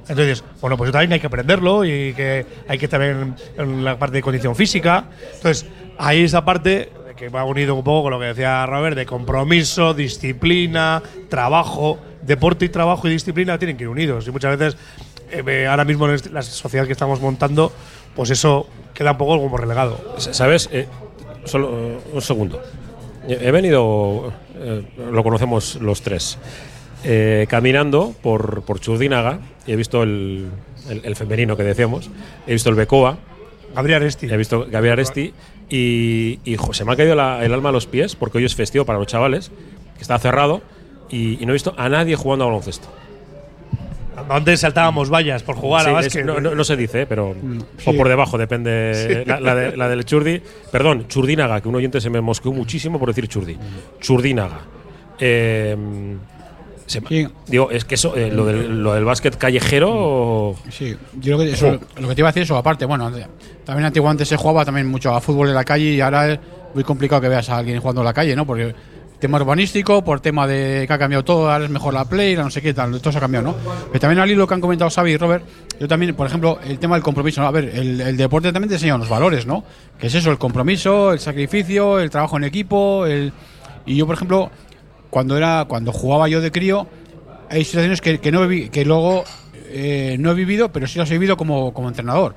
Entonces, 0.10 0.44
bueno, 0.62 0.76
pues 0.78 0.92
también 0.92 1.14
hay 1.14 1.20
que 1.20 1.28
aprenderlo 1.28 1.86
y 1.86 2.14
que 2.14 2.46
hay 2.68 2.78
que 2.78 2.88
también 2.88 3.36
en 3.58 3.84
la 3.86 3.98
parte 3.98 4.18
de 4.18 4.22
condición 4.22 4.56
física. 4.56 5.06
Entonces, 5.36 5.66
ahí 5.98 6.24
esa 6.26 6.44
parte 6.44 6.92
que 7.16 7.30
va 7.30 7.46
unido 7.46 7.74
un 7.76 7.84
poco 7.84 8.04
con 8.04 8.12
lo 8.12 8.20
que 8.20 8.26
decía 8.26 8.66
Robert, 8.66 8.98
de 8.98 9.06
compromiso, 9.06 9.94
disciplina, 9.94 11.02
trabajo, 11.30 11.98
deporte 12.26 12.66
y 12.66 12.70
trabajo 12.70 13.08
y 13.08 13.12
disciplina 13.12 13.58
tienen 13.58 13.78
que 13.78 13.84
ir 13.84 13.90
unidos. 13.90 14.28
Y 14.28 14.32
muchas 14.32 14.58
veces, 14.58 14.78
eh, 15.32 15.44
eh, 15.46 15.68
ahora 15.68 15.86
mismo 15.86 16.08
en 16.08 16.16
este- 16.16 16.30
la 16.30 16.42
sociedad 16.42 16.86
que 16.86 16.92
estamos 16.92 17.20
montando, 17.22 17.72
pues 18.16 18.30
eso 18.30 18.68
queda 18.94 19.12
un 19.12 19.18
poco 19.18 19.38
como 19.40 19.58
relegado. 19.58 20.16
¿Sabes? 20.18 20.70
Eh, 20.72 20.88
solo 21.46 22.00
un 22.14 22.22
segundo. 22.22 22.62
He 23.28 23.52
venido, 23.52 24.32
eh, 24.56 24.84
lo 25.12 25.24
conocemos 25.24 25.76
los 25.82 26.02
tres, 26.02 26.38
caminando 27.48 28.14
por, 28.22 28.64
por 28.64 28.80
Churdínaga 28.80 29.40
y 29.68 29.72
he 29.74 29.76
visto 29.76 30.04
el, 30.04 30.48
el- 30.90 31.02
el 31.06 31.16
femenino 31.16 31.56
que 31.58 31.64
decíamos, 31.64 32.10
he 32.48 32.54
visto 32.54 32.70
el 32.70 32.76
Becoa, 32.76 33.18
Gabriel 33.76 34.02
Aresti. 34.04 34.28
he 34.32 34.38
visto 34.38 34.68
Gabriel 34.70 34.94
Aresti 34.94 35.34
y, 35.70 36.40
y, 36.46 36.56
jo, 36.56 36.74
se 36.74 36.86
me 36.86 36.94
ha 36.94 36.96
caído 36.96 37.16
la- 37.16 37.44
el 37.44 37.54
alma 37.54 37.70
a 37.70 37.72
los 37.72 37.88
pies 37.88 38.16
porque 38.16 38.38
hoy 38.38 38.46
es 38.46 38.56
festivo 38.56 38.86
para 38.86 38.98
los 39.00 39.08
chavales, 39.08 39.52
que 39.96 40.02
está 40.02 40.18
cerrado 40.20 40.62
y, 41.16 41.38
y 41.42 41.46
no 41.46 41.52
he 41.52 41.54
visto 41.54 41.74
a 41.78 41.88
nadie 41.90 42.16
jugando 42.16 42.46
a 42.46 42.48
baloncesto. 42.48 42.88
Antes 44.30 44.62
saltábamos 44.62 45.10
vallas 45.10 45.44
por 45.44 45.56
jugar 45.56 45.82
Sí, 45.84 45.88
a 45.88 45.92
es- 46.00 46.06
básquet. 46.06 46.26
no, 46.26 46.40
no- 46.40 46.56
no 46.56 46.64
se 46.64 46.78
dice, 46.78 47.02
¿eh? 47.02 47.06
pero. 47.06 47.36
sí. 47.78 47.90
O 47.90 47.94
por 47.98 48.08
debajo, 48.08 48.38
depende. 48.38 49.24
La, 49.28 49.40
la 49.42 49.54
de- 49.56 49.76
la 49.78 49.90
del 49.90 50.06
Churdi. 50.06 50.42
Perdón, 50.72 51.08
Churdínaga, 51.10 51.60
que 51.62 51.68
un 51.68 51.76
oyente 51.76 52.00
se 52.00 52.10
me 52.10 52.22
mosqueó 52.22 52.54
muchísimo 52.54 52.98
por 52.98 53.10
decir 53.10 53.28
Churdi. 53.28 53.58
Churdínaga. 54.00 54.60
Eh, 55.20 55.76
se 56.86 57.02
me- 57.02 57.08
Sí. 57.10 57.28
Digo, 57.48 57.70
es 57.72 57.84
que 57.84 57.96
eso, 57.96 58.16
eh, 58.16 58.32
lo, 58.32 58.46
del, 58.46 58.82
lo 58.84 58.94
del 58.94 59.04
básquet 59.04 59.38
callejero. 59.38 60.56
Sí, 60.70 60.96
yo 61.20 61.36
creo 61.38 61.40
que 61.40 61.52
eso, 61.54 61.80
lo 62.00 62.08
que 62.08 62.16
te 62.16 62.22
iba 62.22 62.30
a 62.30 62.32
decir 62.32 62.44
eso, 62.44 62.56
aparte, 62.56 62.86
bueno, 62.86 63.12
también 63.66 63.86
antiguamente 63.86 64.24
se 64.26 64.38
jugaba 64.38 64.64
también 64.64 64.88
mucho 64.88 65.14
a 65.14 65.20
fútbol 65.20 65.50
en 65.50 65.56
la 65.56 65.64
calle 65.66 65.86
y 65.92 66.00
ahora 66.02 66.32
es 66.34 66.40
muy 66.74 66.84
complicado 66.86 67.22
que 67.22 67.28
veas 67.30 67.50
a 67.50 67.58
alguien 67.58 67.80
jugando 67.82 68.02
en 68.02 68.06
la 68.06 68.14
calle, 68.14 68.34
¿no? 68.36 68.46
Porque 68.46 68.74
tema 69.20 69.38
urbanístico, 69.38 70.04
por 70.04 70.20
tema 70.20 70.48
de 70.48 70.86
que 70.88 70.94
ha 70.94 70.98
cambiado 70.98 71.24
todo, 71.24 71.52
ahora 71.52 71.66
es 71.66 71.72
mejor 71.72 71.94
la 71.94 72.06
play, 72.06 72.36
la 72.36 72.44
no 72.44 72.50
sé 72.50 72.62
qué 72.62 72.74
tal, 72.74 73.00
todo 73.00 73.12
se 73.12 73.18
ha 73.18 73.22
cambiado, 73.22 73.48
¿no? 73.48 73.56
Pero 73.88 74.00
también 74.00 74.20
al 74.20 74.30
hilo 74.30 74.48
que 74.48 74.54
han 74.54 74.62
comentado 74.62 74.90
Xavi 74.90 75.12
y 75.12 75.18
Robert, 75.18 75.46
yo 75.80 75.88
también, 75.88 76.16
por 76.16 76.28
ejemplo, 76.28 76.60
el 76.68 76.80
tema 76.80 76.96
del 76.96 77.04
compromiso, 77.04 77.42
¿no? 77.42 77.48
A 77.48 77.52
ver, 77.52 77.72
el, 77.74 78.02
el 78.02 78.18
deporte 78.18 78.52
también 78.52 78.70
te 78.70 78.76
enseña 78.76 78.96
unos 78.96 79.10
valores, 79.10 79.46
¿no? 79.46 79.64
Que 80.00 80.08
es 80.08 80.16
eso, 80.16 80.32
el 80.32 80.38
compromiso, 80.38 81.14
el 81.14 81.20
sacrificio, 81.20 82.00
el 82.00 82.10
trabajo 82.10 82.38
en 82.38 82.44
equipo, 82.44 83.06
el... 83.06 83.32
Y 83.86 83.96
yo, 83.96 84.06
por 84.06 84.16
ejemplo, 84.16 84.52
cuando 85.10 85.38
era 85.38 85.66
cuando 85.68 85.92
jugaba 85.92 86.28
yo 86.28 86.42
de 86.42 86.52
crío, 86.52 86.88
hay 87.50 87.64
situaciones 87.64 88.02
que, 88.02 88.20
que 88.20 88.32
no 88.32 88.48
que 88.50 88.84
luego 88.86 89.24
eh, 89.70 90.18
no 90.20 90.32
he 90.32 90.34
vivido, 90.34 90.70
pero 90.70 90.88
sí 90.88 91.00
las 91.00 91.10
he 91.10 91.14
vivido 91.14 91.38
como, 91.38 91.74
como 91.74 91.88
entrenador. 91.88 92.36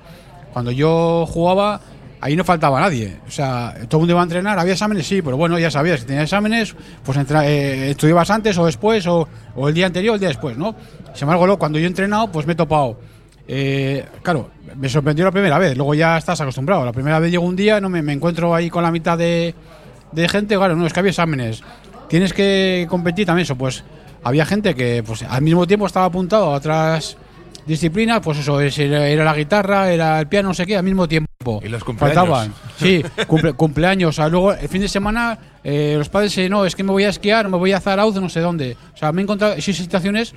Cuando 0.53 0.71
yo 0.71 1.27
jugaba, 1.27 1.81
ahí 2.21 2.37
no 2.37 2.45
faltaba 2.45 2.81
nadie. 2.81 3.17
O 3.27 3.31
sea, 3.31 3.75
todo 3.89 3.99
el 3.99 4.01
mundo 4.03 4.13
iba 4.13 4.21
a 4.21 4.25
entrenar, 4.25 4.59
había 4.59 4.73
exámenes, 4.75 5.07
sí, 5.07 5.23
pero 5.23 5.37
bueno, 5.37 5.59
ya 5.59 5.71
sabías, 5.71 6.01
si 6.01 6.07
tenías 6.07 6.25
exámenes, 6.25 6.75
pues 7.05 7.17
entra- 7.19 7.47
eh, 7.47 7.91
estudiabas 7.91 8.31
antes 8.31 8.57
o 8.59 8.67
después, 8.67 9.07
o, 9.07 9.29
o 9.55 9.69
el 9.69 9.75
día 9.75 9.87
anterior 9.87 10.13
o 10.13 10.15
el 10.15 10.21
día 10.21 10.29
después, 10.29 10.57
¿no? 10.57 10.75
Sin 11.15 11.29
embargo, 11.29 11.59
cuando 11.59 11.79
yo 11.79 11.85
he 11.85 11.89
entrenado, 11.89 12.31
pues 12.31 12.47
me 12.47 12.53
he 12.53 12.57
topado. 12.57 12.99
eh, 13.47 14.05
claro, 14.23 14.51
me 14.77 14.89
sorprendió 14.89 15.25
la 15.25 15.33
primera 15.33 15.59
vez, 15.59 15.77
luego 15.77 15.95
ya 15.95 16.19
estás 16.19 16.41
acostumbrado. 16.41 16.85
La 16.85 16.93
primera 16.93 17.19
vez 17.19 17.31
llego 17.31 17.45
un 17.45 17.57
día, 17.57 17.81
no 17.81 17.89
me, 17.89 18.03
me 18.03 18.13
encuentro 18.13 18.55
ahí 18.55 18.69
con 18.69 18.83
la 18.83 18.91
mitad 18.91 19.17
de, 19.17 19.55
de 20.13 20.29
gente, 20.29 20.57
claro, 20.57 20.77
no, 20.77 20.87
es 20.87 20.93
que 20.93 21.01
había 21.01 21.11
exámenes. 21.11 21.63
Tienes 22.09 22.33
que 22.33 22.87
competir 22.91 23.25
también 23.27 23.45
eso, 23.45 23.57
pues 23.57 23.85
había 24.23 24.45
gente 24.45 24.75
que 24.75 25.03
pues 25.07 25.23
al 25.23 25.43
mismo 25.43 25.67
tiempo 25.67 25.87
estaba 25.87 26.07
apuntado 26.07 26.47
a 26.47 26.57
otras 26.57 27.17
disciplinas, 27.69 28.21
pues 28.21 28.39
eso, 28.39 28.61
es- 28.61 28.79
era 28.79 29.25
la 29.25 29.35
guitarra, 29.35 29.93
era 29.93 30.19
el 30.19 30.27
piano, 30.27 30.49
no 30.49 30.55
sé 30.55 30.67
qué, 30.67 30.77
al 30.77 30.83
mismo 30.83 31.07
tiempo. 31.07 31.61
Y 31.63 31.69
los 31.69 31.85
cumpleaños. 31.85 32.17
Faltaban. 32.17 32.53
Sí, 32.79 33.03
cumple- 33.29 33.55
cumpleaños. 33.55 34.09
O 34.11 34.13
sea, 34.13 34.29
luego 34.29 34.53
el 34.53 34.69
fin 34.69 34.81
de 34.81 34.89
semana 34.89 35.39
eh, 35.63 35.95
los 35.97 36.09
padres, 36.09 36.37
eh, 36.39 36.49
no, 36.49 36.65
es 36.65 36.75
que 36.75 36.83
me 36.83 36.91
voy 36.93 37.05
a 37.05 37.11
esquiar, 37.11 37.49
me 37.49 37.57
voy 37.57 37.73
a 37.73 37.81
Zarauz, 37.81 38.15
no 38.17 38.29
sé 38.29 38.41
dónde. 38.41 38.77
O 38.95 38.97
sea, 38.97 39.13
me 39.13 39.21
he 39.21 39.25
encontrado 39.25 39.55
esas 39.55 39.77
situaciones 39.77 40.35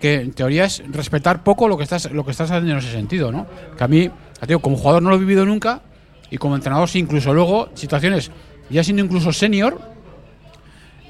que 0.00 0.14
en 0.20 0.32
teoría 0.32 0.64
es 0.64 0.82
respetar 0.90 1.42
poco 1.44 1.68
lo 1.68 1.76
que 1.78 1.84
estás 1.84 2.10
lo 2.10 2.24
que 2.24 2.32
estás 2.32 2.50
haciendo 2.50 2.72
en 2.72 2.78
ese 2.78 2.90
sentido, 2.92 3.30
¿no? 3.30 3.46
Que 3.78 3.84
a 3.84 3.88
mí, 3.88 4.10
digo, 4.46 4.60
como 4.60 4.76
jugador 4.76 5.02
no 5.02 5.10
lo 5.10 5.16
he 5.16 5.18
vivido 5.20 5.46
nunca 5.46 5.82
y 6.30 6.36
como 6.38 6.56
entrenador 6.56 6.88
sí, 6.88 6.98
incluso 6.98 7.32
luego 7.32 7.68
situaciones 7.74 8.30
ya 8.70 8.82
siendo 8.84 9.02
incluso 9.04 9.32
senior, 9.32 9.80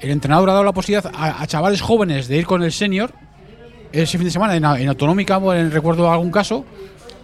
el 0.01 0.11
entrenador 0.11 0.49
ha 0.49 0.53
dado 0.53 0.63
la 0.65 0.71
posibilidad 0.73 1.11
a, 1.15 1.41
a 1.41 1.47
chavales 1.47 1.81
jóvenes 1.81 2.27
de 2.27 2.37
ir 2.37 2.45
con 2.45 2.63
el 2.63 2.71
senior 2.71 3.11
ese 3.91 4.17
fin 4.17 4.25
de 4.25 4.31
semana 4.31 4.55
en, 4.55 4.65
en 4.81 4.89
autonómica, 4.89 5.37
en 5.55 5.71
recuerdo 5.71 6.11
algún 6.11 6.31
caso, 6.31 6.65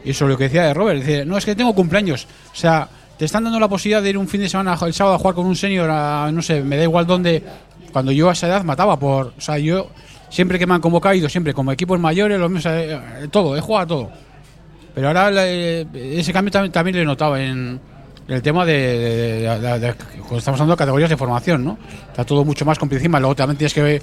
y 0.03 0.11
eso 0.11 0.25
es 0.25 0.31
lo 0.31 0.37
que 0.37 0.45
decía 0.45 0.63
de 0.63 0.73
Robert, 0.73 0.99
dice, 0.99 1.25
no, 1.25 1.37
es 1.37 1.45
que 1.45 1.55
tengo 1.55 1.73
cumpleaños, 1.75 2.27
o 2.51 2.55
sea, 2.55 2.87
te 3.17 3.25
están 3.25 3.43
dando 3.43 3.59
la 3.59 3.67
posibilidad 3.67 4.01
de 4.01 4.09
ir 4.09 4.17
un 4.17 4.27
fin 4.27 4.41
de 4.41 4.49
semana 4.49 4.77
el 4.85 4.93
sábado 4.93 5.15
a 5.15 5.19
jugar 5.19 5.35
con 5.35 5.45
un 5.45 5.55
senior, 5.55 5.89
a, 5.91 6.31
no 6.31 6.41
sé, 6.41 6.61
me 6.63 6.77
da 6.77 6.83
igual 6.83 7.05
dónde, 7.05 7.43
cuando 7.91 8.11
yo 8.11 8.29
a 8.29 8.33
esa 8.33 8.47
edad 8.47 8.63
mataba 8.63 8.97
por, 8.97 9.27
o 9.37 9.41
sea, 9.41 9.57
yo 9.59 9.89
siempre 10.29 10.57
que 10.57 10.65
me 10.65 10.73
han 10.73 10.81
convocado 10.81 11.13
he 11.13 11.17
ido 11.17 11.29
siempre 11.29 11.53
como 11.53 11.71
equipos 11.71 11.99
mayores, 11.99 12.39
los 12.39 12.49
mismos, 12.49 12.65
eh, 12.73 12.93
eh, 13.23 13.27
todo, 13.29 13.55
he 13.55 13.61
jugado 13.61 13.87
todo. 13.87 14.11
Pero 14.95 15.07
ahora 15.07 15.29
eh, 15.35 15.85
ese 15.93 16.33
cambio 16.33 16.51
también, 16.51 16.71
también 16.71 16.95
lo 16.97 17.01
he 17.03 17.05
notado 17.05 17.37
en 17.37 17.79
el 18.27 18.41
tema 18.41 18.65
de, 18.65 18.73
de- 18.73 19.59
de- 19.59 19.79
de- 19.79 19.89
estamos 20.37 20.47
hablando 20.59 20.73
de 20.73 20.77
categorías 20.77 21.09
de 21.09 21.17
formación, 21.17 21.63
¿no? 21.63 21.77
Está 22.09 22.23
todo 22.25 22.43
mucho 22.45 22.65
más 22.65 22.77
encima, 22.81 23.19
luego 23.19 23.35
también 23.35 23.57
tienes 23.57 23.73
que 23.73 24.01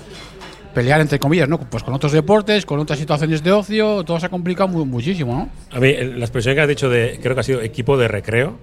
pelear 0.74 1.00
entre 1.00 1.18
comillas, 1.18 1.48
¿no? 1.48 1.58
Pues 1.58 1.82
con 1.82 1.94
otros 1.94 2.12
deportes, 2.12 2.64
con 2.66 2.78
otras 2.78 2.98
situaciones 2.98 3.42
de 3.42 3.52
ocio, 3.52 4.04
todo 4.04 4.20
se 4.20 4.26
ha 4.26 4.28
complicado 4.28 4.68
mu- 4.68 4.84
muchísimo, 4.86 5.32
¿no? 5.34 5.76
A 5.76 5.80
mí, 5.80 5.92
la 5.94 6.24
expresión 6.24 6.54
que 6.54 6.60
has 6.60 6.68
dicho 6.68 6.88
de. 6.88 7.18
Creo 7.22 7.34
que 7.34 7.40
ha 7.40 7.44
sido 7.44 7.60
equipo 7.62 7.96
de 7.96 8.08
recreo. 8.08 8.56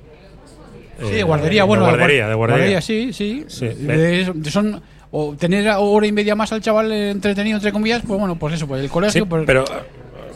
Sí, 0.99 1.05
Eh, 1.07 1.15
de 1.15 1.23
guardería, 1.23 1.63
de 1.63 1.67
bueno. 1.67 1.83
guardería, 1.85 2.27
de 2.29 2.35
guardería. 2.35 2.81
sí, 2.81 3.11
sí. 3.11 3.43
Sí, 3.47 3.67
De- 3.67 4.31
de- 4.33 4.51
son, 4.51 4.81
o 5.11 5.35
tener 5.35 5.67
hora 5.77 6.07
y 6.07 6.11
media 6.11 6.35
más 6.35 6.51
al 6.53 6.61
chaval 6.61 6.91
entretenido, 6.91 7.57
entre 7.57 7.71
comillas, 7.73 8.01
pues 8.07 8.17
bueno, 8.19 8.37
pues 8.37 8.53
eso, 8.55 8.65
pues 8.67 8.79
el 8.81 8.87
Sí, 8.87 8.93
colegio. 8.93 9.25
pues- 9.25 9.43
pero 9.45 9.63
eh, 9.63 9.67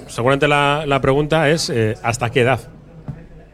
seguramente 0.07 0.47
la, 0.49 0.83
la 0.85 0.99
pregunta 0.99 1.49
es 1.49 1.69
eh, 1.69 1.95
¿hasta 2.03 2.29
qué 2.29 2.41
edad? 2.41 2.59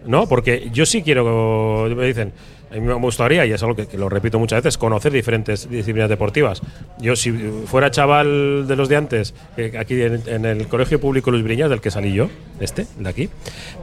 ¿No? 0.08 0.28
Porque 0.28 0.70
yo 0.72 0.86
sí 0.86 1.02
quiero, 1.04 1.88
me 1.96 2.06
dicen, 2.08 2.32
a 2.76 2.80
mí 2.80 2.86
me 2.86 2.94
gustaría, 2.96 3.46
y 3.46 3.54
es 3.54 3.64
algo 3.64 3.76
que, 3.76 3.98
lo 3.98 4.10
repito 4.10 4.38
muchas 4.38 4.62
veces, 4.62 4.78
conocer 4.78 5.12
diferentes 5.14 5.70
disciplinas 5.70 6.10
deportivas. 6.10 6.62
Yo 7.00 7.16
si 7.16 7.32
fuera 7.32 7.90
chaval 7.90 8.68
de 8.68 8.76
los 8.76 8.90
de 8.90 8.98
antes, 8.98 9.34
eh, 9.56 9.74
aquí 9.80 10.02
en, 10.02 10.46
el 10.46 10.68
Colegio 10.68 11.00
Público 11.00 11.32
Luis 11.32 11.44
Briñas, 11.44 11.70
del 11.70 11.80
que 11.80 11.90
salí 11.90 12.14
yo, 12.14 12.30
este, 12.60 12.86
de 12.98 13.10
aquí, 13.10 13.30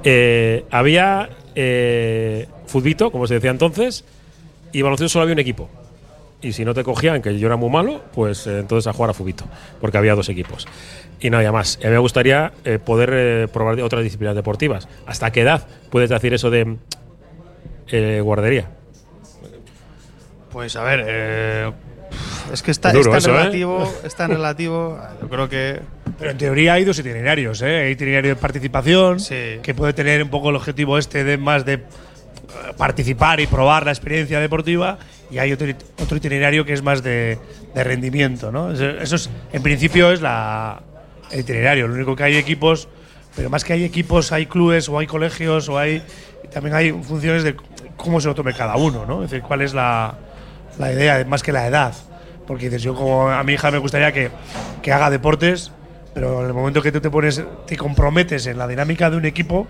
eh, 0.05 0.65
había 0.71 1.31
eh, 1.55 2.49
como 3.11 3.27
se 3.27 3.35
decía 3.35 3.51
entonces, 3.51 4.05
y 4.73 4.83
baloncesto 4.83 5.09
solo 5.09 5.23
había 5.23 5.35
un 5.35 5.41
equipo. 5.41 5.71
Y 6.43 6.53
si 6.53 6.65
no 6.65 6.75
te 6.75 6.83
cogían, 6.83 7.23
que 7.23 7.39
yo 7.39 7.47
era 7.47 7.57
muy 7.57 7.71
malo, 7.71 8.03
pues 8.15 8.47
eh, 8.47 8.59
entonces 8.59 8.87
a 8.89 8.93
jugar 8.93 9.11
a 9.11 9.15
fubito, 9.15 9.45
porque 9.81 9.97
había 9.97 10.15
dos 10.15 10.29
equipos. 10.29 10.67
Y 11.21 11.31
no 11.31 11.39
había 11.39 11.53
más. 11.53 11.79
A 11.83 11.87
mí 11.87 11.93
me 11.93 11.99
gustaría 11.99 12.53
poder 12.85 13.49
probar 13.51 13.81
otras 13.81 14.03
disciplinas 14.03 14.35
deportivas. 14.35 14.89
¿Hasta 15.07 15.31
qué 15.31 15.43
edad 15.43 15.67
puedes 15.89 16.11
decir 16.11 16.35
eso 16.35 16.51
de 16.51 16.79
guardería? 18.23 18.69
Pues 20.53 20.77
a 20.77 20.85
ver, 20.85 21.05
eh, 21.07 21.71
es 22.53 22.63
que 22.63 22.71
está, 22.71 22.91
Es 22.91 22.95
duro 22.95 23.17
es 23.17 23.25
tan 23.25 23.31
eso, 23.31 23.31
¿eh? 23.31 23.43
relativo, 23.43 23.95
es 24.05 24.15
tan 24.15 24.31
relativo. 24.31 24.99
Yo 25.21 25.29
creo 25.29 25.49
que 25.49 25.81
Pero 26.19 26.31
en 26.31 26.39
teoría 26.39 26.75
hay 26.75 26.85
dos 26.85 26.99
itinerarios, 26.99 27.63
¿eh? 27.63 27.85
Hay 27.85 27.93
itinerario 27.93 28.31
de 28.31 28.37
participación, 28.37 29.19
Sí. 29.19 29.59
que 29.63 29.75
puede 29.75 29.93
tener 29.93 30.23
un 30.23 30.29
poco 30.29 30.51
el 30.51 30.57
objetivo 30.57 30.99
este 30.99 31.25
de 31.25 31.39
más 31.39 31.65
de 31.65 31.75
eh, 31.75 31.81
participar 32.77 33.41
y 33.41 33.47
probar 33.47 33.87
la 33.87 33.93
experiencia 33.93 34.41
deportiva, 34.41 34.99
y 35.31 35.39
hay 35.39 35.53
otro, 35.53 35.67
otro 36.03 36.17
itinerario 36.19 36.67
que 36.67 36.75
es 36.75 36.83
más 36.83 37.03
de, 37.03 37.39
de 37.75 37.85
rendimiento, 37.85 38.53
¿no? 38.53 38.73
Eso, 38.73 38.85
eso 38.85 39.17
es, 39.17 39.31
en 39.53 39.63
principio 39.63 40.13
es 40.13 40.21
la, 40.21 40.83
el 41.31 41.41
itinerario. 41.41 41.89
Lo 41.89 41.95
único 41.95 42.15
que 42.15 42.25
hay 42.25 42.37
equipos, 42.37 42.89
pero 43.35 43.49
más 43.49 43.65
que 43.65 43.73
hay 43.73 43.85
equipos, 43.85 44.33
hay 44.33 44.45
clubes 44.45 44.91
o 44.91 44.99
hay 44.99 45.07
colegios 45.07 45.71
o 45.71 45.79
hay 45.79 46.03
también 46.53 46.75
hay 46.77 46.93
funciones 46.93 47.45
de 47.45 47.57
cómo 47.97 48.21
se 48.21 48.29
lo 48.29 48.35
tome 48.35 48.53
cada 48.53 48.77
uno, 48.77 49.07
¿no? 49.07 49.25
Es 49.25 49.31
decir, 49.31 49.43
cuál 49.43 49.63
es 49.63 49.73
la, 49.73 50.15
la 50.79 50.93
idea, 50.93 51.25
más 51.27 51.43
que 51.43 51.53
la 51.53 51.67
edad. 51.67 51.93
Porque 52.47 52.65
dices, 52.67 52.83
yo 52.83 52.95
como 52.95 53.31
a 53.31 53.43
mi 53.45 53.53
hija 53.55 53.71
me 53.71 53.79
gustaría 53.79 54.13
que, 54.13 54.31
que 54.83 54.93
haga 54.93 55.11
deportes, 55.11 55.71
pero 56.15 56.41
en 56.41 56.47
el 56.49 56.53
momento 56.55 56.83
que 56.83 56.91
tú 56.93 57.01
te 57.01 57.09
pones, 57.11 57.43
te 57.67 57.77
comprometes 57.77 58.47
en 58.47 58.59
la 58.59 58.67
dinámica 58.67 59.09
de 59.11 59.17
un 59.17 59.25
equipo, 59.25 59.67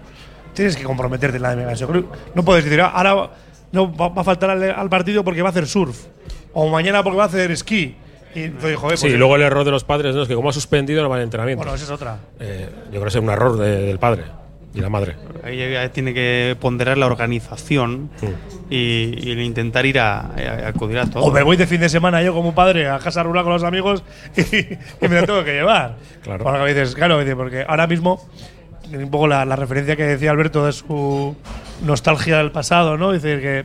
tienes 0.55 0.77
que 0.77 0.83
comprometerte 0.85 1.37
en 1.37 1.43
la 1.43 1.55
dinámica. 1.55 1.87
No 2.35 2.45
puedes 2.45 2.65
decir, 2.65 2.81
"Ah, 2.81 2.89
ahora 2.95 3.31
no 3.73 3.95
va, 3.95 4.09
va 4.09 4.23
a 4.23 4.25
faltar 4.25 4.51
al, 4.51 4.63
al 4.71 4.89
partido 4.89 5.23
porque 5.23 5.43
va 5.43 5.49
a 5.49 5.53
hacer 5.53 5.67
surf, 5.67 5.97
o 6.55 6.69
mañana 6.71 7.03
porque 7.03 7.17
va 7.19 7.25
a 7.25 7.27
hacer 7.27 7.51
esquí. 7.51 7.97
Y 8.35 8.45
entonces, 8.45 8.77
joder, 8.79 8.97
Sí, 8.97 9.03
pues, 9.05 9.15
y 9.15 9.17
luego 9.19 9.37
el 9.37 9.43
error 9.43 9.65
de 9.65 9.71
los 9.71 9.85
padres 9.85 10.15
¿no? 10.15 10.23
es 10.23 10.29
que 10.29 10.35
como 10.35 10.49
ha 10.49 10.53
suspendido 10.55 11.03
no 11.03 11.11
va 11.11 11.17
al 11.17 11.23
entrenamiento. 11.23 11.59
bueno, 11.63 11.75
esa 11.75 11.85
es 11.85 11.91
otra. 11.91 12.17
Eh, 12.41 12.69
yo 12.87 12.91
creo 12.93 13.03
que 13.03 13.09
es 13.09 13.15
un 13.17 13.29
error 13.29 13.59
de- 13.59 13.83
del 13.87 13.99
padre 13.99 14.23
y 14.75 14.81
la 14.81 14.89
madre. 14.89 15.17
ahí 15.45 15.59
ya 15.73 15.89
tiene 15.91 16.15
que 16.15 16.57
ponderar 16.61 16.97
la 16.99 17.07
organización 17.07 18.11
y, 18.71 19.15
y 19.19 19.31
el 19.33 19.41
intentar 19.41 19.85
ir 19.85 19.99
a, 20.01 20.21
a- 20.21 20.65
a 20.65 20.69
acudir 20.69 20.99
a 20.99 21.07
todo. 21.07 21.25
O 21.25 21.31
me 21.31 21.43
voy 21.43 21.57
de 21.57 21.67
fin 21.67 21.81
de 21.81 21.89
semana 21.89 22.23
yo 22.23 22.33
como 22.33 22.55
padre 22.55 22.89
a 22.89 22.99
casa 22.99 23.23
rural 23.23 23.45
con 23.45 23.53
los 23.53 23.65
amigos 23.65 24.03
y, 24.37 24.57
y 24.57 25.09
me 25.09 25.17
la 25.21 25.27
tengo 25.27 25.45
que 25.45 25.53
llevar. 25.53 25.97
Claro. 26.23 26.45
Porque 26.45 26.67
dices, 26.75 26.95
claro, 26.95 27.21
porque 27.37 27.65
ahora 27.69 27.87
mismo, 27.87 28.27
un 28.93 29.11
poco 29.11 29.27
la, 29.29 29.45
la 29.45 29.57
referencia 29.57 29.95
que 29.97 30.05
decía 30.05 30.31
Alberto 30.31 30.65
de 30.65 30.73
su 30.73 31.37
nostalgia 31.85 32.39
del 32.39 32.51
pasado, 32.51 32.97
¿no? 32.97 33.13
Dice 33.13 33.41
que 33.41 33.65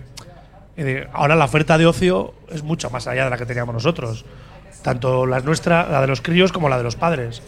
dice, 0.75 1.07
ahora 1.13 1.35
la 1.35 1.45
oferta 1.45 1.77
de 1.77 1.85
ocio 1.85 2.33
es 2.51 2.63
mucho 2.63 2.89
más 2.89 3.07
allá 3.07 3.23
de 3.25 3.29
la 3.29 3.37
que 3.37 3.45
teníamos 3.45 3.73
nosotros. 3.73 4.25
Tanto 4.83 5.25
la 5.25 5.39
nuestra, 5.39 5.87
la 5.89 6.01
de 6.01 6.07
los 6.07 6.21
críos, 6.21 6.51
como 6.51 6.69
la 6.69 6.77
de 6.77 6.83
los 6.83 6.95
padres. 6.95 7.41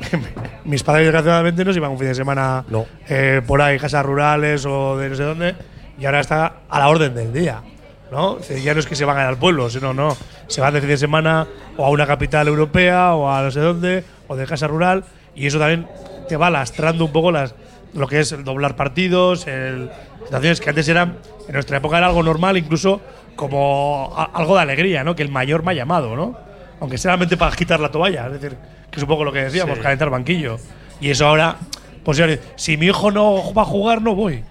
Mis 0.64 0.82
padres, 0.82 1.04
desgraciadamente, 1.04 1.64
no 1.64 1.72
se 1.72 1.78
iban 1.78 1.90
un 1.92 1.98
fin 1.98 2.08
de 2.08 2.14
semana 2.14 2.64
No. 2.68 2.86
eh, 3.08 3.40
por 3.46 3.60
ahí, 3.62 3.78
casas 3.78 4.04
rurales 4.04 4.64
o 4.66 4.96
de 4.96 5.08
no 5.10 5.14
sé 5.16 5.22
dónde, 5.22 5.54
y 5.98 6.04
ahora 6.06 6.20
está 6.20 6.54
a 6.68 6.78
la 6.78 6.88
orden 6.88 7.14
del 7.14 7.32
día. 7.32 7.62
¿no? 8.10 8.38
Ya 8.40 8.72
no 8.74 8.80
es 8.80 8.86
que 8.86 8.94
se 8.94 9.04
van 9.04 9.16
al 9.18 9.36
pueblo, 9.36 9.68
sino 9.68 9.92
no. 9.92 10.16
Se 10.46 10.60
van 10.60 10.72
de 10.74 10.80
fin 10.80 10.90
de 10.90 10.96
semana 10.96 11.46
o 11.76 11.84
a 11.84 11.90
una 11.90 12.06
capital 12.06 12.46
europea 12.48 13.14
o 13.14 13.28
a 13.30 13.42
no 13.42 13.50
sé 13.50 13.60
dónde, 13.60 14.04
o 14.28 14.36
de 14.36 14.46
casa 14.46 14.66
rural, 14.68 15.04
y 15.34 15.46
eso 15.46 15.58
también 15.58 15.86
te 16.28 16.36
va 16.36 16.48
lastrando 16.50 17.04
un 17.04 17.12
poco 17.12 17.32
las, 17.32 17.54
lo 17.94 18.06
que 18.06 18.20
es 18.20 18.30
el 18.32 18.44
doblar 18.44 18.76
partidos, 18.76 19.46
el, 19.48 19.90
situaciones 20.24 20.60
que 20.60 20.70
antes 20.70 20.88
eran, 20.88 21.16
en 21.48 21.52
nuestra 21.52 21.78
época 21.78 21.98
era 21.98 22.06
algo 22.06 22.22
normal, 22.22 22.56
incluso 22.56 23.00
como 23.34 24.12
a- 24.16 24.30
algo 24.34 24.54
de 24.56 24.62
alegría, 24.62 25.02
¿no? 25.04 25.14
Que 25.16 25.22
el 25.22 25.30
mayor 25.30 25.62
me 25.64 25.72
ha 25.72 25.74
llamado, 25.74 26.14
¿no? 26.16 26.36
Aunque 26.80 26.98
solamente 26.98 27.36
para 27.36 27.54
quitar 27.56 27.80
la 27.80 27.90
toalla. 27.90 28.26
Es 28.26 28.32
decir, 28.40 28.56
que 28.90 28.98
es 28.98 29.02
un 29.02 29.08
poco 29.08 29.24
lo 29.24 29.32
que 29.32 29.40
decíamos, 29.44 29.78
calentar 29.78 30.10
banquillo. 30.10 30.58
Y 31.00 31.10
eso 31.10 31.26
ahora, 31.26 31.56
pues 32.04 32.22
si 32.56 32.76
mi 32.76 32.86
hijo 32.86 33.10
no 33.10 33.52
va 33.52 33.62
a 33.62 33.66
jugar, 33.66 34.02
no 34.02 34.14
voy. 34.14 34.42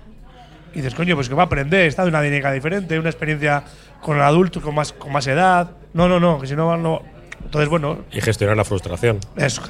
Y 0.74 0.80
dices, 0.80 0.94
coño, 0.94 1.16
pues 1.16 1.30
que 1.30 1.36
va 1.36 1.44
a 1.44 1.46
aprender, 1.46 1.88
está 1.88 2.04
de 2.04 2.10
una 2.10 2.22
dinámica 2.22 2.52
diferente, 2.52 3.00
una 3.00 3.10
experiencia 3.10 3.64
con 4.02 4.18
el 4.18 4.24
adulto, 4.24 4.62
con 4.62 4.76
más, 4.76 4.92
con 4.92 5.12
más 5.12 5.26
edad. 5.28 5.72
No, 5.94 6.10
no, 6.10 6.20
no, 6.20 6.40
que 6.40 6.48
si 6.48 6.56
no, 6.56 6.76
no. 6.76 7.02
Entonces, 7.44 7.70
bueno, 7.70 8.00
Y 8.12 8.22
gestionar 8.22 8.58
la 8.58 8.66
frustración. 8.66 9.20
eso, 9.38 9.62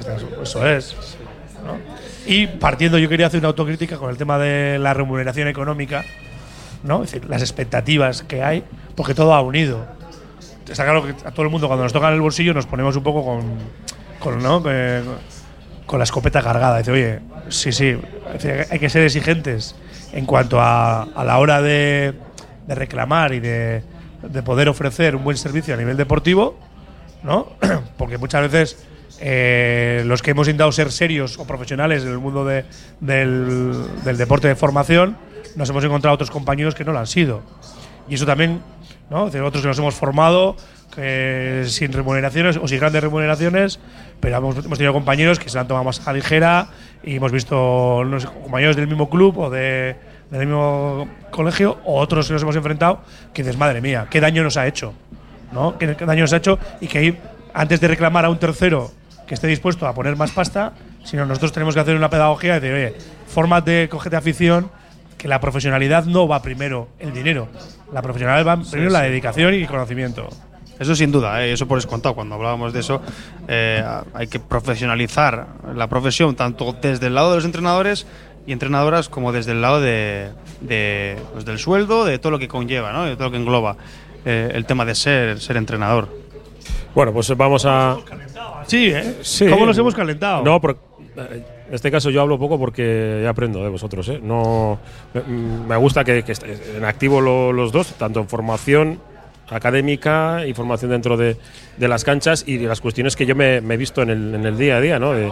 eso 0.41 0.67
es. 0.67 0.95
¿no? 1.65 1.77
Y 2.25 2.47
partiendo, 2.47 2.97
yo 2.97 3.07
quería 3.07 3.27
hacer 3.27 3.39
una 3.39 3.49
autocrítica 3.49 3.97
con 3.97 4.09
el 4.09 4.17
tema 4.17 4.39
de 4.39 4.79
la 4.79 4.93
remuneración 4.93 5.47
económica, 5.47 6.03
¿no? 6.83 7.03
Es 7.03 7.11
decir, 7.11 7.29
las 7.29 7.41
expectativas 7.41 8.23
que 8.23 8.41
hay, 8.41 8.63
porque 8.95 9.13
todo 9.13 9.33
ha 9.35 9.41
unido. 9.41 9.85
Está 10.67 10.83
claro 10.83 11.05
que 11.05 11.11
a 11.23 11.31
todo 11.31 11.43
el 11.43 11.51
mundo, 11.51 11.67
cuando 11.67 11.83
nos 11.83 11.93
toca 11.93 12.07
en 12.07 12.15
el 12.15 12.21
bolsillo, 12.21 12.53
nos 12.53 12.65
ponemos 12.65 12.95
un 12.95 13.03
poco 13.03 13.23
con, 13.23 13.43
con, 14.19 14.41
¿no? 14.41 14.61
Con 15.85 15.99
la 15.99 16.03
escopeta 16.03 16.41
cargada. 16.41 16.79
Dice, 16.79 16.91
oye, 16.91 17.19
sí, 17.49 17.71
sí, 17.71 17.95
hay 18.69 18.79
que 18.79 18.89
ser 18.89 19.03
exigentes 19.03 19.75
en 20.13 20.25
cuanto 20.25 20.59
a, 20.59 21.03
a 21.03 21.23
la 21.23 21.37
hora 21.39 21.61
de, 21.61 22.13
de 22.67 22.75
reclamar 22.75 23.33
y 23.33 23.39
de, 23.39 23.83
de 24.23 24.43
poder 24.43 24.69
ofrecer 24.69 25.15
un 25.15 25.23
buen 25.23 25.37
servicio 25.37 25.73
a 25.73 25.77
nivel 25.77 25.97
deportivo, 25.97 26.57
¿no? 27.23 27.49
Porque 27.97 28.17
muchas 28.17 28.49
veces 28.51 28.85
eh, 29.19 30.03
los 30.05 30.21
que 30.21 30.31
hemos 30.31 30.47
intentado 30.47 30.71
ser 30.71 30.91
serios 30.91 31.37
o 31.39 31.45
profesionales 31.45 32.03
en 32.03 32.09
el 32.09 32.17
mundo 32.17 32.43
de- 32.45 32.65
del, 32.99 34.17
deporte 34.17 34.47
de 34.47 34.55
formación, 34.55 35.17
nos 35.55 35.69
hemos 35.69 35.83
encontrado 35.85 36.15
otros 36.15 36.31
compañeros 36.31 36.75
que 36.75 36.83
no 36.83 36.91
lo 36.91 36.99
han 36.99 37.07
sido. 37.07 37.41
Y 38.09 38.15
eso 38.15 38.25
también, 38.25 38.61
¿no? 39.09 39.25
Decir, 39.25 39.41
otros 39.41 39.61
que 39.61 39.67
nos 39.67 39.79
hemos 39.79 39.95
formado 39.95 40.55
que 40.95 41.63
sin 41.67 41.91
remuneraciones 41.91 42.57
o 42.57 42.67
sin 42.67 42.79
grandes 42.79 43.03
remuneraciones, 43.03 43.79
pero 44.19 44.37
hemos, 44.37 44.65
hemos 44.65 44.77
tenido 44.77 44.93
compañeros 44.93 45.39
que 45.39 45.49
se 45.49 45.55
la 45.55 45.61
han 45.61 45.67
tomado 45.67 45.83
más 45.83 46.07
a 46.07 46.13
ligera 46.13 46.69
y 47.03 47.17
hemos 47.17 47.31
visto 47.31 48.03
no 48.05 48.19
sé, 48.19 48.27
compañeros 48.27 48.75
del 48.75 48.87
mismo 48.87 49.09
club 49.09 49.37
o 49.37 49.49
de, 49.49 49.95
del 50.31 50.47
mismo 50.47 51.07
colegio 51.31 51.79
o 51.83 51.99
otros 51.99 52.27
que 52.27 52.33
nos 52.33 52.41
hemos 52.41 52.55
enfrentado 52.55 53.01
que 53.33 53.43
dices, 53.43 53.57
madre 53.57 53.81
mía, 53.81 54.07
qué 54.09 54.21
daño 54.21 54.43
nos 54.43 54.57
ha 54.57 54.67
hecho, 54.67 54.93
¿no? 55.51 55.77
Qué, 55.77 55.95
qué 55.95 56.05
daño 56.05 56.21
nos 56.21 56.33
ha 56.33 56.37
hecho 56.37 56.57
y 56.79 56.87
que 56.87 56.97
ahí, 56.97 57.19
antes 57.53 57.81
de 57.81 57.87
reclamar 57.87 58.25
a 58.25 58.29
un 58.29 58.39
tercero 58.39 58.91
que 59.27 59.33
esté 59.33 59.47
dispuesto 59.47 59.87
a 59.87 59.93
poner 59.93 60.15
más 60.15 60.31
pasta, 60.31 60.73
sino 61.03 61.25
nosotros 61.25 61.51
tenemos 61.51 61.75
que 61.75 61.81
hacer 61.81 61.95
una 61.95 62.09
pedagogía 62.09 62.59
decir, 62.59 62.73
oye, 62.73 62.95
fórmate, 63.27 63.89
cógete 63.89 64.15
afición, 64.15 64.69
que 65.17 65.27
la 65.27 65.39
profesionalidad 65.39 66.05
no 66.05 66.27
va 66.27 66.41
primero 66.41 66.89
el 66.99 67.13
dinero. 67.13 67.47
La 67.91 68.01
profesionalidad 68.01 68.45
va 68.45 68.61
primero 68.61 68.91
la 68.91 69.01
dedicación 69.01 69.53
y 69.53 69.61
el 69.61 69.67
conocimiento. 69.67 70.29
Eso 70.79 70.95
sin 70.95 71.11
duda, 71.11 71.43
¿eh? 71.45 71.53
eso 71.53 71.67
por 71.67 71.77
descontado. 71.77 72.15
Cuando 72.15 72.35
hablábamos 72.35 72.73
de 72.73 72.79
eso, 72.81 73.01
eh, 73.47 73.83
hay 74.13 74.27
que 74.27 74.39
profesionalizar 74.39 75.47
la 75.75 75.87
profesión, 75.87 76.35
tanto 76.35 76.75
desde 76.81 77.07
el 77.07 77.15
lado 77.15 77.29
de 77.31 77.35
los 77.37 77.45
entrenadores 77.45 78.05
y 78.45 78.51
entrenadoras 78.51 79.09
como 79.09 79.31
desde 79.31 79.53
el 79.53 79.61
lado 79.61 79.79
de, 79.81 80.29
de, 80.61 81.17
pues, 81.33 81.45
del 81.45 81.57
sueldo, 81.59 82.05
de 82.05 82.19
todo 82.19 82.31
lo 82.31 82.39
que 82.39 82.47
conlleva, 82.47 82.91
¿no? 82.91 83.05
de 83.05 83.15
todo 83.15 83.25
lo 83.25 83.31
que 83.31 83.37
engloba 83.37 83.77
eh, 84.25 84.51
el 84.53 84.65
tema 84.65 84.85
de 84.85 84.95
ser, 84.95 85.39
ser 85.39 85.57
entrenador. 85.57 86.09
Bueno, 86.93 87.11
pues 87.13 87.29
vamos 87.37 87.65
a. 87.65 87.97
Sí, 88.67 88.87
¿eh? 88.87 89.17
Sí. 89.21 89.47
¿Cómo 89.47 89.65
nos 89.65 89.77
hemos 89.77 89.93
calentado? 89.93 90.43
No, 90.43 90.59
pero 90.61 90.77
en 91.17 91.73
este 91.73 91.89
caso 91.91 92.09
yo 92.09 92.21
hablo 92.21 92.37
poco 92.39 92.57
porque 92.57 93.19
ya 93.23 93.29
aprendo 93.29 93.61
de 93.63 93.69
vosotros. 93.69 94.07
¿eh? 94.09 94.19
No, 94.21 94.79
me 95.67 95.75
gusta 95.77 96.03
que, 96.03 96.23
que 96.23 96.33
en 96.77 96.85
activo 96.85 97.21
lo- 97.21 97.51
los 97.53 97.71
dos, 97.71 97.93
tanto 97.97 98.19
en 98.19 98.27
formación 98.27 98.99
académica 99.49 100.45
y 100.47 100.53
formación 100.53 100.91
dentro 100.91 101.17
de, 101.17 101.37
de 101.77 101.87
las 101.87 102.03
canchas 102.03 102.43
y 102.47 102.57
de 102.57 102.67
las 102.67 102.81
cuestiones 102.81 103.15
que 103.15 103.25
yo 103.25 103.35
me, 103.35 103.57
he 103.57 103.77
visto 103.77 104.01
en 104.01 104.09
el, 104.09 104.35
en 104.35 104.45
el 104.45 104.57
día 104.57 104.77
a 104.77 104.81
día, 104.81 104.99
¿no? 104.99 105.13
De, 105.13 105.27
Y 105.27 105.29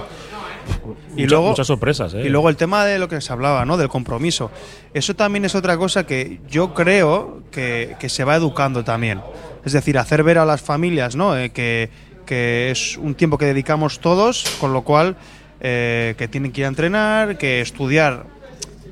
muchas- 1.13 1.29
luego- 1.31 1.49
muchas 1.49 1.67
sorpresas. 1.67 2.13
¿eh? 2.13 2.23
Y 2.25 2.29
luego 2.29 2.49
el 2.49 2.55
tema 2.55 2.85
de 2.85 2.99
lo 2.99 3.07
que 3.07 3.19
se 3.21 3.33
hablaba, 3.33 3.65
¿no? 3.65 3.75
Del 3.77 3.89
compromiso. 3.89 4.51
Eso 4.93 5.15
también 5.15 5.45
es 5.45 5.55
otra 5.55 5.77
cosa 5.77 6.05
que 6.05 6.39
yo 6.49 6.73
creo 6.73 7.41
que, 7.51 7.95
que 7.99 8.09
se 8.09 8.23
va 8.23 8.35
educando 8.35 8.83
también. 8.83 9.21
Es 9.65 9.73
decir, 9.73 9.97
hacer 9.97 10.23
ver 10.23 10.37
a 10.37 10.45
las 10.45 10.61
familias, 10.61 11.15
¿no? 11.15 11.37
Eh, 11.37 11.49
que, 11.51 11.89
que 12.25 12.71
es 12.71 12.97
un 12.97 13.15
tiempo 13.15 13.37
que 13.37 13.45
dedicamos 13.45 13.99
todos, 13.99 14.43
con 14.59 14.73
lo 14.73 14.83
cual 14.83 15.15
eh, 15.59 16.15
que 16.17 16.27
tienen 16.27 16.51
que 16.51 16.61
ir 16.61 16.65
a 16.65 16.69
entrenar, 16.69 17.37
que 17.37 17.61
estudiar. 17.61 18.25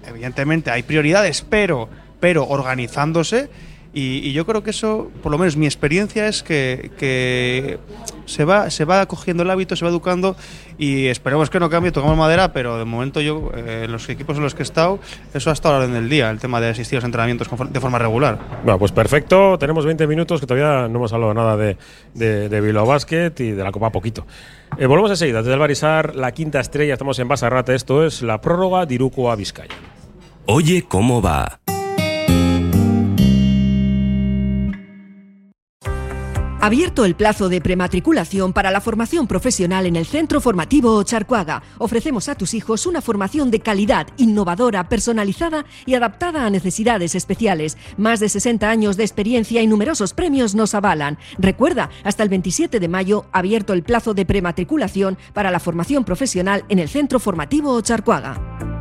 Evidentemente 0.08 0.72
hay 0.72 0.84
prioridades, 0.84 1.46
pero, 1.48 1.88
pero 2.20 2.46
organizándose. 2.48 3.50
Y, 3.94 4.28
y 4.28 4.32
yo 4.32 4.46
creo 4.46 4.64
que 4.64 4.70
eso, 4.70 5.12
por 5.22 5.32
lo 5.32 5.38
menos 5.38 5.58
mi 5.58 5.66
experiencia 5.66 6.28
es 6.28 6.44
que, 6.44 6.92
que 6.98 7.78
se, 8.26 8.46
va, 8.46 8.70
se 8.70 8.86
va 8.86 9.06
cogiendo 9.06 9.44
el 9.44 9.50
hábito, 9.50 9.76
se 9.76 9.84
va 9.84 9.92
educando 9.92 10.38
y 10.78 11.08
esperemos 11.08 11.50
que 11.50 11.60
no 11.60 11.70
cambie, 11.70 11.92
tocamos 11.92 12.18
madera, 12.18 12.54
pero 12.54 12.78
de 12.78 12.86
momento 12.86 13.20
yo, 13.20 13.52
eh, 13.54 13.84
en 13.86 13.92
los 13.92 14.08
equipos 14.10 14.38
en 14.38 14.44
los 14.44 14.56
que 14.56 14.62
he 14.62 14.64
estado, 14.64 15.00
eso 15.34 15.50
ha 15.50 15.54
estado 15.54 15.76
a 15.76 15.80
la 15.80 15.86
orden 15.86 15.96
del 15.96 16.10
día, 16.10 16.30
el 16.30 16.40
tema 16.40 16.62
de 16.62 16.70
asistir 16.70 16.98
a 16.98 17.00
los 17.00 17.06
entrenamientos 17.06 17.50
de 17.70 17.80
forma 17.82 18.00
regular. 18.00 18.40
Bueno, 18.64 18.80
pues 18.80 18.94
perfecto. 18.94 19.58
Tenemos 19.60 19.86
20 19.86 20.08
minutos 20.08 20.40
que 20.40 20.48
todavía 20.48 20.88
no 20.88 21.00
hemos 21.00 21.12
hablado 21.12 21.34
nada 21.34 21.58
de, 21.58 21.78
de, 22.14 22.48
de 22.48 22.62
Bilbao 22.62 22.86
Basket 22.86 23.34
y 23.40 23.52
de 23.52 23.64
la 23.64 23.74
Copa 23.74 23.92
poquito. 23.92 24.26
Eh, 24.78 24.86
volvemos 24.86 25.12
enseguida. 25.12 25.40
Desde 25.40 25.54
el 25.54 25.60
Barisar, 25.60 26.16
la 26.16 26.32
quinta 26.32 26.62
estrella, 26.62 26.94
estamos 26.94 27.20
en 27.20 27.28
Basarrate. 27.28 27.76
Esto 27.76 28.06
es 28.06 28.22
la 28.22 28.40
prórroga 28.40 28.86
de 28.86 28.96
Iruko 28.96 29.32
a 29.32 29.36
Vizcaya. 29.36 29.76
Oye 30.46 30.86
cómo 30.88 31.22
va. 31.22 31.60
Abierto 36.64 37.06
el 37.06 37.16
plazo 37.16 37.50
de 37.50 37.60
prematriculación 37.60 38.54
para 38.54 38.70
la 38.70 38.82
formación 38.82 39.26
profesional 39.26 39.88
en 39.88 39.96
el 39.96 40.06
Centro 40.06 40.40
Formativo 40.40 40.94
Ocharcuaga. 40.94 41.64
Ofrecemos 41.80 42.30
a 42.30 42.36
tus 42.36 42.54
hijos 42.54 42.86
una 42.86 43.02
formación 43.02 43.50
de 43.50 43.62
calidad, 43.62 44.06
innovadora, 44.18 44.88
personalizada 44.88 45.66
y 45.88 45.96
adaptada 45.96 46.46
a 46.46 46.52
necesidades 46.52 47.16
especiales. 47.16 47.80
Más 47.98 48.20
de 48.20 48.30
60 48.30 48.70
años 48.70 48.96
de 48.96 49.04
experiencia 49.04 49.64
y 49.64 49.66
numerosos 49.66 50.14
premios 50.14 50.54
nos 50.54 50.76
avalan. 50.76 51.18
Recuerda, 51.40 51.90
hasta 52.04 52.22
el 52.22 52.30
27 52.30 52.80
de 52.80 52.88
mayo, 52.88 53.26
abierto 53.32 53.74
el 53.74 53.82
plazo 53.82 54.14
de 54.14 54.28
prematriculación 54.28 55.18
para 55.34 55.50
la 55.50 55.60
formación 55.60 56.04
profesional 56.04 56.64
en 56.70 56.78
el 56.78 56.90
Centro 56.90 57.20
Formativo 57.20 57.72
Ocharcuaga. 57.74 58.81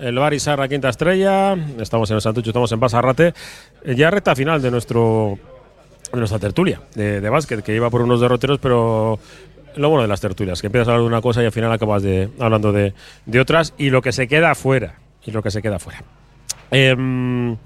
el 0.00 0.18
Bar 0.18 0.34
Isarra 0.34 0.68
Quinta 0.68 0.88
Estrella. 0.88 1.54
Estamos 1.78 2.10
en 2.10 2.16
el 2.16 2.22
Santucho, 2.22 2.50
estamos 2.50 2.72
en 2.72 2.80
Basarrate. 2.80 3.34
Eh, 3.84 3.94
Ya 3.94 4.10
recta 4.10 4.34
final 4.34 4.60
de 4.62 4.70
nuestro 4.70 5.38
de 6.12 6.18
nuestra 6.18 6.40
tertulia 6.40 6.80
de, 6.94 7.20
de 7.20 7.30
básquet, 7.30 7.62
que 7.62 7.74
iba 7.74 7.88
por 7.88 8.02
unos 8.02 8.20
derroteros, 8.20 8.58
pero 8.58 9.18
lo 9.76 9.88
bueno 9.88 10.02
de 10.02 10.08
las 10.08 10.20
tertulias, 10.20 10.60
que 10.60 10.66
empiezas 10.66 10.88
a 10.88 10.90
hablar 10.92 11.02
de 11.02 11.06
una 11.06 11.20
cosa 11.22 11.40
y 11.42 11.46
al 11.46 11.52
final 11.52 11.70
acabas 11.70 12.02
de, 12.02 12.28
hablando 12.40 12.72
de, 12.72 12.94
de 13.26 13.40
otras 13.40 13.74
y 13.78 13.90
lo 13.90 14.02
que 14.02 14.10
se 14.10 14.26
queda 14.26 14.50
afuera. 14.52 14.96
Y 15.24 15.30
lo 15.32 15.42
que 15.42 15.50
se 15.50 15.60
queda 15.62 15.76
afuera. 15.76 16.02
Em, 16.70 17.56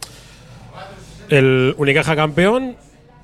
el 1.30 1.74
Unicaja 1.78 2.16
campeón, 2.16 2.76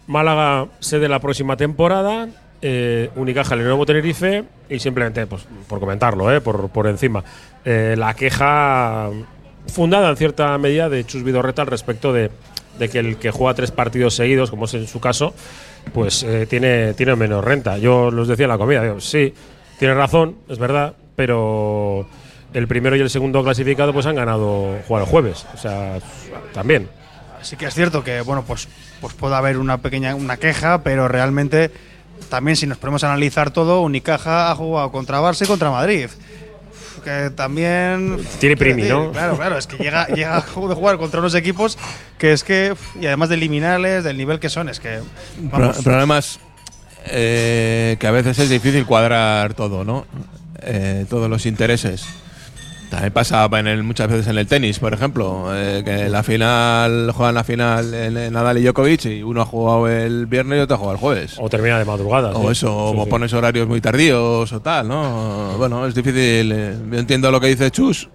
Málaga 0.06 0.68
sede 0.78 1.08
la 1.08 1.18
próxima 1.18 1.56
temporada, 1.56 2.28
eh, 2.62 3.10
Unicaja 3.16 3.56
nuevo 3.56 3.86
Tenerife 3.86 4.44
y 4.68 4.78
simplemente, 4.78 5.26
pues, 5.26 5.46
por 5.68 5.80
comentarlo, 5.80 6.32
eh, 6.32 6.40
por, 6.40 6.68
por 6.70 6.86
encima, 6.86 7.24
eh, 7.64 7.94
la 7.96 8.14
queja 8.14 9.10
fundada 9.66 10.10
en 10.10 10.16
cierta 10.16 10.56
medida 10.58 10.88
de 10.88 11.04
Chus 11.04 11.22
Vidorreta 11.22 11.62
al 11.62 11.68
respecto 11.68 12.12
de, 12.12 12.30
de 12.78 12.88
que 12.88 12.98
el 12.98 13.16
que 13.16 13.30
juega 13.30 13.54
tres 13.54 13.70
partidos 13.70 14.14
seguidos, 14.14 14.50
como 14.50 14.64
es 14.64 14.74
en 14.74 14.86
su 14.86 15.00
caso, 15.00 15.34
pues 15.92 16.22
eh, 16.22 16.46
tiene, 16.46 16.94
tiene 16.94 17.16
menos 17.16 17.44
renta. 17.44 17.78
Yo 17.78 18.10
los 18.10 18.28
decía 18.28 18.44
en 18.44 18.50
la 18.50 18.58
comida, 18.58 18.82
digo, 18.82 19.00
sí, 19.00 19.34
tiene 19.78 19.94
razón, 19.94 20.36
es 20.48 20.58
verdad, 20.58 20.94
pero 21.16 22.06
el 22.52 22.66
primero 22.66 22.96
y 22.96 23.00
el 23.00 23.10
segundo 23.10 23.42
clasificado 23.42 23.92
pues 23.92 24.06
han 24.06 24.16
ganado 24.16 24.78
jugar 24.86 25.04
el 25.04 25.08
jueves, 25.08 25.46
o 25.54 25.56
sea, 25.56 25.98
también. 26.52 26.88
Sí 27.42 27.56
que 27.56 27.66
es 27.66 27.74
cierto 27.74 28.04
que 28.04 28.20
bueno 28.20 28.44
pues 28.46 28.68
pues 29.00 29.14
puede 29.14 29.34
haber 29.34 29.56
una 29.56 29.78
pequeña 29.78 30.14
una 30.14 30.36
queja, 30.36 30.82
pero 30.82 31.08
realmente 31.08 31.70
también 32.28 32.56
si 32.56 32.66
nos 32.66 32.78
ponemos 32.78 33.02
a 33.04 33.08
analizar 33.08 33.50
todo, 33.50 33.82
Unicaja 33.82 34.50
ha 34.50 34.54
jugado 34.54 34.90
contra 34.92 35.20
Barça 35.20 35.44
y 35.44 35.48
contra 35.48 35.70
Madrid. 35.70 36.08
Que 37.04 37.30
también 37.30 38.18
Tiene 38.38 38.58
primi, 38.58 38.82
decir, 38.82 38.94
¿no? 38.94 39.10
Claro, 39.12 39.36
claro, 39.36 39.56
es 39.56 39.66
que 39.66 39.78
llega 39.82 40.06
llega 40.08 40.36
a 40.36 40.40
jugar 40.42 40.98
contra 40.98 41.20
unos 41.20 41.34
equipos 41.34 41.78
que 42.18 42.32
es 42.32 42.44
que 42.44 42.74
y 43.00 43.06
además 43.06 43.30
de 43.30 43.36
eliminarles 43.36 44.04
del 44.04 44.18
nivel 44.18 44.38
que 44.38 44.50
son, 44.50 44.68
es 44.68 44.80
que 44.80 45.00
vamos, 45.38 45.78
El 45.78 45.84
problema 45.84 46.18
es 46.18 46.38
eh, 47.06 47.96
que 47.98 48.06
a 48.06 48.10
veces 48.10 48.38
es 48.38 48.50
difícil 48.50 48.84
cuadrar 48.84 49.54
todo, 49.54 49.82
¿no? 49.84 50.06
Eh, 50.62 51.06
todos 51.08 51.30
los 51.30 51.46
intereses. 51.46 52.06
También 52.90 53.12
pasa 53.12 53.48
en 53.52 53.66
el- 53.68 53.84
muchas 53.84 54.08
veces 54.08 54.26
en 54.26 54.36
el 54.36 54.46
tenis, 54.48 54.80
por 54.80 54.92
ejemplo, 54.92 55.46
eh, 55.54 55.82
que 55.84 56.06
en 56.06 56.12
la 56.12 56.24
final 56.24 57.12
juegan 57.14 57.36
la 57.36 57.44
final 57.44 57.94
en, 57.94 58.16
en 58.16 58.32
Nadal 58.32 58.58
y 58.58 58.62
Djokovic 58.64 59.04
y 59.06 59.22
uno 59.22 59.42
ha 59.42 59.46
jugado 59.46 59.88
el 59.88 60.26
viernes 60.26 60.58
y 60.58 60.62
otro 60.62 60.74
ha 60.74 60.78
jugado 60.78 60.94
el 60.96 61.00
jueves. 61.00 61.36
O 61.38 61.48
termina 61.48 61.78
de 61.78 61.84
madrugada. 61.84 62.30
O 62.32 62.42
sí. 62.46 62.52
eso, 62.52 62.90
Sí, 62.92 62.98
o 62.98 63.04
sí. 63.04 63.10
pones 63.10 63.32
horarios 63.32 63.68
muy 63.68 63.80
tardíos 63.80 64.52
o 64.52 64.60
tal, 64.60 64.88
¿no? 64.88 65.54
Bueno, 65.56 65.86
es 65.86 65.94
difícil. 65.94 66.50
eh, 66.52 66.76
Yo 66.90 66.98
entiendo 66.98 67.30
lo 67.30 67.40
que 67.40 67.46
dice 67.46 67.70
Chus. 67.70 68.08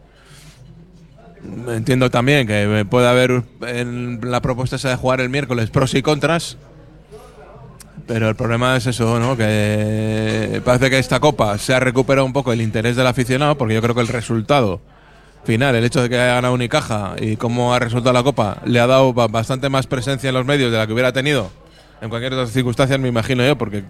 Entiendo 1.69 2.09
también 2.09 2.45
que 2.47 2.85
puede 2.89 3.07
haber 3.07 3.43
en 3.67 4.19
la 4.23 4.41
propuesta 4.41 4.75
esa 4.77 4.89
de 4.89 4.95
jugar 4.95 5.21
el 5.21 5.29
miércoles 5.29 5.69
pros 5.69 5.93
y 5.93 6.01
contras. 6.01 6.57
Pero 8.07 8.29
el 8.29 8.35
problema 8.35 8.77
es 8.77 8.85
eso, 8.85 9.19
¿no? 9.19 9.35
Que 9.35 10.61
parece 10.63 10.89
que 10.91 10.99
esta 10.99 11.19
copa 11.19 11.57
se 11.57 11.73
ha 11.73 11.79
recuperado 11.79 12.25
un 12.25 12.33
poco 12.33 12.53
el 12.53 12.61
interés 12.61 12.95
del 12.95 13.07
aficionado, 13.07 13.57
porque 13.57 13.73
yo 13.73 13.81
creo 13.81 13.95
que 13.95 14.01
el 14.01 14.07
resultado 14.07 14.79
final, 15.43 15.75
el 15.75 15.83
hecho 15.83 16.01
de 16.03 16.09
que 16.09 16.15
haya 16.15 16.35
ganado 16.35 16.53
Unicaja 16.53 17.15
y 17.19 17.35
cómo 17.35 17.73
ha 17.73 17.79
resultado 17.79 18.13
la 18.13 18.23
copa, 18.23 18.57
le 18.65 18.79
ha 18.79 18.87
dado 18.87 19.13
ba- 19.13 19.27
bastante 19.27 19.69
más 19.69 19.87
presencia 19.87 20.27
en 20.29 20.35
los 20.35 20.45
medios 20.45 20.71
de 20.71 20.77
la 20.77 20.85
que 20.87 20.93
hubiera 20.93 21.13
tenido 21.13 21.49
en 22.01 22.09
cualquier 22.09 22.33
otra 22.33 22.45
circunstancia, 22.47 22.97
me 22.99 23.07
imagino 23.07 23.43
yo, 23.45 23.57
porque 23.57 23.83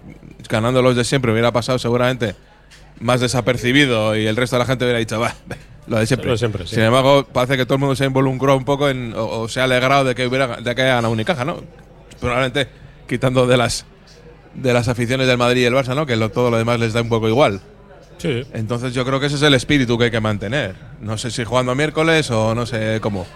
ganando 0.48 0.80
los 0.80 0.96
de 0.96 1.04
siempre 1.04 1.32
hubiera 1.32 1.52
pasado 1.52 1.78
seguramente 1.78 2.34
más 3.00 3.20
desapercibido 3.20 4.16
y 4.16 4.26
el 4.26 4.36
resto 4.36 4.56
de 4.56 4.60
la 4.60 4.66
gente 4.66 4.84
hubiera 4.84 4.98
dicho, 4.98 5.18
"Bah, 5.20 5.34
lo 5.88 5.98
de 5.98 6.06
siempre. 6.06 6.26
Lo 6.28 6.32
de 6.32 6.38
siempre, 6.38 6.66
sí. 6.66 6.76
Sin 6.76 6.84
embargo, 6.84 7.26
parece 7.30 7.56
que 7.58 7.66
todo 7.66 7.74
el 7.74 7.80
mundo 7.80 7.96
se 7.96 8.04
ha 8.04 8.06
involucrado 8.06 8.56
un 8.56 8.64
poco 8.64 8.88
en, 8.88 9.12
o, 9.14 9.40
o 9.40 9.48
se 9.48 9.60
ha 9.60 9.64
alegrado 9.64 10.04
de 10.04 10.14
que 10.14 10.26
hubiera 10.26 10.56
de 10.56 10.74
que 10.74 10.82
haya 10.82 10.94
ganado 10.94 11.12
Unicaja, 11.12 11.44
¿no? 11.44 11.58
Probablemente 12.20 12.68
quitando 13.08 13.46
de 13.46 13.56
las 13.56 13.84
de 14.56 14.72
las 14.72 14.88
aficiones 14.88 15.26
del 15.26 15.38
Madrid 15.38 15.62
y 15.62 15.64
el 15.64 15.74
Barça, 15.74 15.94
¿no? 15.94 16.06
Que 16.06 16.16
lo- 16.16 16.30
todo 16.30 16.50
lo 16.50 16.56
demás 16.58 16.80
les 16.80 16.92
da 16.92 17.02
un 17.02 17.08
poco 17.08 17.28
igual. 17.28 17.60
Sí. 18.18 18.42
Entonces 18.54 18.94
yo 18.94 19.04
creo 19.04 19.20
que 19.20 19.26
ese 19.26 19.36
es 19.36 19.42
el 19.42 19.52
espíritu 19.54 19.98
que 19.98 20.04
hay 20.04 20.10
que 20.10 20.20
mantener. 20.20 20.74
No 21.02 21.18
sé 21.18 21.30
si 21.30 21.44
jugando 21.44 21.74
miércoles 21.74 22.30
o 22.30 22.54
no 22.54 22.64
sé 22.64 22.98
cómo. 23.02 23.26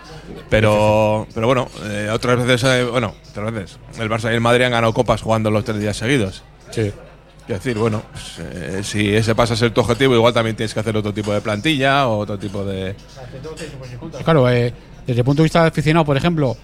Pero, 0.49 1.27
pero 1.35 1.47
bueno, 1.47 1.69
eh, 1.85 2.09
otras 2.11 2.45
veces, 2.47 2.65
eh, 2.65 2.85
bueno, 2.85 3.15
otras 3.31 3.53
veces. 3.53 3.79
El 3.99 4.09
Barça 4.09 4.31
y 4.33 4.35
el 4.35 4.41
Madrid 4.41 4.65
han 4.65 4.73
ganado 4.73 4.95
copas 4.95 5.21
jugando 5.21 5.51
los 5.51 5.65
tres 5.65 5.79
días 5.81 5.97
seguidos. 5.97 6.43
Sí. 6.71 6.93
Quiero 7.47 7.59
decir, 7.59 7.77
bueno, 7.79 8.03
pues, 8.13 8.39
eh, 8.39 8.81
si 8.83 9.15
ese 9.15 9.35
pasa 9.35 9.55
a 9.55 9.57
ser 9.57 9.73
tu 9.73 9.81
objetivo, 9.81 10.15
igual 10.15 10.33
también 10.33 10.57
tienes 10.57 10.73
que 10.73 10.81
hacer 10.81 10.97
otro 10.97 11.13
tipo 11.13 11.33
de 11.33 11.41
plantilla 11.41 12.07
o 12.07 12.19
otro 12.19 12.39
tipo 12.39 12.65
de. 12.65 12.95
Claro, 14.25 14.49
eh, 14.49 14.73
desde 15.07 15.21
el 15.21 15.25
punto 15.25 15.43
de 15.43 15.45
vista 15.45 15.67
aficionado, 15.67 16.05
por 16.05 16.17
ejemplo, 16.17 16.57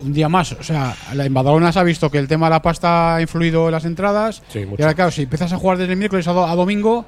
un 0.00 0.12
día 0.12 0.28
más, 0.28 0.52
o 0.52 0.62
sea, 0.62 0.94
la 1.14 1.24
en 1.26 1.34
Badalona 1.34 1.72
se 1.72 1.78
ha 1.78 1.82
visto 1.82 2.10
que 2.10 2.18
el 2.18 2.28
tema 2.28 2.46
de 2.46 2.50
la 2.50 2.62
pasta 2.62 3.16
ha 3.16 3.20
influido 3.22 3.66
en 3.66 3.72
las 3.72 3.84
entradas. 3.84 4.42
Sí, 4.48 4.60
mucho. 4.60 4.76
y 4.78 4.82
ahora, 4.82 4.94
claro, 4.94 5.10
si 5.10 5.22
empiezas 5.22 5.52
a 5.52 5.56
jugar 5.58 5.78
desde 5.78 5.92
el 5.92 5.98
miércoles 5.98 6.26
a, 6.28 6.32
do- 6.32 6.46
a 6.46 6.54
domingo, 6.54 7.04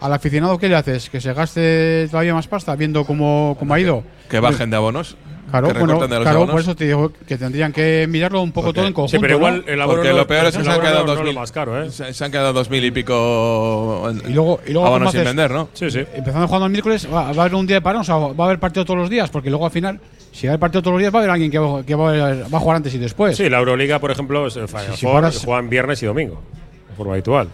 al 0.00 0.12
aficionado, 0.12 0.58
¿qué 0.58 0.68
le 0.68 0.76
haces? 0.76 1.08
¿Que 1.08 1.20
se 1.20 1.32
gaste 1.32 2.08
todavía 2.10 2.34
más 2.34 2.46
pasta 2.48 2.74
viendo 2.76 3.04
cómo, 3.04 3.56
cómo 3.58 3.72
ha 3.74 3.80
ido? 3.80 4.02
Que 4.28 4.40
bajen 4.40 4.68
de 4.70 4.76
abonos. 4.76 5.16
Claro, 5.54 5.68
que 5.68 5.78
bueno, 5.78 5.86
recorten 5.94 6.10
de 6.10 6.16
los 6.16 6.22
claro 6.24 6.36
abonos. 6.38 6.52
por 6.52 6.60
eso 6.62 6.74
te 6.76 6.84
digo 6.84 7.12
que 7.28 7.38
tendrían 7.38 7.72
que 7.72 8.06
mirarlo 8.08 8.42
un 8.42 8.50
poco 8.52 8.72
todo 8.72 8.86
en 8.86 8.92
conjunto. 8.92 9.16
Sí, 9.16 9.20
pero 9.20 9.36
igual 9.36 9.62
¿no? 9.64 9.72
el 9.72 9.80
abono 9.80 9.96
Porque 9.98 10.10
no- 10.10 10.16
lo 10.16 10.26
peor 10.26 10.46
es 10.46 10.56
que 10.56 10.64
se 10.64 10.70
han 10.70 10.80
quedado 10.80 11.06
lo 11.06 11.14
2000 11.14 11.34
más 11.34 11.52
caro, 11.52 11.80
¿eh? 11.82 11.90
Se, 11.90 12.12
se 12.12 12.24
han 12.24 12.30
quedado 12.32 12.52
dos 12.52 12.70
mil 12.70 12.84
y 12.84 12.90
pico 12.90 14.08
en- 14.10 14.30
Y 14.30 14.34
luego, 14.34 14.60
y 14.66 14.72
luego 14.72 14.86
abonos 14.88 15.12
¿cómo 15.12 15.22
sin 15.22 15.24
vender, 15.24 15.50
¿no? 15.52 15.68
Sí, 15.74 15.90
sí. 15.90 16.00
Empezando 16.14 16.46
jugando 16.46 16.66
el 16.66 16.72
miércoles, 16.72 17.06
va, 17.12 17.22
va 17.32 17.42
a 17.42 17.46
haber 17.46 17.54
un 17.54 17.66
día 17.66 17.76
de 17.76 17.82
parón, 17.82 18.00
o 18.02 18.04
sea, 18.04 18.16
va 18.16 18.44
a 18.44 18.46
haber 18.46 18.58
partido 18.58 18.84
todos 18.84 18.98
los 18.98 19.10
días, 19.10 19.30
porque 19.30 19.48
luego 19.50 19.64
al 19.66 19.70
final, 19.72 20.00
si 20.32 20.48
hay 20.48 20.58
partido 20.58 20.82
todos 20.82 20.94
los 20.94 21.00
días, 21.00 21.14
va 21.14 21.18
a 21.18 21.22
haber 21.22 21.30
alguien 21.30 21.50
que, 21.50 21.58
va, 21.58 21.82
que 21.84 21.94
va 21.94 22.30
a, 22.56 22.58
jugar 22.60 22.76
antes 22.76 22.92
y 22.94 22.98
después. 22.98 23.36
Sí, 23.36 23.48
la 23.48 23.58
Euroliga, 23.58 24.00
por 24.00 24.10
ejemplo, 24.10 24.46
es 24.48 24.56
el 24.56 24.66
Final 24.68 24.96
si 24.96 25.02
Four, 25.06 25.12
fueras- 25.12 25.44
juegan 25.44 25.68
viernes 25.68 26.02
y 26.02 26.06
domingo, 26.06 26.40
de 26.90 26.96
forma 26.96 27.12
habitual. 27.12 27.48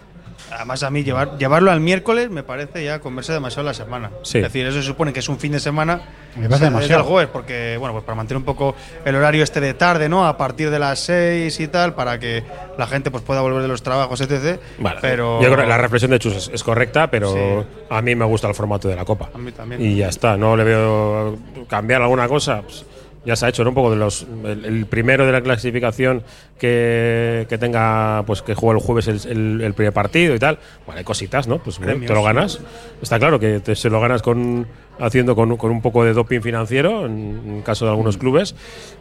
Además, 0.52 0.82
a 0.82 0.90
mí 0.90 1.04
llevar, 1.04 1.38
llevarlo 1.38 1.70
al 1.70 1.80
miércoles 1.80 2.28
me 2.30 2.42
parece 2.42 2.84
ya 2.84 2.98
comerse 2.98 3.32
demasiado 3.32 3.64
la 3.64 3.74
semana. 3.74 4.10
Sí. 4.22 4.38
Es 4.38 4.44
decir, 4.44 4.66
eso 4.66 4.78
se 4.80 4.86
supone 4.86 5.12
que 5.12 5.20
es 5.20 5.28
un 5.28 5.38
fin 5.38 5.52
de 5.52 5.60
semana. 5.60 6.00
Me 6.36 6.48
parece 6.48 6.64
demasiado. 6.66 7.02
el 7.02 7.06
jueves, 7.08 7.30
porque, 7.32 7.76
bueno, 7.78 7.92
pues 7.92 8.04
para 8.04 8.16
mantener 8.16 8.38
un 8.38 8.44
poco 8.44 8.74
el 9.04 9.14
horario 9.14 9.42
este 9.44 9.60
de 9.60 9.74
tarde, 9.74 10.08
¿no? 10.08 10.26
A 10.26 10.36
partir 10.36 10.70
de 10.70 10.78
las 10.78 10.98
6 11.00 11.58
y 11.60 11.68
tal, 11.68 11.94
para 11.94 12.18
que 12.18 12.42
la 12.78 12.86
gente 12.86 13.10
pues 13.10 13.22
pueda 13.22 13.40
volver 13.40 13.62
de 13.62 13.68
los 13.68 13.82
trabajos, 13.82 14.20
etc. 14.20 14.60
Vale, 14.78 14.98
pero. 15.00 15.40
yo 15.40 15.50
creo 15.52 15.62
que 15.64 15.68
la 15.68 15.78
reflexión 15.78 16.10
de 16.10 16.18
Chus 16.18 16.36
es, 16.36 16.50
es 16.52 16.62
correcta, 16.64 17.10
pero 17.10 17.32
Sí. 17.32 17.66
a 17.90 18.02
mí 18.02 18.14
me 18.14 18.24
gusta 18.24 18.48
el 18.48 18.54
formato 18.54 18.88
de 18.88 18.96
la 18.96 19.04
Copa. 19.04 19.30
A 19.34 19.38
mí 19.38 19.52
también. 19.52 19.80
Y 19.80 19.96
ya 19.96 20.08
está, 20.08 20.36
no 20.36 20.56
le 20.56 20.64
veo 20.64 21.38
cambiar 21.68 22.02
alguna 22.02 22.28
cosa. 22.28 22.62
pues, 22.62 22.84
ya 23.24 23.36
se 23.36 23.46
ha 23.46 23.48
hecho, 23.50 23.62
¿no? 23.64 23.70
Un 23.70 23.74
poco 23.74 23.90
de 23.90 23.96
los. 23.96 24.26
El, 24.44 24.64
el 24.64 24.86
primero 24.86 25.26
de 25.26 25.32
la 25.32 25.42
clasificación 25.42 26.22
que, 26.58 27.46
que 27.48 27.58
tenga, 27.58 28.22
pues 28.26 28.42
que 28.42 28.54
juegue 28.54 28.78
el 28.80 28.84
jueves 28.84 29.08
el, 29.08 29.20
el- 29.30 29.60
el 29.62 29.74
primer 29.74 29.92
partido 29.92 30.34
y 30.34 30.38
tal. 30.38 30.58
Bueno, 30.86 30.98
hay 30.98 31.04
cositas, 31.04 31.46
¿no? 31.48 31.58
Pues 31.58 31.78
bueno, 31.78 32.06
te 32.06 32.14
lo 32.14 32.22
ganas. 32.22 32.60
Está 33.02 33.18
claro 33.18 33.38
que 33.38 33.60
te- 33.60 33.74
se 33.74 33.90
lo 33.90 34.00
ganas 34.00 34.22
con 34.22 34.66
haciendo 34.98 35.34
con, 35.34 35.50
un- 35.50 35.56
con 35.56 35.70
un 35.70 35.80
poco 35.82 36.04
de 36.04 36.12
doping 36.12 36.40
financiero, 36.40 37.06
en, 37.06 37.40
en 37.46 37.62
caso 37.62 37.84
de 37.86 37.90
algunos 37.90 38.16
clubes. 38.18 38.54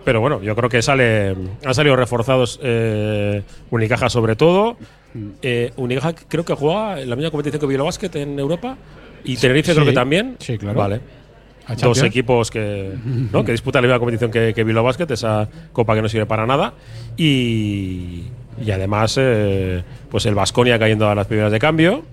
Pero 0.06 0.22
bueno, 0.22 0.42
yo 0.42 0.56
creo 0.56 0.70
que 0.70 0.82
sale 0.82 1.36
han 1.66 1.74
salido 1.74 1.96
reforzados 1.96 2.60
eh, 2.64 3.44
Unicaja 3.70 4.10
sobre 4.10 4.36
todo. 4.36 4.78
Eh, 5.42 5.72
Unicaja 5.76 6.14
creo 6.28 6.46
que 6.46 6.54
juega 6.54 7.02
en 7.02 7.10
la 7.10 7.16
misma 7.16 7.32
competición 7.32 7.60
que 7.60 7.68
Bilbao 7.68 7.86
Basket 7.86 8.12
en 8.16 8.40
Europa. 8.40 8.78
Y 9.24 9.36
Tenerife 9.36 9.74
creo 9.74 9.86
que 9.86 9.92
también. 9.92 10.38
Sí, 10.40 10.58
claro. 10.58 10.80
Vale. 10.80 11.02
¿A 11.70 11.76
Dos 11.76 12.02
equipos 12.02 12.50
que, 12.50 12.94
¿no? 13.32 13.46
que 13.46 13.52
disputan 13.52 13.84
la 13.84 13.88
misma 13.88 14.00
competición 14.00 14.32
que, 14.32 14.54
que 14.54 14.64
Bilbao 14.64 14.84
Basket, 14.84 15.12
esa 15.12 15.48
copa 15.72 15.94
que 15.96 16.02
no 16.02 16.10
sirve 16.10 16.26
para 16.26 16.48
nada. 16.48 16.74
Y, 17.16 18.24
y 18.60 18.72
además, 18.72 19.16
eh, 19.20 19.84
pues 20.10 20.26
el 20.26 20.34
Vasconia 20.34 20.80
cayendo 20.80 21.08
a 21.10 21.16
las 21.16 21.28
primeras 21.28 21.52
de 21.52 21.60
cambio, 21.60 22.04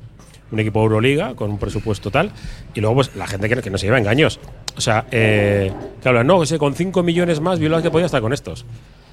un 0.53 0.61
equipo 0.61 0.81
de 0.81 0.85
Euroliga 0.85 1.35
con 1.35 1.51
un 1.51 1.59
presupuesto 1.59 2.11
tal. 2.11 2.33
Y 2.75 2.81
luego, 2.81 2.97
pues 2.97 3.17
la 3.17 3.27
gente 3.27 3.49
que, 3.49 3.63
que 3.63 3.71
no 3.71 3.79
se 3.79 3.87
lleva 3.87 3.99
engaños. 3.99 4.39
O 4.77 4.81
sea, 4.81 5.07
eh, 5.11 5.73
que 6.03 6.09
hablan, 6.09 6.27
no, 6.27 6.43
ese 6.43 6.59
con 6.59 6.75
5 6.75 7.03
millones 7.03 7.41
más, 7.41 7.59
Bilbao 7.59 7.79
Basket 7.79 7.91
podía 7.91 8.07
estar 8.07 8.21
con 8.21 8.33
estos. 8.33 8.67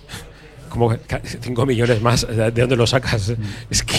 Como 0.69 0.93
5 1.39 1.65
millones 1.65 2.01
más, 2.01 2.27
¿de 2.27 2.51
de 2.51 2.61
dónde 2.61 2.75
lo 2.75 2.87
sacas? 2.87 3.33
Es 3.69 3.83
que 3.83 3.95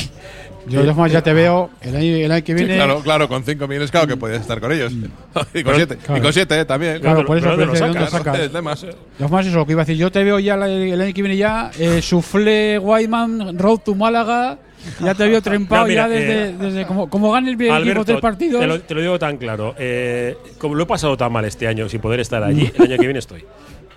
Yo 0.69 0.85
formas 0.85 1.13
ya 1.13 1.23
te 1.23 1.33
veo 1.33 1.71
el 1.83 1.97
año, 1.97 2.17
el 2.17 2.33
año 2.33 2.45
que 2.45 2.53
Sí, 2.53 2.59
viene. 2.65 2.77
claro, 2.77 3.01
claro, 3.01 3.29
con 3.29 3.45
5 3.45 3.69
millones, 3.69 3.91
claro 3.91 4.07
que 4.07 4.17
podías 4.17 4.41
estar 4.41 4.61
con 4.61 4.73
ellos. 4.73 4.93
y 5.55 5.63
con 5.63 5.75
7, 5.77 5.97
claro. 5.99 6.19
y 6.19 6.23
con 6.23 6.33
siete, 6.33 6.61
eh, 6.61 6.65
también. 6.65 7.01
Claro, 7.01 7.25
por 7.25 7.37
eso 7.39 7.51
¿De 7.57 7.65
dónde 7.67 7.73
¿de 7.75 7.81
dónde 7.81 7.99
sacas? 7.99 8.11
sacas? 8.11 8.37
Joder, 8.37 8.51
temas, 8.51 8.83
eh. 8.85 8.95
Eso 9.19 9.57
lo 9.59 9.67
que 9.67 9.73
iba 9.73 9.83
a 9.83 9.85
decir. 9.85 9.99
Yo 10.01 10.11
te 10.11 10.25
veo 10.25 10.39
ya 10.39 10.57
la- 10.57 10.69
el 10.69 11.01
año 11.01 11.13
que 11.15 11.23
viene 11.23 11.37
ya, 11.37 11.71
eh, 11.79 12.01
Soufflé 12.03 12.79
Whiteman, 12.79 13.59
Road 13.59 13.79
to 13.81 13.95
Málaga. 13.95 14.59
Ya 15.01 15.15
te 15.15 15.27
veo 15.29 15.41
trempado 15.43 15.83
No, 15.83 15.89
mira, 15.89 16.03
ya 16.03 16.09
desde, 16.09 16.49
eh, 16.51 16.55
desde 16.61 16.87
como, 16.87 17.09
como 17.09 17.33
gane 17.33 17.49
el 17.51 17.55
equipo 17.55 17.73
Alberto, 17.73 18.05
tres 18.05 18.21
partidos. 18.21 18.61
Te 18.61 18.67
lo, 18.67 18.81
te 18.81 18.95
lo 18.95 19.01
digo 19.01 19.19
tan 19.19 19.37
claro. 19.39 19.75
eh, 19.79 20.37
como 20.59 20.75
lo 20.75 20.83
he 20.83 20.87
pasado 20.87 21.17
tan 21.17 21.33
mal 21.33 21.45
este 21.47 21.67
año 21.67 21.89
sin 21.89 22.01
poder 22.01 22.21
estar 22.21 22.43
allí, 22.43 22.71
el 22.77 22.83
año 22.83 22.97
que 22.99 23.07
viene 23.07 23.19
estoy. 23.19 23.45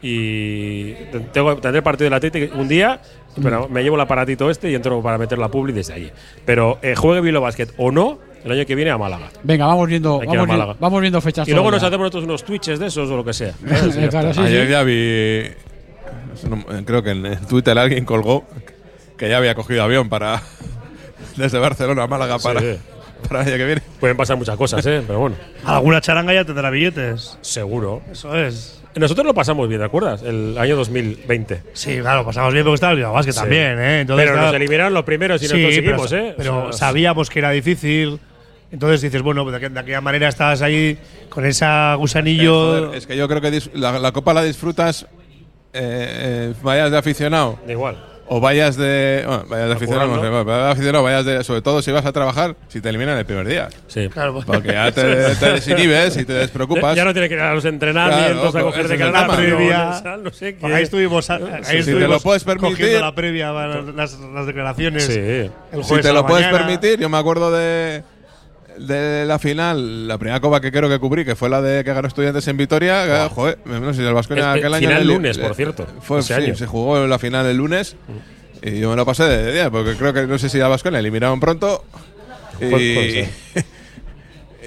Y 0.09 0.93
te- 1.11 1.19
tengo, 1.33 1.57
tendré 1.57 1.81
partido 1.81 2.05
del 2.05 2.13
Atlético 2.13 2.57
un 2.57 2.67
día, 2.67 3.01
pero 3.41 3.67
me 3.67 3.83
llevo 3.83 3.95
el 3.95 4.01
aparatito 4.01 4.49
este 4.49 4.71
y 4.71 4.75
entro 4.75 5.01
para 5.01 5.17
meter 5.17 5.37
la 5.37 5.49
publi 5.49 5.73
desde 5.73 5.93
allí. 5.93 6.09
Pero 6.45 6.79
eh, 6.81 6.95
juegue 6.95 7.19
Bilbao 7.21 7.41
Basket 7.41 7.67
o 7.77 7.91
no, 7.91 8.19
el 8.45 8.51
año 8.51 8.65
que 8.65 8.75
viene 8.75 8.91
a 8.91 8.97
Málaga. 8.97 9.29
Venga, 9.43 9.65
vamos 9.65 9.87
viendo, 9.89 10.19
que 10.19 10.27
vamos, 10.27 10.47
vi- 10.47 10.75
vamos 10.79 11.01
viendo 11.01 11.19
fechas. 11.21 11.47
Y 11.47 11.51
luego 11.51 11.71
nos 11.71 11.83
hacemos 11.83 11.99
nosotros 12.05 12.23
unos 12.23 12.43
twitches 12.45 12.79
de 12.79 12.87
esos 12.87 13.09
o 13.09 13.17
lo 13.17 13.25
que 13.25 13.33
sea. 13.33 13.53
Claro, 14.09 14.33
sí, 14.33 14.39
Ayer 14.39 14.65
sí. 14.65 14.71
ya 14.71 14.83
vi. 14.83 15.51
creo 16.85 17.03
que 17.03 17.11
en 17.11 17.35
Twitter 17.47 17.77
alguien 17.77 18.05
colgó 18.05 18.45
que 19.17 19.29
ya 19.29 19.37
había 19.37 19.55
cogido 19.55 19.83
avión 19.83 20.07
para. 20.09 20.41
Desde 21.35 21.59
Barcelona 21.59 22.03
a 22.03 22.07
Málaga 22.07 22.39
para, 22.39 22.59
Sí. 22.61 22.77
Para 23.27 23.41
el 23.41 23.47
año 23.49 23.57
que 23.57 23.65
viene. 23.65 23.81
Pueden 23.99 24.17
pasar 24.17 24.37
muchas 24.37 24.55
cosas, 24.57 24.85
¿eh? 24.85 25.01
Pero 25.05 25.19
bueno, 25.19 25.35
Alguna 25.65 26.01
charanga 26.01 26.33
ya 26.33 26.43
tendrá 26.45 26.69
billetes. 26.69 27.37
seguro. 27.41 28.01
Eso 28.11 28.35
es. 28.35 28.81
Nosotros 28.95 29.27
lo 29.27 29.33
pasamos 29.35 29.67
bien, 29.67 29.79
¿te 29.79 29.85
acuerdas? 29.85 30.23
El 30.23 30.57
año 30.57 30.75
2020. 30.75 31.61
Sí, 31.73 31.97
claro, 31.99 32.25
pasamos 32.25 32.51
bien 32.51 32.65
porque 32.65 32.75
estaba 32.75 32.91
el 32.93 32.97
Bilbao 32.97 33.13
Basket 33.13 33.31
Sí. 33.33 33.39
también, 33.39 33.79
¿eh? 33.79 34.01
Entonces, 34.01 34.23
pero 34.25 34.33
claro, 34.33 34.47
nos 34.47 34.55
eliminaron 34.55 34.93
los 34.93 35.03
primeros 35.03 35.41
y 35.43 35.47
sí, 35.47 35.53
nosotros 35.53 35.75
seguimos, 35.75 36.11
¿eh? 36.13 36.33
pero 36.35 36.57
O 36.69 36.73
sea, 36.73 36.87
sabíamos 36.87 37.29
que 37.29 37.39
era 37.39 37.51
difícil. 37.51 38.19
Entonces 38.71 39.01
dices, 39.01 39.21
bueno, 39.21 39.43
pues 39.43 39.59
de, 39.61 39.67
aqu- 39.67 39.71
de 39.71 39.79
aquella 39.79 40.01
manera 40.01 40.27
estabas 40.27 40.61
ahí 40.63 40.97
con 41.29 41.45
esa 41.45 41.93
gusanillo. 41.95 42.53
Joder, 42.85 42.95
es 42.97 43.05
que 43.07 43.15
yo 43.15 43.27
creo 43.27 43.39
que 43.39 43.61
la, 43.75 43.99
la 43.99 44.11
copa 44.11 44.33
la 44.33 44.43
disfrutas. 44.43 45.03
eh, 45.73 46.49
eh, 46.53 46.53
vayas 46.63 46.89
de 46.89 46.97
aficionado 46.97 47.59
Da 47.67 47.71
igual. 47.71 48.03
O 48.29 48.39
vayas 48.39 48.75
de. 48.77 49.23
Bueno, 49.25 49.45
vayas 49.47 49.67
de 49.69 49.73
aficionado, 49.75 50.07
no 50.15 50.21
sé, 50.21 50.29
vayas 50.29 50.45
de 50.65 50.71
aficionado, 50.71 51.03
vayas 51.03 51.25
de. 51.25 51.43
Sobre 51.43 51.61
todo 51.61 51.81
si 51.81 51.91
vas 51.91 52.05
a 52.05 52.11
trabajar, 52.11 52.55
si 52.67 52.81
te 52.81 52.89
eliminan 52.89 53.17
el 53.17 53.25
primer 53.25 53.47
día. 53.47 53.69
Sí. 53.87 54.09
Claro, 54.09 54.33
pues- 54.33 54.45
Porque 54.45 54.69
ya 54.73 54.91
te, 54.91 55.01
te 55.39 55.51
desinhibes 55.53 56.17
y 56.17 56.25
te 56.25 56.33
despreocupas. 56.33 56.95
Ya 56.95 57.05
no 57.05 57.13
tiene 57.13 57.29
que 57.29 57.35
ir 57.35 57.39
a 57.41 57.53
los 57.53 57.65
entrenamientos 57.65 58.51
Claro, 58.51 58.67
a 58.67 58.71
coger 58.71 58.87
de 58.87 58.97
cara 58.97 59.27
previa. 59.27 60.03
no 60.21 60.31
sé 60.31 60.55
qué. 60.57 60.65
Ahí 60.65 60.83
estuvimos, 60.83 61.29
ahí 61.29 61.39
Si 61.63 61.71
te 61.71 61.79
estuvimos 61.79 62.09
lo 62.09 62.19
puedes 62.19 62.43
permitir- 62.45 62.69
cogiendo 62.77 62.99
la 63.01 63.15
previa 63.15 63.51
las, 63.51 64.17
las 64.19 64.45
declaraciones. 64.45 65.03
Sí. 65.05 65.19
el 65.19 65.83
Si 65.83 65.95
te 66.01 66.11
lo 66.13 66.25
puedes 66.25 66.45
mañana. 66.47 66.65
permitir, 66.65 66.99
yo 66.99 67.09
me 67.09 67.17
acuerdo 67.17 67.51
de, 67.51 68.03
de 68.79 69.25
la 69.25 69.39
final, 69.39 70.07
la 70.07 70.17
primera 70.17 70.39
copa 70.39 70.61
que 70.61 70.71
creo 70.71 70.89
que 70.89 70.99
cubrí, 70.99 71.25
que 71.25 71.35
fue 71.35 71.49
la 71.49 71.61
de 71.61 71.83
que 71.83 71.93
ganó 71.93 72.07
Estudiantes 72.07 72.47
en 72.47 72.57
Vitoria. 72.57 73.05
que, 73.29 73.33
joder, 73.35 73.57
no 73.65 73.93
sé 73.93 74.01
si 74.01 74.07
el 74.07 74.13
Vasconia 74.13 74.51
aquel 74.51 74.73
año. 74.73 74.87
final 74.87 75.01
el- 75.01 75.07
lunes, 75.07 75.37
por 75.37 75.51
eh, 75.51 75.55
cierto, 75.55 75.87
Fue, 76.01 76.19
ese 76.19 76.35
sí, 76.35 76.41
año. 76.43 76.55
Se 76.55 76.65
jugó 76.67 77.05
la 77.07 77.19
final 77.19 77.45
el 77.45 77.57
lunes. 77.57 77.95
Y 78.61 78.79
yo 78.79 78.89
me 78.89 78.95
lo 78.95 79.05
pasé 79.05 79.23
de 79.23 79.53
día, 79.53 79.69
porque 79.69 79.95
creo 79.95 80.13
que 80.13 80.25
no 80.27 80.37
sé 80.39 80.49
si 80.49 80.59
a 80.59 80.67
Vasconia 80.67 80.99
eliminaron 80.99 81.39
pronto. 81.39 81.83
Y, 82.59 82.65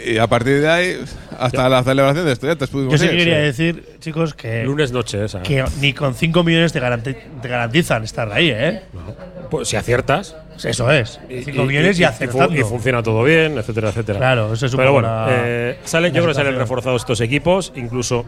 y 0.05 0.19
a 0.19 0.27
partir 0.27 0.61
de 0.61 0.69
ahí, 0.69 0.97
hasta 1.39 1.69
la 1.69 1.83
celebración 1.83 2.25
de 2.27 2.33
Estudiantes 2.33 2.69
pudimos 2.69 2.93
Yo 2.93 2.99
sí 2.99 3.05
ir, 3.05 3.11
que 3.11 3.17
quería 3.17 3.35
sí. 3.37 3.43
decir, 3.65 3.85
chicos, 4.01 4.35
que, 4.35 4.65
Lunes 4.65 4.93
noche 4.93 5.25
esa. 5.25 5.43
que 5.43 5.65
ni 5.81 5.93
con 5.93 6.15
5 6.15 6.43
millones 6.45 6.73
te, 6.73 6.81
garanti- 6.81 7.17
te 7.41 7.49
garantizan 7.49 8.05
estar 8.05 8.31
ahí, 8.33 8.51
¿eh? 8.51 8.83
Pues 9.51 9.69
si 9.69 9.77
aciertas. 9.77 10.37
Eso 10.63 10.91
es. 10.91 11.19
y- 11.29 11.43
5 11.43 11.65
millones 11.65 11.99
y, 11.99 12.03
y, 12.03 12.05
acertando. 12.05 12.55
y 12.55 12.63
funciona 12.63 13.03
todo 13.03 13.23
bien, 13.25 13.57
etcétera, 13.59 13.89
etcétera. 13.91 14.19
Claro, 14.19 14.53
eso 14.53 14.67
es 14.67 14.73
un 14.73 14.79
Pero 14.79 14.93
bueno, 14.93 15.09
la- 15.09 15.27
eh, 15.31 15.79
salen, 15.85 16.13
yo 16.13 16.23
creo 16.23 16.35
que 16.35 16.41
salen 16.41 16.57
reforzados 16.57 17.03
estos 17.03 17.21
equipos. 17.21 17.73
Incluso 17.77 18.25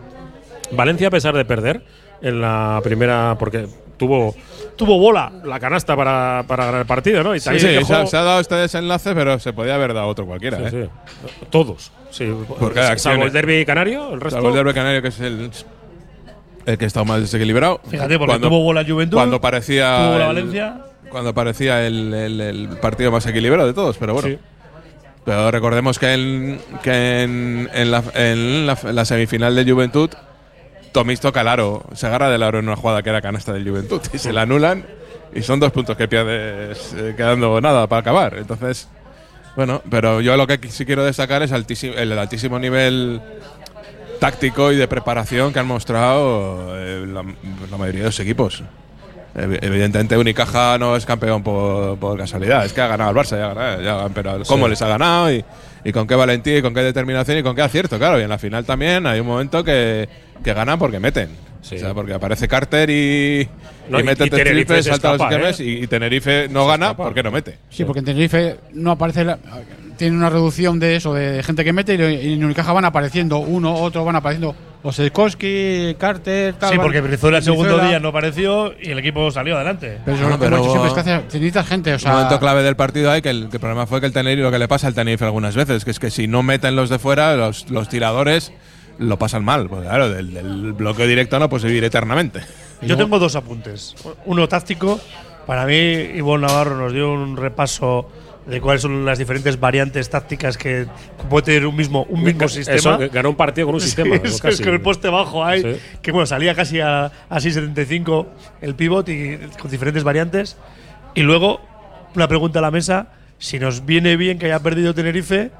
Valencia, 0.72 1.08
a 1.08 1.10
pesar 1.10 1.34
de 1.36 1.44
perder 1.44 1.82
en 2.22 2.40
la 2.40 2.80
primera, 2.82 3.36
porque 3.38 3.66
tuvo 4.06 4.34
Tuvo 4.76 4.98
bola. 4.98 5.30
la 5.44 5.60
canasta 5.60 5.94
para, 5.94 6.44
para 6.48 6.64
ganar 6.66 6.80
el 6.80 6.86
partido, 6.86 7.22
¿no? 7.22 7.34
Y 7.34 7.40
Sí, 7.40 7.58
se, 7.58 7.78
ha, 7.78 8.06
se 8.06 8.16
ha 8.16 8.22
dado 8.22 8.40
este 8.40 8.54
desenlace, 8.54 9.14
pero 9.14 9.38
se 9.38 9.52
podía 9.52 9.74
haber 9.74 9.92
dado 9.94 10.08
otro 10.08 10.26
cualquiera. 10.26 10.58
Sí, 10.70 10.76
¿eh? 10.76 10.88
sí. 11.26 11.28
Todos. 11.50 11.92
Sí. 12.10 12.26
Por 12.58 12.72
cada 12.74 12.96
Salvo 12.98 13.24
el 13.24 13.32
derby 13.32 13.64
canario, 13.64 14.12
el 14.14 14.20
resto. 14.20 14.36
Salvo 14.36 14.48
el 14.48 14.54
Derby 14.54 14.72
Canario, 14.74 15.02
que 15.02 15.08
es 15.08 15.20
el, 15.20 15.50
el 16.66 16.78
que 16.78 16.84
ha 16.84 16.86
estado 16.86 17.04
más 17.04 17.20
desequilibrado. 17.20 17.80
Fíjate, 17.88 18.18
porque 18.18 18.38
tuvo 18.38 18.62
bola 18.62 18.84
Juventud. 18.86 19.16
Cuando 19.16 19.40
parecía. 19.40 19.96
tuvo 20.18 20.30
el-. 20.30 20.72
Cuando 21.10 21.34
parecía 21.34 21.86
el, 21.86 22.12
el- 22.14 22.40
el 22.40 22.68
partido 22.80 23.12
más 23.12 23.26
equilibrado 23.26 23.66
de 23.68 23.74
todos, 23.74 23.98
pero 23.98 24.14
bueno. 24.14 24.28
Sí. 24.28 24.38
Pero 25.24 25.50
recordemos 25.50 25.98
que 25.98 26.14
en, 26.14 26.60
que 26.82 27.22
en, 27.22 27.68
en 27.74 27.90
la, 27.90 28.02
en 28.14 28.66
la- 28.66 28.78
en 28.82 28.94
la 28.96 29.04
semifinal 29.04 29.54
de 29.54 29.70
Juventud, 29.70 30.10
Tomis 30.92 31.20
toca 31.20 31.40
el 31.40 31.48
aro, 31.48 31.84
se 31.94 32.06
agarra 32.06 32.30
del 32.30 32.42
aro 32.42 32.58
en 32.58 32.68
una 32.68 32.76
jugada 32.76 33.02
que 33.02 33.10
era 33.10 33.22
canasta 33.22 33.52
del 33.52 33.68
Juventud 33.68 34.00
y 34.12 34.18
se 34.18 34.32
la 34.32 34.42
anulan 34.42 34.84
y 35.34 35.42
son 35.42 35.58
dos 35.58 35.72
puntos 35.72 35.96
que 35.96 36.08
pierdes 36.08 36.92
eh, 36.94 37.14
quedando 37.16 37.60
nada 37.60 37.86
para 37.86 38.00
acabar. 38.00 38.36
Entonces, 38.36 38.88
bueno, 39.56 39.82
pero 39.90 40.20
yo 40.20 40.36
lo 40.36 40.46
que 40.46 40.58
sí 40.68 40.84
quiero 40.84 41.04
destacar 41.04 41.42
es 41.42 41.50
el 41.50 42.18
altísimo 42.18 42.58
nivel 42.58 43.20
táctico 44.20 44.70
y 44.70 44.76
de 44.76 44.86
preparación 44.86 45.52
que 45.52 45.58
han 45.58 45.66
mostrado 45.66 46.78
eh, 46.78 47.06
la 47.08 47.76
mayoría 47.76 48.02
de 48.02 48.06
los 48.06 48.20
equipos. 48.20 48.62
Ev- 49.34 49.58
Evidentemente 49.62 50.16
Unicaja 50.18 50.76
no 50.78 50.94
es 50.96 51.06
campeón 51.06 51.42
por, 51.42 51.96
por 51.98 52.18
casualidad, 52.18 52.64
es 52.66 52.72
que 52.72 52.80
ha 52.82 52.86
ganado 52.86 53.10
el 53.10 53.16
Barça, 53.16 53.36
ya 53.38 53.50
ha 53.50 53.54
ganado, 53.54 53.82
ya, 53.82 54.08
pero 54.14 54.42
cómo 54.46 54.66
Sí. 54.66 54.70
les 54.70 54.82
ha 54.82 54.88
ganado 54.88 55.32
y, 55.32 55.44
y 55.84 55.92
con 55.92 56.06
qué 56.06 56.14
valentía 56.14 56.58
y 56.58 56.62
con 56.62 56.74
qué 56.74 56.80
determinación 56.82 57.38
y 57.38 57.42
con 57.42 57.56
qué 57.56 57.62
acierto, 57.62 57.98
claro. 57.98 58.20
Y 58.20 58.22
en 58.24 58.28
la 58.28 58.38
final 58.38 58.64
también 58.64 59.06
hay 59.06 59.20
un 59.20 59.26
momento 59.26 59.64
que, 59.64 60.08
que 60.44 60.52
ganan 60.52 60.78
porque 60.78 61.00
meten. 61.00 61.30
Sí. 61.62 61.76
O 61.76 61.78
sea, 61.78 61.94
porque 61.94 62.12
aparece 62.12 62.48
Carter 62.48 62.90
y, 62.90 63.48
No, 63.88 63.98
y 63.98 64.02
y- 64.02 64.04
mete 64.04 64.28
Tenerife 64.28 64.82
salta 64.82 65.12
los 65.12 65.16
escapa, 65.20 65.30
esquemas 65.32 65.60
¿eh? 65.60 65.64
y, 65.64 65.84
y 65.84 65.86
Tenerife 65.86 66.48
no 66.48 66.66
gana 66.66 66.86
escapa. 66.86 67.04
porque 67.04 67.22
no 67.22 67.30
mete. 67.30 67.56
Sí, 67.70 67.84
porque 67.84 68.00
en 68.00 68.04
Tenerife 68.04 68.56
no 68.72 68.90
aparece. 68.90 69.24
la- 69.24 69.38
tiene 69.96 70.16
una 70.16 70.28
reducción 70.30 70.80
de 70.80 70.96
eso, 70.96 71.14
de 71.14 71.42
gente 71.44 71.62
que 71.64 71.72
mete, 71.72 71.94
y 71.94 72.28
y 72.30 72.32
en 72.34 72.44
Unicaja 72.44 72.72
van 72.72 72.84
apareciendo 72.84 73.38
uno, 73.38 73.74
otro, 73.76 74.04
van 74.04 74.16
apareciendo. 74.16 74.56
Osetkowski, 74.82 75.94
Carter, 75.98 76.54
tal. 76.54 76.72
Sí, 76.72 76.78
porque 76.78 77.00
Brizuela 77.00 77.38
el 77.38 77.44
segundo 77.44 77.64
Brizuela. 77.70 77.88
día 77.88 78.00
no 78.00 78.08
apareció 78.08 78.72
y 78.80 78.90
el 78.90 78.98
equipo 78.98 79.30
salió 79.30 79.56
adelante. 79.56 79.98
Pero 80.04 80.16
eso 80.16 80.70
siempre 80.70 80.88
es 80.88 80.94
que 80.94 81.00
hace- 81.00 81.16
necesitas 81.24 81.66
gente, 81.66 81.90
o 81.90 81.94
Un 81.94 82.00
sea. 82.00 82.12
momento 82.12 82.38
clave 82.40 82.62
del 82.62 82.76
partido 82.76 83.10
hay 83.10 83.22
que 83.22 83.30
el, 83.30 83.48
que 83.48 83.56
el 83.56 83.60
problema 83.60 83.86
fue 83.86 84.00
que 84.00 84.06
el 84.06 84.12
Tenerife, 84.12 84.42
lo 84.42 84.50
que 84.50 84.58
le 84.58 84.68
pasa 84.68 84.86
al 84.86 84.94
Tenerife 84.94 85.24
algunas 85.24 85.54
veces, 85.54 85.84
que 85.84 85.90
es 85.92 85.98
que 85.98 86.10
si 86.10 86.26
no 86.28 86.42
meten 86.42 86.74
los 86.76 86.88
de 86.90 86.98
fuera, 86.98 87.36
los, 87.36 87.70
los 87.70 87.88
tiradores 87.88 88.52
lo 88.98 89.18
pasan 89.18 89.44
mal. 89.44 89.68
Porque 89.68 89.86
claro, 89.86 90.08
del, 90.10 90.34
del 90.34 90.72
bloqueo 90.72 91.06
directo 91.06 91.38
no 91.38 91.48
puedes 91.48 91.64
vivir 91.64 91.84
eternamente. 91.84 92.40
Yo 92.82 92.96
tengo 92.96 93.18
dos 93.18 93.36
apuntes. 93.36 93.94
Uno 94.24 94.48
táctico. 94.48 95.00
Para 95.46 95.66
mí, 95.66 95.74
Ivonne 95.74 96.46
Navarro 96.46 96.76
nos 96.76 96.92
dio 96.92 97.12
un 97.12 97.36
repaso 97.36 98.08
de 98.46 98.60
cuáles 98.60 98.82
son 98.82 99.04
las 99.04 99.18
diferentes 99.18 99.58
variantes 99.60 100.10
tácticas 100.10 100.56
que 100.58 100.86
puede 101.30 101.44
tener 101.44 101.66
un 101.66 101.76
mismo, 101.76 102.04
un 102.08 102.22
mismo 102.24 102.44
Eso, 102.46 102.56
sistema. 102.56 102.96
ganó 102.98 103.30
un 103.30 103.36
partido 103.36 103.66
con 103.68 103.74
un 103.76 103.80
Sí, 103.82 103.86
sistema. 103.86 104.16
eso 104.16 104.38
casi. 104.42 104.54
es 104.54 104.60
con 104.60 104.74
el 104.74 104.80
poste 104.80 105.08
bajo 105.08 105.44
ahí, 105.44 105.62
Sí. 105.62 105.80
que 106.02 106.10
bueno, 106.12 106.26
salía 106.26 106.54
casi 106.54 106.80
a, 106.80 107.04
a 107.06 107.38
6.75 107.40 108.26
el 108.60 108.74
pivot 108.74 109.08
y 109.08 109.38
con 109.60 109.70
diferentes 109.70 110.02
variantes. 110.04 110.56
Y 111.14 111.22
luego, 111.22 111.60
una 112.16 112.26
pregunta 112.26 112.58
a 112.58 112.62
la 112.62 112.70
mesa, 112.70 113.08
si 113.38 113.58
nos 113.58 113.86
viene 113.86 114.16
bien 114.16 114.38
que 114.38 114.46
haya 114.46 114.60
perdido 114.60 114.92
Tenerife 114.94 115.50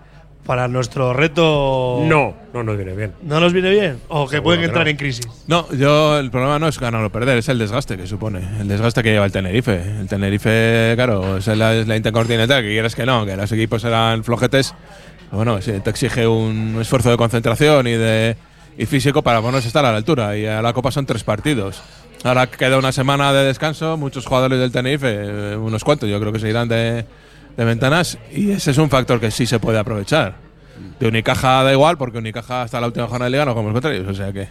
para 0.47 0.69
nuestro 0.69 1.13
reto… 1.13 2.01
No, 2.05 2.35
no 2.53 2.63
nos 2.63 2.77
viene 2.77 2.95
bien. 2.95 3.13
¿No 3.23 3.41
nos 3.41 3.53
viene 3.53 3.71
bien? 3.71 4.01
¿O 4.09 4.27
que 4.27 4.37
Seguro 4.37 4.45
pueden 4.45 4.61
que 4.61 4.67
entrar 4.67 4.85
no. 4.85 4.91
en 4.91 4.97
crisis? 4.97 5.27
No, 5.47 5.71
yo 5.73 6.19
el 6.19 6.31
problema 6.31 6.59
no 6.59 6.69
es 6.69 6.79
ganar 6.79 7.05
o 7.05 7.11
perder, 7.11 7.39
es 7.39 7.49
el 7.49 7.59
desgaste 7.59 7.97
que 7.97 8.07
supone. 8.07 8.41
El 8.61 8.69
desgaste 8.69 9.03
que 9.03 9.13
lleva 9.13 9.25
el 9.25 9.33
Tenerife. 9.33 9.83
El 10.01 10.09
Tenerife, 10.09 10.93
claro, 10.97 11.37
es 11.37 11.47
la, 11.47 11.75
es 11.75 11.87
la 11.87 11.97
Intercontinental, 11.97 12.63
que 12.63 12.69
quieres 12.71 12.95
que 12.95 13.07
no, 13.07 13.25
que 13.25 13.37
los 13.37 13.51
equipos 13.53 13.85
eran 13.85 14.25
flojetes. 14.25 14.75
Bueno, 15.31 15.59
te 15.61 15.91
exige 15.91 16.27
un 16.27 16.79
esfuerzo 16.81 17.11
de 17.11 17.17
concentración 17.17 17.87
y 17.87 17.93
de 17.93 18.37
y 18.77 18.87
físico 18.87 19.23
para 19.23 19.41
ponerse 19.41 19.67
a 19.67 19.69
estar 19.69 19.85
a 19.85 19.91
la 19.91 19.99
altura. 19.99 20.37
Y 20.37 20.47
a 20.47 20.63
la 20.63 20.73
Copa 20.73 20.91
son 20.91 21.07
tres 21.07 21.25
partidos. 21.25 21.83
Ahora 22.25 22.47
queda 22.47 22.79
una 22.79 22.93
semana 22.93 23.33
de 23.33 23.45
descanso, 23.45 23.97
muchos 23.97 24.27
jugadores 24.27 24.59
del 24.61 24.71
Tenerife, 24.71 25.09
eh, 25.11 25.57
unos 25.57 25.83
cuantos, 25.83 26.09
yo 26.09 26.21
creo 26.21 26.33
que 26.33 26.39
se 26.39 26.49
irán 26.49 26.69
de, 26.69 27.05
de 27.57 27.65
ventanas. 27.65 28.19
Y 28.33 28.51
ese 28.51 28.71
es 28.71 28.79
un 28.79 28.91
factor 28.91 29.21
que 29.21 29.31
sí 29.31 29.47
se 29.47 29.59
puede 29.59 29.79
aprovechar. 29.79 30.37
De 30.99 31.09
Unicaja 31.09 31.63
da 31.63 31.73
igual, 31.73 31.99
porque 31.99 32.19
Unicaja 32.19 32.63
hasta 32.63 32.81
la 32.81 32.87
última 32.87 33.07
jornada 33.07 33.27
de 33.27 33.31
liga 33.31 33.45
no 33.45 33.55
como 33.55 33.69
los 33.69 33.75
contrarios. 33.75 34.09
O 34.09 34.15
sea 34.15 34.33
que. 34.33 34.49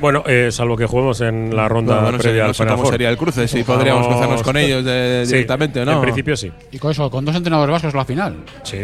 Bueno, 0.00 0.22
eh, 0.26 0.50
salvo 0.52 0.76
que 0.76 0.86
juguemos 0.86 1.20
en 1.22 1.54
la 1.56 1.68
ronda 1.68 1.94
Bueno, 1.94 2.08
bueno, 2.10 2.18
previa 2.18 2.42
no 2.44 2.48
al 2.50 2.54
sé 2.54 2.62
Final 2.62 2.74
cómo 2.76 2.84
Four. 2.84 2.94
sería 2.94 3.08
el 3.10 3.16
cruce, 3.16 3.48
si 3.48 3.60
Ojalá 3.62 3.78
podríamos 3.78 4.06
cruzarnos 4.06 4.42
con 4.42 4.56
ellos 4.56 4.84
de- 4.84 5.22
Sí, 5.26 5.32
directamente 5.32 5.80
o 5.80 5.84
no. 5.84 5.92
En 5.94 6.00
principio 6.02 6.36
sí. 6.36 6.52
Y 6.70 6.78
con 6.78 6.92
eso, 6.92 7.10
con 7.10 7.24
dos 7.24 7.34
entrenadores 7.34 7.72
vascos 7.72 7.94
la 7.94 8.04
final. 8.04 8.36
Sí. 8.62 8.78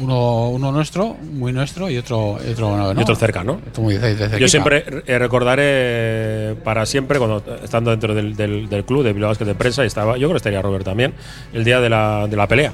Uno, 0.00 0.50
uno 0.50 0.72
nuestro, 0.72 1.16
muy 1.32 1.52
nuestro, 1.52 1.88
y 1.90 1.96
otro, 1.98 2.36
y 2.46 2.50
otro, 2.52 2.76
no, 2.76 3.00
Y 3.00 3.02
otro 3.02 3.14
cerca, 3.16 3.42
¿no? 3.44 3.60
Muy 3.78 3.96
de, 3.96 4.14
de. 4.16 4.40
Yo 4.40 4.48
siempre 4.48 4.84
eh, 5.06 5.18
recordaré 5.18 6.54
para 6.64 6.84
siempre, 6.86 7.18
cuando 7.18 7.42
estando 7.62 7.90
dentro 7.90 8.14
del, 8.14 8.34
del- 8.36 8.68
del 8.68 8.84
club 8.84 9.04
de 9.04 9.12
Bilbao 9.12 9.30
Basket 9.30 9.44
de 9.44 9.54
Prensa, 9.54 9.84
y 9.84 9.86
estaba, 9.86 10.14
yo 10.14 10.26
creo 10.28 10.30
que 10.32 10.36
estaría 10.38 10.62
Robert 10.62 10.84
también, 10.84 11.14
el 11.52 11.64
día 11.64 11.80
de 11.80 11.88
la, 11.90 12.26
de 12.28 12.36
la 12.36 12.46
pelea. 12.48 12.72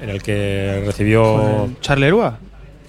en 0.00 0.10
el 0.10 0.22
que 0.22 0.82
recibió. 0.86 1.68
¿Charlerúa? 1.80 2.38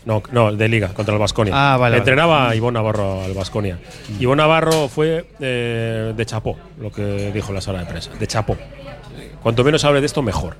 No, 0.08 0.24
no, 0.32 0.54
de 0.56 0.70
Liga, 0.70 0.88
contra 0.94 1.14
el 1.14 1.20
Vasconia. 1.20 1.54
Ah, 1.54 1.76
vale, 1.78 1.98
Entrenaba 1.98 2.50
a 2.50 2.56
Ivón 2.56 2.74
Navarro 2.76 3.22
al 3.24 3.34
Vasconia. 3.34 3.78
Ivón 4.22 4.38
Navarro 4.38 4.88
fue 4.88 5.28
eh, 5.42 6.14
de 6.16 6.26
chapó, 6.26 6.58
lo 6.80 6.92
que 6.94 7.32
dijo 7.34 7.52
la 7.52 7.60
sala 7.60 7.80
de 7.80 7.86
prensa. 7.88 8.12
De 8.18 8.26
chapó. 8.26 8.56
Cuanto 9.44 9.66
menos 9.66 9.84
hable 9.84 10.00
de 10.00 10.06
esto, 10.06 10.22
mejor. 10.22 10.56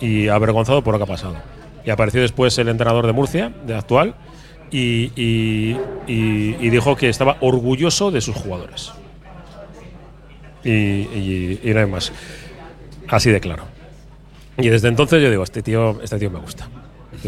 Y 0.00 0.28
avergonzado 0.28 0.82
por 0.82 0.94
lo 0.94 0.98
que 0.98 1.04
ha 1.04 1.06
pasado. 1.14 1.36
Y 1.84 1.90
apareció 1.90 2.22
después 2.22 2.56
el 2.58 2.68
entrenador 2.68 3.06
de 3.06 3.12
Murcia, 3.12 3.52
de 3.66 3.74
actual, 3.74 4.14
y, 4.70 5.12
y- 5.14 5.76
y- 6.06 6.56
y 6.60 6.70
dijo 6.70 6.96
que 6.96 7.10
estaba 7.10 7.36
orgulloso 7.40 8.10
de 8.10 8.22
sus 8.22 8.36
jugadores. 8.36 8.92
Y 10.64 11.60
no 11.64 11.80
hay 11.80 11.86
más. 11.86 12.10
Así 13.08 13.30
de 13.30 13.40
claro. 13.40 13.64
Y 14.58 14.68
desde 14.68 14.88
entonces 14.88 15.22
yo 15.22 15.30
digo, 15.30 15.42
este 15.42 15.62
tío, 15.62 16.00
este 16.02 16.18
tío 16.18 16.30
me 16.30 16.38
gusta. 16.38 16.68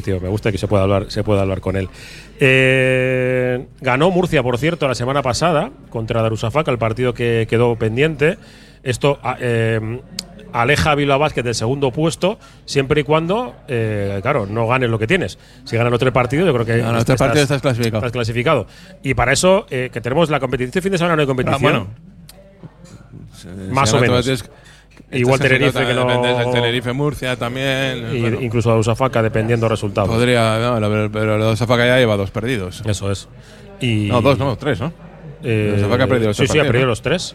Tío 0.00 0.20
me 0.20 0.28
gusta 0.28 0.50
que 0.50 0.58
se 0.58 0.66
pueda 0.68 0.84
hablar, 0.84 1.06
se 1.10 1.22
pueda 1.22 1.42
hablar 1.42 1.60
con 1.60 1.76
él. 1.76 1.88
Eh, 2.40 3.66
ganó 3.80 4.10
Murcia, 4.10 4.42
por 4.42 4.58
cierto, 4.58 4.88
la 4.88 4.94
semana 4.94 5.22
pasada 5.22 5.70
contra 5.90 6.22
Darusafaka, 6.22 6.70
el 6.70 6.78
partido 6.78 7.12
que 7.14 7.46
quedó 7.48 7.76
pendiente. 7.76 8.38
Esto 8.82 9.18
a- 9.22 9.36
eh, 9.40 10.00
aleja 10.52 10.90
a 10.90 10.94
Bilbao 10.94 11.18
Basket 11.18 11.42
del 11.42 11.54
segundo 11.54 11.90
puesto, 11.92 12.38
siempre 12.64 13.02
y 13.02 13.04
cuando, 13.04 13.54
eh, 13.68 14.18
claro, 14.22 14.46
no 14.46 14.66
ganes 14.66 14.90
lo 14.90 14.98
que 14.98 15.06
tienes. 15.06 15.38
Si 15.64 15.76
ganan 15.76 15.90
los 15.90 16.00
tres 16.00 16.12
partidos, 16.12 16.46
yo 16.46 16.52
creo 16.54 16.66
que 16.66 16.78
Ganan 16.78 16.94
los 16.96 17.04
tres 17.04 17.18
partidos, 17.18 17.42
estás 17.44 17.62
clasificado. 17.62 17.98
estás 17.98 18.12
clasificado. 18.12 18.66
Y 19.02 19.14
para 19.14 19.32
eso, 19.32 19.66
que 19.68 19.88
tenemos 20.02 20.30
la 20.30 20.40
competición. 20.40 20.68
Este 20.68 20.82
fin 20.82 20.92
de 20.92 20.98
semana 20.98 21.16
no 21.16 21.20
hay 21.22 21.26
competición. 21.26 21.60
bueno. 21.62 21.86
Más 23.72 23.92
o 23.92 24.00
menos. 24.00 24.44
Tienes- 25.08 25.20
Igual 25.20 25.40
Tenerife, 25.40 25.78
que 25.78 25.94
del 25.94 26.50
Tenerife 26.52 26.92
Murcia 26.92 27.36
también. 27.36 28.08
y- 28.12 28.20
bueno, 28.20 28.40
Incluso 28.40 28.70
a 28.70 28.78
Usafaca, 28.78 29.22
dependiendo 29.22 29.68
resultados. 29.68 30.08
podría, 30.10 30.58
no, 30.80 31.10
pero, 31.12 31.38
los 31.38 31.58
Zafaca 31.58 31.86
ya 31.86 31.98
lleva 31.98 32.16
dos 32.16 32.30
perdidos. 32.30 32.82
Eso 32.86 33.10
es. 33.10 33.28
Y, 33.80 34.08
No, 34.08 34.20
dos, 34.22 34.38
no, 34.38 34.56
tres, 34.56 34.80
¿no? 34.80 34.92
Eh, 35.42 35.70
Los 35.72 35.80
Zafaca 35.82 36.04
ha 36.04 36.06
perdido 36.06 36.28
los 36.28 36.36
sí, 36.36 36.42
tres 36.42 36.52
sí, 36.52 36.58
ha 36.58 36.62
perdido 36.62 36.84
¿no? 36.84 36.90
los 36.90 37.02
tres. 37.02 37.34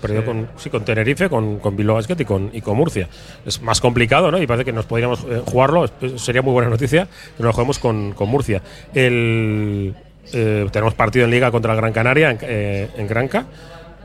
Perdió 0.00 0.24
con, 0.24 0.46
sí, 0.58 0.70
con 0.70 0.84
Tenerife, 0.84 1.28
con, 1.28 1.58
con 1.58 1.74
Bilbao 1.76 1.96
Basket 1.96 2.14
y 2.20 2.24
con, 2.24 2.50
y 2.52 2.60
con 2.60 2.76
Murcia. 2.76 3.08
Es 3.44 3.60
más 3.62 3.80
complicado, 3.80 4.30
¿no? 4.30 4.40
Y 4.40 4.46
parece 4.46 4.64
que 4.64 4.72
nos 4.72 4.86
podríamos 4.86 5.24
eh, 5.28 5.42
jugarlo. 5.44 5.86
es- 5.86 6.22
Sería 6.22 6.40
muy 6.40 6.52
buena 6.52 6.70
noticia 6.70 7.06
que 7.36 7.42
nos 7.42 7.46
lo 7.48 7.52
juguemos 7.52 7.80
con, 7.80 8.12
con 8.12 8.28
Murcia. 8.28 8.62
El, 8.94 9.94
eh, 10.32 10.66
tenemos 10.70 10.94
partido 10.94 11.24
en 11.24 11.32
Liga 11.32 11.50
contra 11.50 11.72
el 11.72 11.78
Gran 11.80 11.92
Canaria 11.92 12.30
en, 12.30 12.38
eh, 12.42 12.88
en 12.96 13.06
Granca 13.08 13.46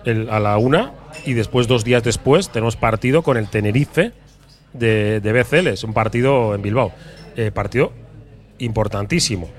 el- 0.06 0.30
a 0.32 0.40
la 0.40 0.58
una. 0.58 0.92
Y 1.26 1.34
después, 1.34 1.68
dos 1.68 1.84
días 1.84 2.04
después, 2.04 2.50
tenemos 2.50 2.76
partido 2.76 3.22
con 3.22 3.38
el 3.38 3.48
Tenerife 3.48 4.12
de, 4.74 5.20
de 5.20 5.34
BCL. 5.34 5.68
Es 5.68 5.84
un 5.84 5.94
partido 5.94 6.56
en 6.56 6.62
Bilbao. 6.62 6.92
Eh, 7.36 7.52
partido 7.52 7.92
importantísimo. 8.60 9.50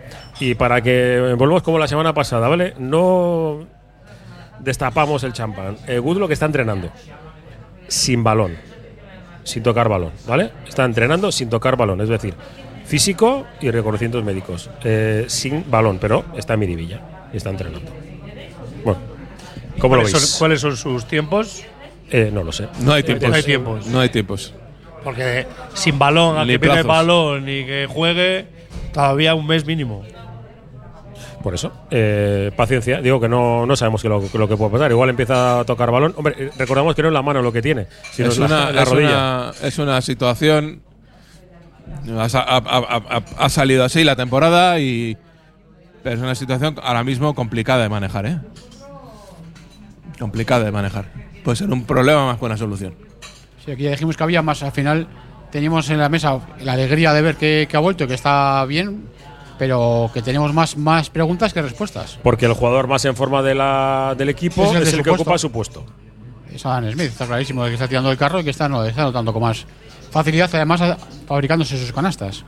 Y 0.40 0.54
para 0.54 0.80
que 0.82 1.34
volvamos 1.36 1.62
como 1.62 1.78
la 1.78 1.88
semana 1.88 2.14
pasada, 2.14 2.48
¿vale? 2.48 2.74
No 2.78 3.66
destapamos 4.60 5.24
el 5.24 5.32
champán. 5.32 5.76
Eh, 5.86 5.98
Goodlock 5.98 6.30
está 6.30 6.46
entrenando 6.46 6.90
sin 7.88 8.22
balón, 8.22 8.56
sin 9.42 9.62
tocar 9.62 9.88
balón, 9.88 10.12
¿vale? 10.26 10.52
Está 10.66 10.84
entrenando 10.84 11.32
sin 11.32 11.50
tocar 11.50 11.76
balón, 11.76 12.00
es 12.00 12.08
decir, 12.08 12.34
físico 12.84 13.44
y 13.60 13.70
reconocimientos 13.70 14.24
médicos, 14.24 14.70
eh, 14.84 15.24
sin 15.28 15.68
balón, 15.70 15.98
pero 16.00 16.24
está 16.36 16.54
en 16.54 16.60
Miribilla 16.60 17.00
y 17.32 17.36
está 17.36 17.50
entrenando. 17.50 17.90
Bueno, 18.84 19.00
¿cómo 19.84 19.96
lo 19.96 20.02
¿Cuáles 20.02 20.12
veis? 20.12 20.28
son, 20.30 20.38
cuáles 20.38 20.60
son 20.60 20.76
sus 20.76 21.04
tiempos? 21.06 21.62
Eh, 22.10 22.30
no 22.32 22.42
lo 22.44 22.52
sé. 22.52 22.68
No 22.80 22.92
hay 22.92 23.02
tiempos. 23.02 23.28
No 23.28 23.34
hay 23.34 23.42
tiempos. 23.42 23.86
No 23.86 24.00
hay 24.00 24.08
tiempos. 24.08 24.54
Porque 25.02 25.46
sin 25.74 25.98
balón, 25.98 26.38
a 26.38 26.46
que 26.46 26.58
pide 26.58 26.70
plazos. 26.70 26.86
balón 26.86 27.42
y 27.48 27.64
que 27.64 27.86
juegue, 27.88 28.46
todavía 28.92 29.34
un 29.34 29.46
mes 29.46 29.66
mínimo. 29.66 30.02
Por 31.42 31.54
eso, 31.54 31.72
eh, 31.90 32.50
paciencia. 32.56 33.02
Digo 33.02 33.20
que 33.20 33.28
no, 33.28 33.66
no 33.66 33.76
sabemos 33.76 34.00
qué 34.00 34.08
lo, 34.08 34.22
que 34.22 34.56
puede 34.56 34.70
pasar. 34.70 34.90
Igual 34.90 35.10
empieza 35.10 35.60
a 35.60 35.64
tocar 35.64 35.90
balón. 35.90 36.14
Hombre, 36.16 36.34
eh, 36.38 36.50
recordamos 36.56 36.94
que 36.94 37.02
no 37.02 37.08
es 37.08 37.14
la 37.14 37.20
mano 37.20 37.42
lo 37.42 37.52
que 37.52 37.60
tiene, 37.60 37.86
sino 38.12 38.28
es, 38.30 38.38
una, 38.38 38.70
la 38.72 38.82
es, 38.82 38.88
rodilla. 38.88 39.08
una, 39.10 39.52
es 39.62 39.78
una 39.78 40.00
situación. 40.00 40.80
Ha, 42.16 42.24
ha- 42.24 42.56
ha- 42.56 43.16
ha- 43.16 43.22
ha 43.44 43.48
salido 43.50 43.84
así 43.84 44.04
la 44.04 44.16
temporada 44.16 44.80
y. 44.80 45.18
Pero 46.02 46.16
es 46.16 46.22
una 46.22 46.34
situación 46.34 46.76
ahora 46.82 47.04
mismo 47.04 47.34
complicada 47.34 47.82
de 47.82 47.88
manejar, 47.90 48.24
¿eh? 48.26 48.38
Complicada 50.18 50.64
de 50.64 50.72
manejar. 50.72 51.06
Puede 51.44 51.56
ser 51.56 51.70
un 51.70 51.84
problema 51.84 52.26
más 52.26 52.38
que 52.38 52.44
una 52.44 52.56
solución. 52.56 52.94
Sí, 53.64 53.70
aquí 53.72 53.82
ya 53.84 53.90
dijimos 53.90 54.16
que 54.16 54.22
había 54.22 54.42
más. 54.42 54.62
Al 54.62 54.72
final 54.72 55.06
teníamos 55.50 55.88
en 55.90 55.98
la 55.98 56.08
mesa 56.08 56.38
la 56.60 56.72
alegría 56.72 57.12
de 57.12 57.22
ver 57.22 57.36
que, 57.36 57.66
que 57.68 57.76
ha 57.76 57.80
vuelto 57.80 58.04
y 58.04 58.06
que 58.08 58.14
está 58.14 58.64
bien, 58.66 59.04
pero 59.58 60.10
que 60.12 60.22
tenemos 60.22 60.52
más, 60.52 60.76
más 60.76 61.10
preguntas 61.10 61.52
que 61.52 61.62
respuestas. 61.62 62.18
Porque 62.22 62.46
el 62.46 62.52
jugador 62.54 62.86
más 62.88 63.04
en 63.04 63.16
forma 63.16 63.42
de 63.42 63.54
la, 63.54 64.14
del 64.16 64.28
equipo 64.28 64.64
Es 64.64 64.74
el 64.76 64.82
es 64.82 64.90
que 64.96 65.02
puesto. 65.02 65.22
ocupa 65.22 65.38
su 65.38 65.50
puesto. 65.50 65.84
Es 66.52 66.64
Adam 66.64 66.90
Smith, 66.92 67.06
está 67.08 67.26
clarísimo 67.26 67.64
que 67.64 67.74
está 67.74 67.88
tirando 67.88 68.10
el 68.12 68.16
carro 68.18 68.40
y 68.40 68.44
que 68.44 68.50
está, 68.50 68.68
no, 68.68 68.84
está 68.84 69.02
notando 69.02 69.32
con 69.32 69.42
más 69.42 69.66
facilidad, 70.10 70.48
además 70.52 70.80
fabricándose 71.26 71.76
sus 71.78 71.92
canastas. 71.92 72.44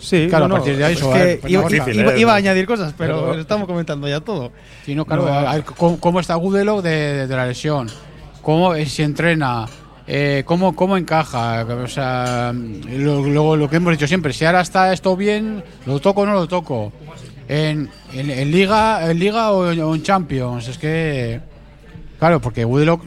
Sí, 0.00 0.26
Claro, 0.28 0.44
bueno, 0.44 0.56
a 0.56 0.58
partir 0.58 0.76
de 0.76 0.84
ahí 0.84 0.94
es 0.94 1.00
que 1.00 1.40
iba, 1.48 1.62
no, 1.62 1.68
iba- 1.68 1.68
difícil, 1.84 2.00
iba- 2.00 2.14
eh. 2.14 2.20
iba 2.20 2.32
a 2.32 2.36
añadir 2.36 2.66
cosas, 2.66 2.94
pero, 2.96 3.26
Pero- 3.30 3.40
estamos 3.40 3.66
comentando 3.66 4.08
ya 4.08 4.20
todo. 4.20 4.50
Sí, 4.84 4.94
no, 4.94 5.04
claro, 5.04 5.26
No. 5.26 5.32
a 5.32 5.54
ver, 5.54 5.64
¿cómo, 5.64 6.00
cómo 6.00 6.20
está 6.20 6.34
Gudelo 6.36 6.82
de, 6.82 7.26
de 7.26 7.36
la 7.36 7.46
lesión? 7.46 7.88
¿Cómo 8.42 8.74
eh, 8.74 8.86
se 8.86 9.02
entrena? 9.04 9.66
Eh, 10.06 10.42
¿cómo, 10.46 10.74
¿Cómo 10.74 10.96
encaja? 10.96 11.64
O 11.64 11.86
sea, 11.86 12.52
lo, 12.54 13.24
lo- 13.26 13.56
lo 13.56 13.68
que 13.70 13.76
hemos 13.76 13.92
dicho 13.92 14.06
siempre, 14.08 14.32
si 14.32 14.44
ahora 14.44 14.62
está 14.62 14.92
esto 14.92 15.14
bien, 15.16 15.62
¿lo 15.86 16.00
toco 16.00 16.22
o 16.22 16.26
no 16.26 16.32
lo 16.32 16.48
toco? 16.48 16.92
En, 17.46 17.88
en- 18.12 18.30
en 18.30 18.50
Liga 18.50 19.10
en 19.10 19.18
Liga 19.18 19.52
o, 19.52 19.70
en- 19.70 19.82
o 19.82 19.94
en 19.94 20.02
Champions, 20.02 20.66
es 20.68 20.78
que... 20.78 21.40
Claro, 22.18 22.40
porque 22.40 22.64
Woodlock 22.64 23.02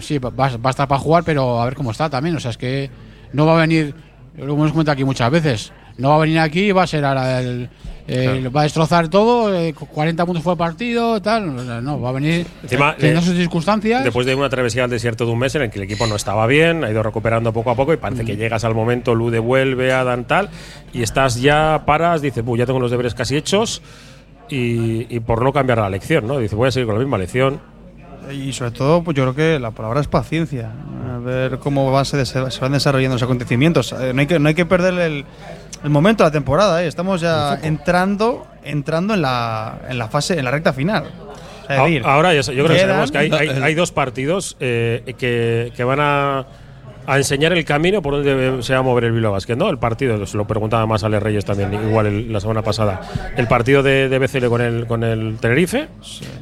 sí, 0.00 0.18
va, 0.18 0.30
va 0.30 0.46
a 0.46 0.70
estar 0.70 0.88
para 0.88 0.98
jugar, 1.00 1.24
pero 1.24 1.60
a 1.60 1.64
ver 1.66 1.74
cómo 1.74 1.90
está 1.90 2.08
también. 2.10 2.36
O 2.36 2.40
sea, 2.40 2.50
es 2.50 2.56
que 2.58 2.90
no 3.32 3.46
va 3.46 3.56
a 3.56 3.60
venir, 3.60 3.94
lo 4.36 4.52
hemos 4.54 4.70
comentado 4.72 4.92
aquí 4.94 5.04
muchas 5.04 5.30
veces, 5.30 5.72
no 5.98 6.10
va 6.10 6.14
a 6.16 6.18
venir 6.18 6.38
aquí 6.38 6.60
y 6.68 6.72
va 6.72 6.82
a 6.84 6.86
ser 6.86 7.04
ahora 7.04 7.40
el, 7.40 7.68
va 8.54 8.60
a 8.60 8.64
destrozar 8.64 9.08
todo, 9.08 9.54
eh, 9.54 9.72
40 9.72 10.26
puntos 10.26 10.42
fue 10.42 10.54
el 10.54 10.58
partido, 10.58 11.22
tal. 11.22 11.48
O 11.56 11.64
sea, 11.64 11.80
no, 11.80 12.00
va 12.00 12.08
a 12.08 12.12
venir 12.12 12.44
Encima, 12.62 12.96
teniendo 12.96 13.20
eh, 13.20 13.24
sus 13.24 13.36
circunstancias. 13.36 14.02
Después 14.02 14.26
de 14.26 14.34
una 14.34 14.48
travesía 14.48 14.84
al 14.84 14.90
desierto 14.90 15.26
de 15.26 15.32
un 15.32 15.38
mes 15.38 15.54
en 15.54 15.62
el 15.62 15.70
que 15.70 15.78
el 15.78 15.84
equipo 15.84 16.06
no 16.08 16.16
estaba 16.16 16.46
bien, 16.48 16.82
ha 16.82 16.90
ido 16.90 17.02
recuperando 17.02 17.52
poco 17.52 17.70
a 17.70 17.76
poco 17.76 17.92
y 17.92 17.96
Mm. 17.96 18.00
parece 18.00 18.24
que 18.24 18.36
llegas 18.36 18.64
al 18.64 18.74
momento, 18.74 19.14
Lu 19.14 19.30
devuelve, 19.30 19.92
Adam 19.92 20.24
tal, 20.24 20.48
y 20.92 21.02
estás 21.02 21.40
ya, 21.40 21.82
paras, 21.86 22.20
dices, 22.20 22.44
"Buh, 22.44 22.56
ya 22.56 22.66
tengo 22.66 22.80
los 22.80 22.90
deberes 22.90 23.14
casi 23.14 23.36
hechos 23.36 23.80
y, 24.48 25.06
y 25.14 25.20
por 25.20 25.42
no 25.44 25.52
cambiar 25.52 25.78
la 25.78 25.88
lección, 25.90 26.26
¿no? 26.26 26.38
Dice, 26.38 26.56
voy 26.56 26.66
a 26.68 26.70
seguir 26.72 26.86
con 26.86 26.96
la 26.96 27.00
misma 27.00 27.16
lección. 27.18 27.60
Y 28.32 28.52
sobre 28.52 28.72
todo, 28.72 29.02
pues 29.02 29.16
yo 29.16 29.22
creo 29.24 29.34
que 29.34 29.58
la 29.60 29.70
palabra 29.70 30.00
es 30.00 30.06
paciencia. 30.08 30.70
A 31.14 31.18
ver 31.18 31.58
cómo 31.58 31.90
va, 31.90 32.04
se, 32.04 32.24
se 32.26 32.40
van 32.60 32.72
desarrollando 32.72 33.14
los 33.14 33.22
acontecimientos. 33.22 33.92
Eh, 33.92 34.12
no, 34.14 34.20
hay 34.20 34.26
que, 34.26 34.38
no 34.38 34.48
hay 34.48 34.54
que 34.54 34.66
perder 34.66 34.94
el, 34.94 35.24
el 35.84 35.90
momento 35.90 36.22
de 36.24 36.28
la 36.28 36.32
temporada. 36.32 36.82
¿eh? 36.82 36.86
Estamos 36.86 37.20
ya 37.20 37.58
entrando, 37.62 38.46
entrando 38.64 39.14
en, 39.14 39.22
la, 39.22 39.78
en 39.88 39.98
la 39.98 40.08
fase, 40.08 40.38
en 40.38 40.44
la 40.44 40.50
recta 40.50 40.72
final. 40.72 41.04
O 41.04 41.66
sea, 41.66 41.76
es 41.76 41.80
A- 41.80 41.84
decir, 41.84 42.02
Ahora 42.04 42.34
yo 42.34 42.42
creo 42.42 42.68
que 42.68 42.78
sabemos 42.80 43.12
que 43.12 43.18
hay, 43.18 43.30
hay- 43.32 43.48
hay 43.62 43.74
dos 43.74 43.92
partidos 43.92 44.56
eh, 44.60 45.14
que, 45.18 45.72
que 45.76 45.84
van 45.84 46.00
a, 46.00 46.44
a 47.06 47.16
enseñar 47.16 47.52
el 47.52 47.64
camino 47.64 48.02
por 48.02 48.14
donde 48.14 48.62
se 48.62 48.72
va 48.72 48.80
a 48.80 48.82
mover 48.82 49.04
el 49.04 49.12
Bilbao 49.12 49.32
Basket, 49.32 49.56
¿no? 49.56 49.70
El 49.70 49.78
partido, 49.78 50.26
se 50.26 50.36
lo 50.36 50.46
preguntaba 50.46 50.84
más 50.86 51.02
a 51.02 51.06
Ale 51.06 51.18
Reyes 51.20 51.44
también, 51.44 51.72
igual 51.72 52.06
el- 52.06 52.32
la 52.32 52.40
semana 52.40 52.62
pasada. 52.62 53.00
El 53.36 53.46
partido 53.48 53.82
de, 53.82 54.08
de 54.08 54.18
BCL 54.18 54.46
con 54.48 54.60
el, 54.60 54.86
con 54.86 55.02
el 55.04 55.38
Tenerife 55.40 55.88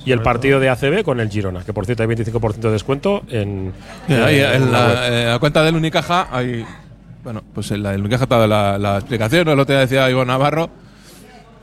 y 0.04 0.12
el 0.12 0.20
partido 0.22 0.60
de 0.60 0.70
ACB 0.70 1.04
con 1.04 1.20
el 1.20 1.28
Girona, 1.30 1.62
que 1.64 1.72
por 1.72 1.84
cierto 1.86 2.02
hay 2.02 2.08
25% 2.08 2.54
de 2.56 2.70
descuento 2.70 3.22
en, 3.30 3.72
Mira, 4.08 4.26
ahí 4.26 4.40
en 4.40 4.62
en 4.62 4.72
la 4.72 5.08
eh, 5.08 5.26
la 5.26 5.38
cuenta 5.38 5.62
del 5.62 5.76
Unicaja 5.76 6.28
hay. 6.32 6.64
Bueno, 7.24 7.42
pues 7.54 7.70
en 7.70 7.82
la 7.82 7.92
del 7.92 8.00
Unicaja 8.00 8.24
está 8.24 8.46
la, 8.46 8.78
la 8.78 8.96
explicación. 8.96 9.48
El 9.48 9.58
otro 9.58 9.74
día 9.74 9.80
decía 9.80 10.10
Iván 10.10 10.28
Navarro 10.28 10.70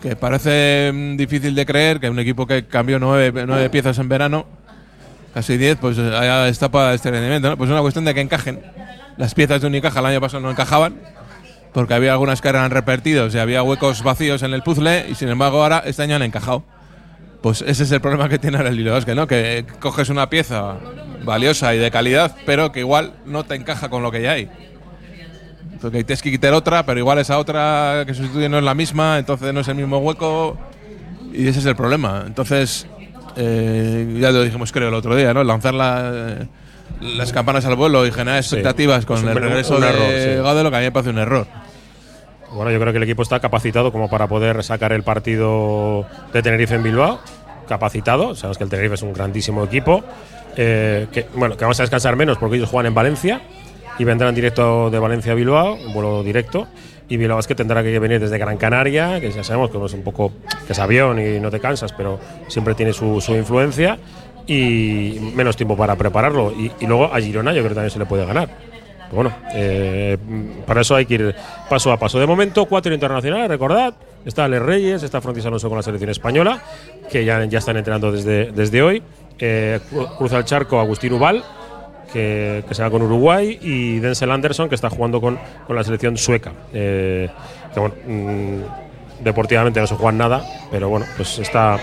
que 0.01 0.16
parece 0.16 0.91
mm, 0.93 1.18
difícil 1.18 1.56
de 1.56 1.66
creer 1.66 1.99
que 1.99 2.10
un 2.10 2.20
equipo 2.20 2.45
que 2.45 2.66
cambió 2.68 2.99
nueve, 2.99 3.43
nueve 3.47 3.70
piezas 3.72 3.97
en 3.97 4.08
verano, 4.08 4.45
casi 5.34 5.58
diez, 5.58 5.78
pues 5.82 5.97
haya 5.97 6.47
está 6.47 6.93
este 6.93 7.10
rendimiento. 7.10 7.49
¿no? 7.49 7.58
Pues 7.58 7.70
es 7.70 7.72
una 7.72 7.82
cuestión 7.82 8.06
de 8.06 8.14
que 8.14 8.22
encajen. 8.22 8.62
Las 9.18 9.34
piezas 9.34 9.62
de 9.62 9.68
Unicaja 9.68 9.99
el 10.01 10.06
año 10.06 10.22
pasado 10.22 10.43
no 10.43 10.51
encajaban 10.51 10.95
porque 11.74 11.93
había 11.93 12.12
algunas 12.12 12.39
que 12.39 12.49
eran 12.49 12.70
repetidos 12.70 13.34
y 13.34 13.39
había 13.39 13.64
huecos 13.64 14.03
vacíos 14.03 14.43
en 14.43 14.53
el 14.53 14.62
puzzle 14.62 15.08
y 15.10 15.16
sin 15.16 15.30
embargo 15.30 15.64
ahora 15.64 15.82
este 15.86 16.03
año 16.03 16.18
han 16.18 16.24
encajado. 16.24 16.64
Pues 17.41 17.62
ese 17.62 17.84
es 17.84 17.91
el 17.91 18.01
problema 18.01 18.30
que 18.30 18.39
tiene 18.39 18.58
ahora 18.58 18.70
el 18.70 18.76
Lilo 18.76 18.93
Basket, 18.93 19.16
¿no? 19.16 19.26
Que 19.26 19.66
coges 19.80 20.10
una 20.10 20.30
pieza 20.30 20.76
valiosa 21.24 21.74
y 21.74 21.80
de 21.80 21.89
calidad, 21.91 22.36
pero 22.45 22.72
que 22.72 22.82
igual 22.82 23.14
no 23.26 23.43
te 23.43 23.56
encaja 23.56 23.89
con 23.89 24.03
lo 24.03 24.12
que 24.12 24.22
ya 24.22 24.34
hay. 24.34 24.49
Porque 25.86 26.04
tienes 26.04 26.24
que 26.24 26.32
quitar 26.32 26.52
otra, 26.54 26.84
pero 26.84 27.00
igual 27.00 27.20
esa 27.20 27.38
otra 27.38 28.06
que 28.08 28.16
sustituye 28.16 28.50
no 28.50 28.58
es 28.58 28.64
la 28.64 28.74
misma, 28.74 29.20
entonces 29.20 29.54
no 29.54 29.60
es 29.60 29.68
el 29.68 29.76
mismo 29.76 30.00
hueco. 30.00 30.58
Y 31.32 31.48
ese 31.48 31.60
es 31.60 31.66
el 31.68 31.76
problema. 31.76 32.24
Entonces, 32.26 32.88
eh, 33.36 34.18
ya 34.20 34.32
lo 34.32 34.42
dijimos 34.42 34.72
creo 34.72 34.88
el 34.88 34.96
otro 34.96 35.16
día, 35.16 35.32
¿no? 35.32 35.44
Lanzar 35.44 35.76
la, 35.76 36.48
las 37.02 37.32
campanas 37.32 37.66
al 37.66 37.76
vuelo 37.76 38.04
y 38.08 38.12
generar 38.12 38.40
expectativas 38.40 39.06
con 39.06 39.28
el 39.30 39.36
regreso 39.36 39.80
de 39.80 39.88
error, 39.88 40.08
sí. 40.08 40.72
Que 40.72 40.76
a 40.76 40.80
mí 40.80 40.86
me 40.86 40.92
parece 40.92 41.12
un 41.12 41.20
error. 41.20 41.46
Bueno, 42.52 42.72
yo 42.72 42.80
creo 42.80 42.92
que 42.92 42.98
el 42.98 43.04
equipo 43.04 43.22
está 43.22 43.40
capacitado 43.40 43.92
como 43.92 44.10
para 44.10 44.28
poder 44.28 44.64
sacar 44.64 44.92
el 44.92 45.04
partido 45.04 46.08
de 46.34 46.42
Tenerife 46.42 46.74
en 46.74 46.82
Bilbao. 46.82 47.20
Capacitado. 47.68 48.34
Sabes 48.34 48.58
que 48.58 48.64
el 48.64 48.72
Tenerife 48.72 48.96
es 48.96 49.04
un 49.04 49.14
grandísimo 49.14 49.64
equipo. 49.64 50.04
eh, 50.58 51.06
que, 51.12 51.28
bueno, 51.36 51.56
que 51.56 51.64
vamos 51.64 51.80
a 51.80 51.84
descansar 51.84 52.16
menos 52.16 52.40
porque 52.40 52.56
ellos 52.56 52.70
juegan 52.70 52.88
en 52.88 52.96
Valencia 52.96 53.42
y 54.00 54.04
vendrán 54.04 54.34
directo 54.36 54.89
de 54.89 55.00
Valencia 55.00 55.32
a 55.32 55.36
Bilbao, 55.36 55.76
un 55.76 55.93
vuelo 55.93 56.24
directo. 56.24 56.68
Y 57.08 57.18
Bilbao 57.18 57.39
es 57.39 57.46
que 57.48 57.54
tendrá 57.56 57.84
que 57.84 58.00
venir 58.00 58.20
desde 58.20 58.38
Gran 58.38 58.58
Canaria, 58.58 59.20
que 59.22 59.32
ya 59.32 59.43
sabemos 59.43 59.70
que 59.70 59.78
es 59.84 59.93
un 59.93 60.02
poco 60.02 60.32
que 60.66 60.74
es 60.74 60.80
avión 60.80 61.20
y 61.20 61.39
no 61.39 61.52
te 61.52 61.60
cansas, 61.60 61.93
pero 61.93 62.20
siempre 62.48 62.74
tiene 62.74 62.93
su, 62.93 63.22
su 63.22 63.36
influencia 63.36 64.00
y 64.48 65.20
menos 65.36 65.56
tiempo 65.56 65.78
para 65.78 65.96
prepararlo. 65.96 66.52
Y, 66.52 66.72
luego 66.86 67.06
a 67.14 67.20
Girona 67.20 67.52
yo 67.54 67.60
creo 67.60 67.70
que 67.70 67.76
también 67.76 67.91
se 67.91 68.00
le 68.00 68.06
puede 68.06 68.26
ganar. 68.26 68.50
Pero 69.10 69.16
bueno, 69.16 69.36
eh, 69.54 70.18
para 70.66 70.82
eso 70.82 70.96
hay 70.96 71.06
que 71.06 71.14
ir 71.14 71.36
paso 71.70 71.91
a 71.91 71.98
paso. 71.98 72.20
De 72.20 72.26
momento, 72.26 72.66
cuatro 72.66 72.91
internacionales, 72.93 73.48
recordad. 73.50 73.93
Está 74.26 74.46
Alex 74.46 74.64
Reyes, 74.64 75.04
está 75.04 75.22
Frontis 75.22 75.46
Alonso 75.46 75.70
con 75.70 75.78
la 75.78 75.84
selección 75.84 76.10
española, 76.10 76.60
que 77.12 77.24
ya, 77.24 77.46
ya 77.46 77.60
están 77.60 77.78
entrenando 77.78 78.12
desde, 78.12 78.52
desde 78.52 78.82
hoy. 78.82 79.04
Eh, 79.38 79.80
cru- 79.91 80.18
cruza 80.18 80.39
el 80.39 80.46
charco 80.46 80.80
Agustín 80.80 81.14
Ubal, 81.14 81.43
que, 82.12 82.64
que 82.68 82.76
se 82.76 82.82
va 82.82 82.89
con 82.89 83.01
Uruguay, 83.01 83.58
y 83.62 83.99
Denzel 83.99 84.32
Anderson, 84.32 84.70
que 84.70 84.76
está 84.76 84.89
jugando 84.89 85.22
con, 85.22 85.38
con 85.68 85.76
la 85.76 85.84
selección 85.84 86.18
sueca. 86.18 86.51
Eh, 86.74 87.30
mm, 88.08 89.24
deportivamente 89.24 89.80
no 89.80 89.88
se 89.88 89.95
juega 89.95 90.12
nada, 90.12 90.43
pero 90.72 90.89
bueno, 90.89 91.06
pues 91.16 91.39
está, 91.39 91.78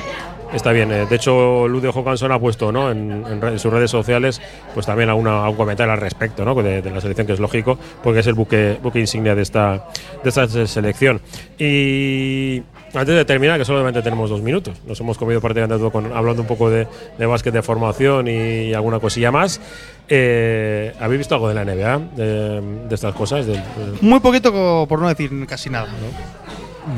está 0.53 0.73
bien. 0.73 0.91
Eh, 0.93 1.07
de 1.07 1.17
hecho, 1.17 1.67
Lude 1.69 1.91
Johansson 1.91 2.33
ha 2.33 2.39
puesto 2.39 2.73
¿no? 2.73 2.91
en 2.91 3.59
sus 3.59 3.73
redes 3.73 3.91
sociales 3.91 4.41
pues 4.75 4.87
también 4.87 5.09
alguna, 5.09 5.43
algún 5.43 5.57
comentario 5.57 5.93
al 5.93 6.01
respecto 6.01 6.45
¿no? 6.45 6.55
de, 6.63 6.83
de 6.83 6.91
la 6.91 7.01
selección, 7.01 7.27
que 7.27 7.33
es 7.33 7.41
lógico, 7.41 7.79
porque 8.03 8.21
es 8.21 8.27
el 8.27 8.35
buque, 8.35 8.79
buque 8.83 9.01
insignia 9.01 9.35
de 9.35 9.43
esta, 9.43 9.87
de 10.23 10.29
esta 10.29 10.47
selección. 10.67 11.21
Y 11.59 12.63
antes 12.95 13.15
de 13.15 13.25
terminar, 13.25 13.59
que 13.59 13.65
solamente 13.65 14.03
tenemos 14.03 14.29
dos 14.31 14.41
minutos, 14.43 14.77
nos 14.87 15.01
hemos 15.01 15.17
comido 15.19 15.41
prácticamente 15.41 15.79
todo 15.79 15.91
con, 15.91 16.13
hablando 16.13 16.43
un 16.43 16.49
poco 16.49 16.69
de, 16.71 16.87
de 17.19 17.27
básquet 17.27 17.53
de 17.55 17.63
formación 17.63 18.29
y 18.29 18.75
alguna 18.75 18.99
cosilla 19.01 19.31
más. 19.31 19.61
Eh, 20.09 20.93
¿Habéis 21.01 21.19
visto 21.21 21.35
algo 21.35 21.49
de 21.49 21.55
la 21.55 21.65
NBA? 21.65 21.99
De, 22.17 22.61
de 22.89 22.95
estas 22.95 23.15
cosas. 23.15 23.47
Del- 23.47 23.63
Muy 24.01 24.21
poquito, 24.21 24.85
por 24.89 24.99
no 25.01 25.09
decir 25.09 25.31
casi 25.47 25.71
nada. 25.71 25.89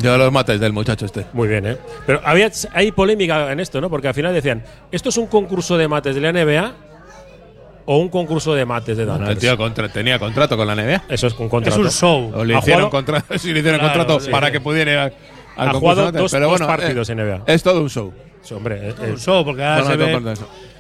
Yo 0.01 0.17
los 0.17 0.33
mates 0.33 0.59
del 0.59 0.73
muchacho 0.73 1.05
este. 1.05 1.27
Muy 1.35 1.47
bien, 1.47 1.67
¿eh? 1.67 1.77
Pero 2.07 2.21
había, 2.25 2.51
hay 2.73 2.91
polémica 2.91 3.53
en 3.53 3.61
esto, 3.61 3.81
¿no? 3.81 3.91
Porque 3.91 4.09
al 4.09 4.15
final 4.15 4.33
decían, 4.33 4.65
¿esto 4.91 5.11
es 5.11 5.17
un 5.19 5.27
concurso 5.27 5.77
de 5.77 5.87
mates 5.89 6.15
de 6.15 6.21
la 6.23 6.33
NBA 6.33 6.73
o 7.87 7.99
un 7.99 8.09
concurso 8.09 8.55
de 8.55 8.65
mates 8.65 8.97
de 8.97 9.05
Bueno, 9.05 9.19
el 9.21 9.25
Dunkers? 9.35 9.41
tío 9.41 9.57
contra- 9.59 9.89
tenía 9.93 10.19
contrato 10.19 10.57
con 10.57 10.67
la 10.67 10.75
NBA. 10.75 11.03
Eso 11.11 11.27
es 11.27 11.39
un 11.39 11.51
contrato. 11.51 11.79
Es 11.79 11.85
un 11.87 11.91
show. 11.93 12.33
O 12.35 12.43
le 12.45 12.57
hicieron, 12.57 12.89
jugado- 12.89 12.91
contra 12.91 13.25
sí, 13.39 13.53
le 13.53 13.59
hicieron 13.61 13.79
Claro, 13.81 13.95
contrato 13.99 14.21
sí. 14.25 14.31
para 14.31 14.51
que 14.51 14.61
pudiera 14.61 15.13
Ha 15.57 15.73
jugado 15.75 16.13
dos- 16.13 16.33
Pero 16.33 16.47
dos 16.49 16.59
bueno, 16.61 16.67
partidos 16.67 17.09
eh, 17.09 17.13
en 17.13 17.19
NBA. 17.19 17.43
Es 17.47 17.63
todo 17.63 17.81
un 17.81 17.91
show. 17.91 18.13
Sí, 18.43 18.55
hombre, 18.55 18.89
eh, 18.89 18.89
Es 18.91 18.99
un 18.99 19.15
eh, 19.15 19.19
show, 19.19 19.45
porque 19.45 19.63
ahora 19.65 19.83
Bueno, 19.85 19.91
se 19.91 19.97
ve 19.97 20.35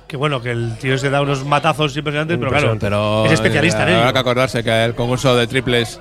que 0.06 0.16
bueno, 0.18 0.40
que 0.42 0.50
el 0.50 0.76
tío 0.78 0.98
se 0.98 1.08
da 1.10 1.22
unos 1.22 1.44
matazos 1.44 1.96
impresionantes, 1.96 2.36
pero 2.38 2.50
claro. 2.50 2.76
Pero 2.78 3.26
es 3.26 3.32
especialista 3.32 3.80
eh, 3.80 3.82
en 3.84 3.88
ello. 3.88 3.98
Habrá 4.00 4.12
que 4.12 4.18
acordarse 4.18 4.62
que 4.62 4.84
el 4.84 4.94
concurso 4.94 5.34
de 5.34 5.46
triples 5.46 5.98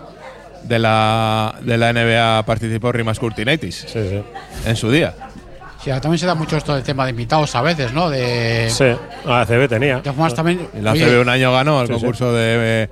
de 0.63 0.79
la, 0.79 1.55
de 1.61 1.77
la 1.77 1.93
NBA 1.93 2.43
participó 2.45 2.91
Rimas 2.91 3.17
Curtinaitis 3.19 3.85
sí, 3.87 3.99
sí. 4.09 4.21
en 4.65 4.75
su 4.75 4.91
día. 4.91 5.13
Sí, 5.83 5.89
también 6.01 6.17
se 6.17 6.25
da 6.25 6.35
mucho 6.35 6.55
esto 6.55 6.73
del 6.75 6.83
tema 6.83 7.03
de 7.05 7.09
invitados 7.11 7.53
a 7.55 7.61
veces, 7.61 7.91
¿no? 7.91 8.09
De, 8.09 8.69
Sí, 8.69 8.85
ACB 9.25 9.67
tenía. 9.67 9.99
de 9.99 10.11
también. 10.33 10.67
La 10.81 10.93
CB 10.93 11.19
un 11.21 11.27
año 11.29 11.51
ganó 11.51 11.81
el 11.81 11.87
Sí, 11.87 11.93
sí. 11.93 11.99
concurso 11.99 12.31
de. 12.33 12.89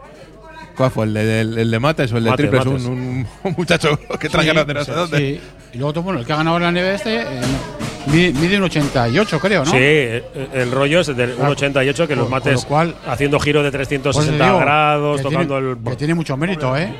¿El 1.03 1.13
de, 1.13 1.41
el, 1.41 1.57
el 1.57 1.71
de 1.71 1.79
mates 1.79 2.11
o 2.13 2.17
el 2.17 2.23
de 2.23 2.29
Mates, 2.31 2.49
triples? 2.49 2.65
mates. 2.65 2.85
Un, 2.87 2.91
un- 2.97 3.27
un 3.43 3.55
muchacho 3.57 3.99
que 4.19 4.29
trajeron 4.29 4.65
de 4.67 4.73
no 4.73 4.83
sé 4.83 4.91
dónde. 4.91 5.17
Sí. 5.17 5.41
Y 5.73 5.77
luego, 5.77 5.93
tú, 5.93 6.01
bueno, 6.01 6.19
el 6.19 6.25
que 6.25 6.33
ha 6.33 6.37
ganado 6.37 6.59
la 6.59 6.71
NBA 6.71 6.93
este 6.95 7.21
eh, 7.21 7.41
mide, 8.07 8.57
un 8.57 8.63
88, 8.63 9.39
creo, 9.39 9.63
¿no? 9.65 9.71
Sí, 9.71 9.77
el 9.77 10.71
rollo 10.71 10.99
es 11.01 11.15
del 11.15 11.37
1,88 11.37 11.83
que 11.83 11.93
los 11.93 12.07
Con- 12.07 12.17
con 12.17 12.29
mates 12.31 12.63
lo 12.63 12.67
cual- 12.67 12.95
haciendo 13.07 13.39
giro 13.39 13.63
de 13.63 13.71
Por 13.71 13.81
eso 13.81 13.89
360 13.89 14.45
digo 14.45 14.57
grados, 14.59 15.17
que 15.17 15.23
tocando 15.23 15.55
tiene, 15.57 15.71
el. 15.71 15.77
Que 15.83 15.95
tiene 15.95 16.13
mucho 16.15 16.35
mérito, 16.37 16.75
¿eh? 16.75 16.93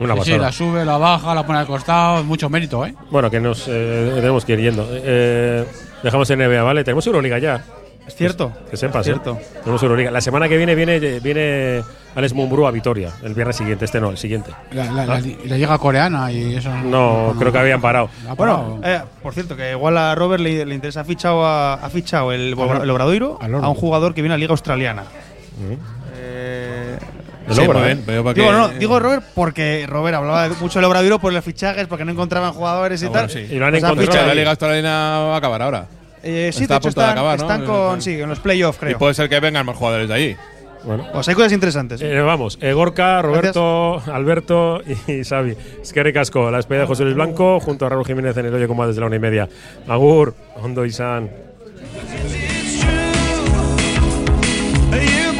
Una 0.00 0.14
Sí, 0.16 0.20
sí, 0.24 0.30
pasada. 0.32 0.38
la 0.38 0.52
sube, 0.52 0.84
la 0.84 0.96
baja, 0.98 1.34
la 1.34 1.46
pone 1.46 1.58
al 1.60 1.66
costado, 1.66 2.24
mucho 2.24 2.50
mérito, 2.50 2.84
¿eh? 2.84 2.94
Bueno, 3.10 3.30
que 3.30 3.40
nos 3.40 3.64
eh, 3.68 4.10
tenemos 4.16 4.44
que 4.44 4.54
ir 4.54 4.60
yendo. 4.60 4.86
Eh, 4.90 5.64
dejamos 6.02 6.28
en 6.30 6.40
NBA, 6.40 6.62
¿vale? 6.62 6.82
Tenemos 6.82 7.06
Euroliga 7.06 7.38
ya. 7.38 7.62
Es 8.06 8.14
cierto. 8.16 8.52
Que 8.70 8.76
sepas, 8.76 9.06
Es 9.06 9.08
¿eh? 9.08 9.12
cierto. 9.12 9.38
Tenemos 9.60 9.82
Euroliga. 9.82 10.10
La 10.10 10.20
semana 10.20 10.48
que 10.48 10.56
viene 10.56 10.74
viene, 10.74 10.98
viene 11.20 11.82
Alex 12.14 12.34
Mumbrú 12.34 12.66
a 12.66 12.70
Vitoria. 12.70 13.10
El 13.22 13.32
viernes 13.34 13.56
siguiente. 13.56 13.84
Este 13.84 14.00
no, 14.00 14.10
el 14.10 14.18
siguiente. 14.18 14.50
La, 14.72 14.84
la, 14.86 15.06
la, 15.06 15.20
la 15.20 15.56
liga 15.56 15.78
coreana 15.78 16.30
y 16.32 16.56
eso. 16.56 16.70
No, 16.84 17.34
creo 17.38 17.52
que 17.52 17.58
habían 17.58 17.80
parado. 17.80 18.10
Ha 18.28 18.34
parado. 18.34 18.64
Bueno, 18.76 18.80
eh, 18.84 19.00
por 19.22 19.32
cierto, 19.34 19.56
que 19.56 19.70
igual 19.70 19.96
a 19.96 20.14
Robert 20.14 20.42
le, 20.42 20.66
le 20.66 20.74
interesa, 20.74 21.00
ha 21.00 21.04
fichado, 21.04 21.46
a- 21.46 21.74
ha 21.74 21.90
fichado 21.90 22.32
el, 22.32 22.48
el 22.82 22.90
Obradoiro 22.90 23.38
al 23.40 23.54
a 23.54 23.68
un 23.68 23.74
jugador 23.74 24.14
que 24.14 24.20
viene 24.22 24.34
a 24.34 24.36
la 24.36 24.40
Liga 24.40 24.52
Australiana. 24.52 25.04
Eh, 26.16 26.98
El 27.48 27.54
Sí, 27.54 27.60
Obra, 27.62 27.90
¿eh? 27.90 27.96
digo, 28.34 28.52
no, 28.52 28.68
digo 28.68 28.98
Robert 29.00 29.24
porque 29.34 29.86
Robert 29.88 30.16
hablaba 30.16 30.48
de- 30.48 30.54
mucho 30.56 30.78
del 30.78 30.84
Obradoiro 30.86 31.18
por 31.18 31.32
los 31.32 31.44
fichajes, 31.44 31.86
porque 31.86 32.04
no 32.04 32.12
encontraban 32.12 32.52
jugadores 32.52 33.02
y 33.02 33.06
Ah, 33.06 33.08
bueno, 33.10 33.26
tal. 33.28 33.30
sí. 33.30 33.46
Y 33.50 33.58
lo 33.58 33.66
han 33.66 33.72
Pues 33.72 33.82
encontrado. 33.84 34.26
la. 34.26 34.34
Liga 34.34 34.50
Australiana 34.50 35.18
va 35.28 35.34
a 35.34 35.38
acabar 35.38 35.62
ahora. 35.62 35.86
Eh, 36.22 36.50
sí, 36.52 36.62
Está 36.64 36.74
de 36.74 36.74
a 36.74 36.78
hecho 36.78 36.88
punto 36.88 37.00
de 37.00 37.06
están, 37.06 37.10
acabar, 37.10 37.38
¿no? 37.38 37.44
están 37.44 37.64
con, 37.64 38.02
sí, 38.02 38.20
en 38.20 38.28
los 38.28 38.40
playoffs, 38.40 38.78
Y 38.78 38.80
creo. 38.86 38.98
puede 38.98 39.14
ser 39.14 39.28
que 39.28 39.40
vengan 39.40 39.66
más 39.66 39.76
jugadores 39.76 40.08
de 40.08 40.14
allí. 40.14 40.36
Bueno. 40.84 41.06
Pues 41.12 41.28
hay 41.28 41.34
cosas 41.34 41.52
interesantes. 41.52 42.00
Eh, 42.02 42.20
vamos, 42.20 42.58
eh, 42.60 42.72
Gorka, 42.72 43.22
Roberto, 43.22 44.02
Alberto 44.12 44.82
y 45.08 45.24
Xavi. 45.28 45.56
Es 45.80 45.92
que 45.92 46.12
Casco, 46.12 46.50
la 46.50 46.56
despedida 46.56 46.82
de 46.82 46.86
José 46.88 47.04
Luis 47.04 47.14
Blanco, 47.14 47.60
junto 47.60 47.86
a 47.86 47.88
Raúl 47.88 48.04
Jiménez 48.04 48.36
en 48.36 48.46
el 48.46 48.54
Oye 48.54 48.66
Como 48.66 48.86
desde 48.86 49.00
la 49.00 49.06
una 49.06 49.16
y 49.16 49.20
media. 49.20 49.48
Agur, 49.86 50.34
Hondo 50.56 50.84
y 50.84 50.90
San. 50.90 51.30
You 54.92 55.31